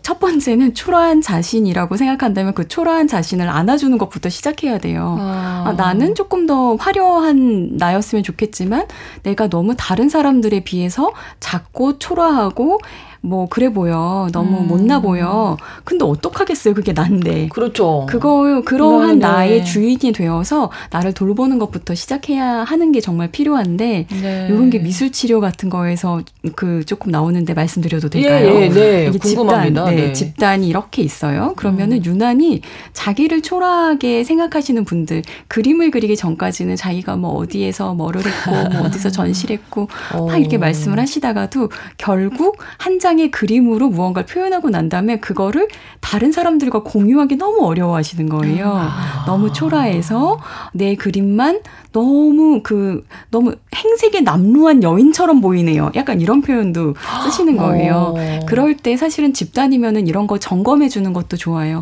첫 0.00 0.20
번째는 0.20 0.74
초라한 0.74 1.20
자신이라고 1.20 1.96
생각한다면 1.96 2.54
그 2.54 2.68
초라한 2.68 3.08
자신을 3.08 3.48
안아주는 3.48 3.98
것부터 3.98 4.28
시작해야 4.28 4.78
돼요. 4.78 5.16
아. 5.18 5.64
아, 5.66 5.72
나는 5.72 6.14
조금 6.14 6.46
더 6.46 6.76
화려한 6.76 7.70
나였으면 7.76 8.22
좋겠지만 8.22 8.86
내가 9.24 9.48
너무 9.48 9.74
다른 9.76 10.08
사람들에 10.08 10.60
비해서 10.60 11.10
작고 11.40 11.98
초라하고 11.98 12.78
뭐 13.20 13.48
그래 13.48 13.72
보여 13.72 14.28
너무 14.32 14.58
음. 14.58 14.68
못나 14.68 15.00
보여 15.00 15.56
근데 15.84 16.04
어떡하겠어요 16.04 16.74
그게 16.74 16.92
난데 16.92 17.48
그렇죠 17.48 18.06
그거 18.08 18.62
그러한 18.64 19.18
네, 19.18 19.26
네. 19.26 19.32
나의 19.32 19.64
주인이 19.64 20.12
되어서 20.12 20.70
나를 20.90 21.12
돌보는 21.12 21.58
것부터 21.58 21.94
시작해야 21.94 22.64
하는 22.64 22.92
게 22.92 23.00
정말 23.00 23.30
필요한데 23.30 24.06
네. 24.08 24.46
이런 24.48 24.70
게 24.70 24.78
미술 24.78 25.10
치료 25.10 25.40
같은 25.40 25.68
거에서 25.68 26.22
그 26.54 26.84
조금 26.84 27.10
나오는데 27.10 27.54
말씀드려도 27.54 28.08
될까요? 28.08 28.48
예, 28.48 28.62
예, 28.62 28.68
네. 28.68 29.06
이게 29.08 29.18
궁금합니다. 29.18 29.84
집단, 29.84 29.96
네, 29.96 30.06
네. 30.06 30.12
집단이 30.12 30.68
이렇게 30.68 31.02
있어요. 31.02 31.54
그러면은 31.56 31.98
음. 31.98 32.04
유난히 32.04 32.60
자기를 32.92 33.42
초라하게 33.42 34.24
생각하시는 34.24 34.84
분들 34.84 35.22
그림을 35.48 35.90
그리기 35.90 36.16
전까지는 36.16 36.76
자기가 36.76 37.16
뭐 37.16 37.32
어디에서 37.32 37.94
뭐를 37.94 38.22
했고 38.24 38.50
뭐 38.70 38.86
어디서 38.86 39.10
전시했고 39.10 39.88
막 40.12 40.38
이렇게 40.38 40.58
말씀을 40.58 40.98
하시다가도 40.98 41.70
결국 41.96 42.58
한 42.78 42.98
장의 43.08 43.30
그림으로 43.30 43.88
무언가를 43.88 44.26
표현하고 44.26 44.68
난 44.68 44.90
다음에 44.90 45.18
그거를 45.18 45.66
다른 46.00 46.30
사람들과 46.30 46.82
공유하기 46.82 47.36
너무 47.36 47.64
어려워하시는 47.64 48.28
거예요. 48.28 48.70
아. 48.76 49.24
너무 49.26 49.50
초라해서 49.50 50.38
내 50.74 50.94
그림만 50.94 51.62
너무 51.92 52.60
그 52.62 53.04
너무 53.30 53.54
행색에 53.74 54.20
남루한 54.20 54.82
여인처럼 54.82 55.40
보이네요. 55.40 55.90
약간 55.94 56.20
이런 56.20 56.42
표현도 56.42 56.94
쓰시는 57.24 57.56
거예요. 57.56 58.14
어. 58.16 58.40
그럴 58.46 58.76
때 58.76 58.96
사실은 58.96 59.32
집단이면은 59.32 60.06
이런 60.06 60.26
거 60.26 60.38
점검해 60.38 60.88
주는 60.88 61.12
것도 61.12 61.36
좋아요. 61.36 61.80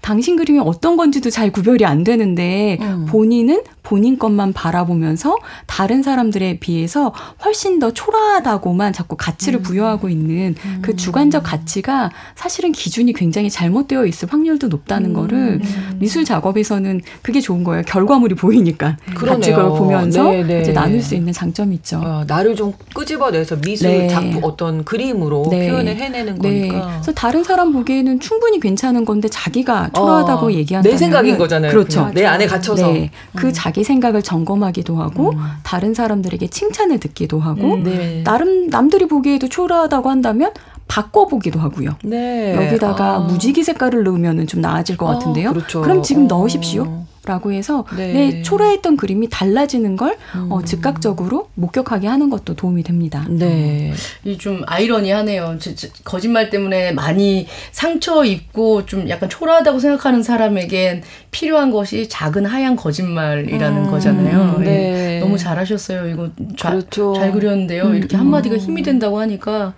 당신 0.00 0.36
그림이 0.36 0.60
어떤 0.60 0.96
건지도 0.96 1.30
잘 1.30 1.50
구별이 1.50 1.84
안 1.84 2.04
되는데 2.04 2.78
음. 2.80 3.06
본인은 3.08 3.62
본인 3.82 4.18
것만 4.18 4.52
바라보면서 4.52 5.36
다른 5.66 6.02
사람들에 6.02 6.58
비해서 6.58 7.12
훨씬 7.44 7.78
더 7.78 7.92
초라하다고만 7.92 8.92
자꾸 8.92 9.16
가치를 9.16 9.60
음. 9.60 9.62
부여하고 9.62 10.08
있는 10.08 10.54
음. 10.64 10.78
그 10.82 10.96
주관적 10.96 11.44
가치가 11.44 12.10
사실은 12.34 12.72
기준이 12.72 13.12
굉장히 13.12 13.48
잘못되어 13.48 14.06
있을 14.06 14.32
확률도 14.32 14.68
높다는 14.68 15.10
음. 15.10 15.14
거를 15.14 15.60
미술 15.98 16.24
작업에서는 16.24 17.00
그게 17.22 17.40
좋은 17.40 17.62
거예요. 17.62 17.84
결과물이 17.86 18.34
보이니까 18.34 18.96
같이 19.14 19.52
그걸 19.56 19.78
보면서 19.78 20.30
네, 20.30 20.42
네. 20.42 20.60
이제 20.60 20.72
나눌 20.72 21.00
수 21.02 21.14
있는 21.14 21.32
장점이 21.32 21.74
있죠. 21.76 22.00
어, 22.02 22.24
나를 22.26 22.54
좀 22.54 22.72
끄집어내서 22.94 23.56
미술 23.56 23.88
네. 23.88 24.08
작품 24.08 24.40
어떤 24.42 24.84
그림으로 24.84 25.46
네. 25.50 25.68
표현을 25.68 25.96
해내는 25.96 26.38
네. 26.38 26.68
거니까. 26.68 26.90
그래서 26.92 27.12
다른 27.12 27.44
사람 27.44 27.72
보기에는 27.72 28.20
충분히 28.20 28.60
괜찮은 28.60 29.04
건데 29.04 29.28
자기가 29.28 29.90
초라하다고 29.94 30.46
어, 30.46 30.52
얘기한다면 30.52 30.92
내 30.92 30.98
생각인 30.98 31.38
거잖아요. 31.38 31.70
그렇죠. 31.70 32.10
내 32.14 32.24
안에 32.24 32.46
갇혀서 32.46 32.92
네. 32.92 33.10
그 33.34 33.48
음. 33.48 33.52
자기 33.54 33.84
생각을 33.84 34.22
점검하기도 34.22 34.96
하고 34.96 35.30
음. 35.30 35.38
다른 35.62 35.94
사람들에게 35.94 36.46
칭찬을 36.48 37.00
듣기도 37.00 37.40
하고 37.40 37.74
음. 37.74 37.82
네. 37.84 38.22
나름 38.24 38.68
남들이 38.68 39.06
보기에도 39.06 39.48
초라하다고 39.48 40.10
한다면 40.10 40.52
바꿔보기도 40.88 41.58
하고요. 41.58 41.90
네. 42.04 42.54
여기다가 42.54 43.16
아. 43.16 43.18
무지개 43.20 43.62
색깔을 43.62 44.04
넣으면 44.04 44.46
좀 44.46 44.60
나아질 44.60 44.96
것 44.96 45.08
아, 45.08 45.14
같은데요. 45.14 45.52
그렇죠. 45.52 45.82
그럼 45.82 46.02
지금 46.02 46.24
어. 46.24 46.28
넣으십시오. 46.28 47.04
라고 47.26 47.52
해서 47.52 47.84
네. 47.96 48.12
내 48.12 48.42
초라했던 48.42 48.96
그림이 48.96 49.28
달라지는 49.28 49.96
걸 49.96 50.12
어, 50.12 50.38
음. 50.38 50.52
어, 50.52 50.62
즉각적으로 50.62 51.48
목격하게 51.54 52.06
하는 52.06 52.30
것도 52.30 52.54
도움이 52.54 52.84
됩니다. 52.84 53.26
네. 53.28 53.92
이좀 54.24 54.62
아이러니하네요. 54.66 55.56
저, 55.58 55.74
저, 55.74 55.88
거짓말 56.04 56.50
때문에 56.50 56.92
많이 56.92 57.48
상처 57.72 58.24
입고 58.24 58.86
좀 58.86 59.08
약간 59.08 59.28
초라하다고 59.28 59.80
생각하는 59.80 60.22
사람에겐 60.22 61.02
필요한 61.32 61.72
것이 61.72 62.08
작은 62.08 62.46
하얀 62.46 62.76
거짓말이라는 62.76 63.86
음. 63.86 63.90
거잖아요. 63.90 64.58
네. 64.60 64.64
네. 64.64 65.20
너무 65.20 65.36
잘하셨어요. 65.36 66.08
이거 66.08 66.30
자, 66.56 66.70
그렇죠. 66.70 67.14
잘 67.14 67.32
그렸는데요. 67.32 67.86
음. 67.86 67.96
이렇게 67.96 68.16
한마디가 68.16 68.56
힘이 68.56 68.82
된다고 68.82 69.18
하니까 69.18 69.74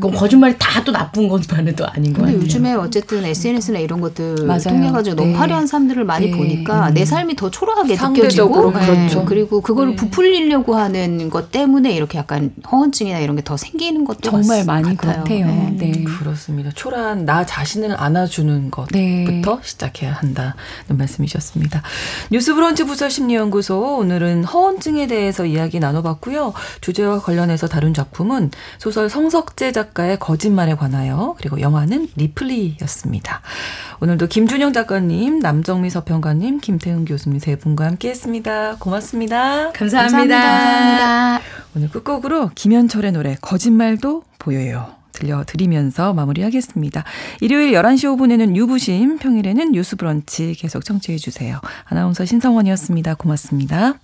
그럼 0.00 0.16
거짓말이 0.16 0.56
다 0.58 0.82
또 0.84 0.90
나쁜 0.90 1.28
것만은 1.28 1.76
또 1.76 1.86
아닌 1.86 2.12
거예요. 2.12 2.32
근데 2.32 2.44
요즘에 2.44 2.72
어쨌든 2.74 3.24
SNS나 3.24 3.78
이런 3.78 4.00
것들 4.00 4.34
통해 4.64 4.90
가지고 4.90 5.14
너무 5.14 5.28
네. 5.28 5.34
화려한 5.34 5.68
사람들을 5.68 6.04
많이 6.04 6.30
네. 6.30 6.36
보니까 6.36 6.90
내 6.90 7.04
삶이 7.04 7.36
더 7.36 7.50
초라하게 7.52 7.94
느껴지고 7.94 8.72
그렇죠. 8.72 9.24
그리고 9.24 9.60
그걸 9.60 9.94
부풀리려고 9.94 10.74
하는 10.74 11.30
것 11.30 11.52
때문에 11.52 11.92
이렇게 11.92 12.18
약간 12.18 12.52
허언증이나 12.70 13.18
이런 13.20 13.36
게 13.36 13.42
더 13.42 13.56
생기는 13.56 14.04
것도 14.04 14.20
정말 14.22 14.64
많이 14.64 14.96
같아요. 14.96 15.24
그렇대요. 15.24 15.46
네. 15.76 16.04
그렇습니다. 16.04 16.70
초라한 16.74 17.24
나 17.24 17.44
자신을 17.44 17.94
안아주는 18.00 18.70
것부터 18.70 19.60
시작해야 19.62 20.12
한다는 20.12 20.52
말씀이셨습니다. 20.88 21.82
뉴스브런치 22.30 22.84
부설 22.84 23.10
심리연구소 23.10 23.96
오늘은 23.98 24.44
허언증에 24.44 25.06
대해서 25.06 25.44
이야기 25.44 25.80
나눠봤고요. 25.80 26.54
주제와 26.80 27.20
관련해서 27.20 27.66
다룬 27.66 27.94
작품은 27.94 28.50
소설 28.78 29.10
성석재 29.10 29.72
작가의 29.82 30.18
거짓말에 30.18 30.74
관하여 30.74 31.34
그리고 31.38 31.60
영화는 31.60 32.08
리플리였습니다. 32.16 33.40
오늘도 34.00 34.28
김준영 34.28 34.72
작가님, 34.72 35.40
남정미 35.40 35.90
서평가님, 35.90 36.60
김태훈 36.60 37.04
교수님 37.04 37.38
세 37.38 37.56
분과 37.56 37.86
함께했습니다. 37.86 38.76
고맙습니다. 38.78 39.72
감사합니다. 39.72 40.40
감사합니다. 40.40 41.40
오늘 41.74 41.90
끝곡으로 41.90 42.50
김현철의 42.54 43.12
노래 43.12 43.36
거짓말도 43.40 44.22
보여요. 44.38 44.94
들려드리면서 45.12 46.14
마무리하겠습니다. 46.14 47.04
일요일 47.40 47.72
11시 47.72 48.16
5분에는 48.16 48.56
유부심, 48.56 49.18
평일에는 49.18 49.72
뉴스 49.72 49.96
브런치 49.96 50.54
계속 50.54 50.84
청취해 50.84 51.18
주세요. 51.18 51.60
아나운서 51.84 52.24
신성원이었습니다. 52.24 53.14
고맙습니다. 53.14 53.94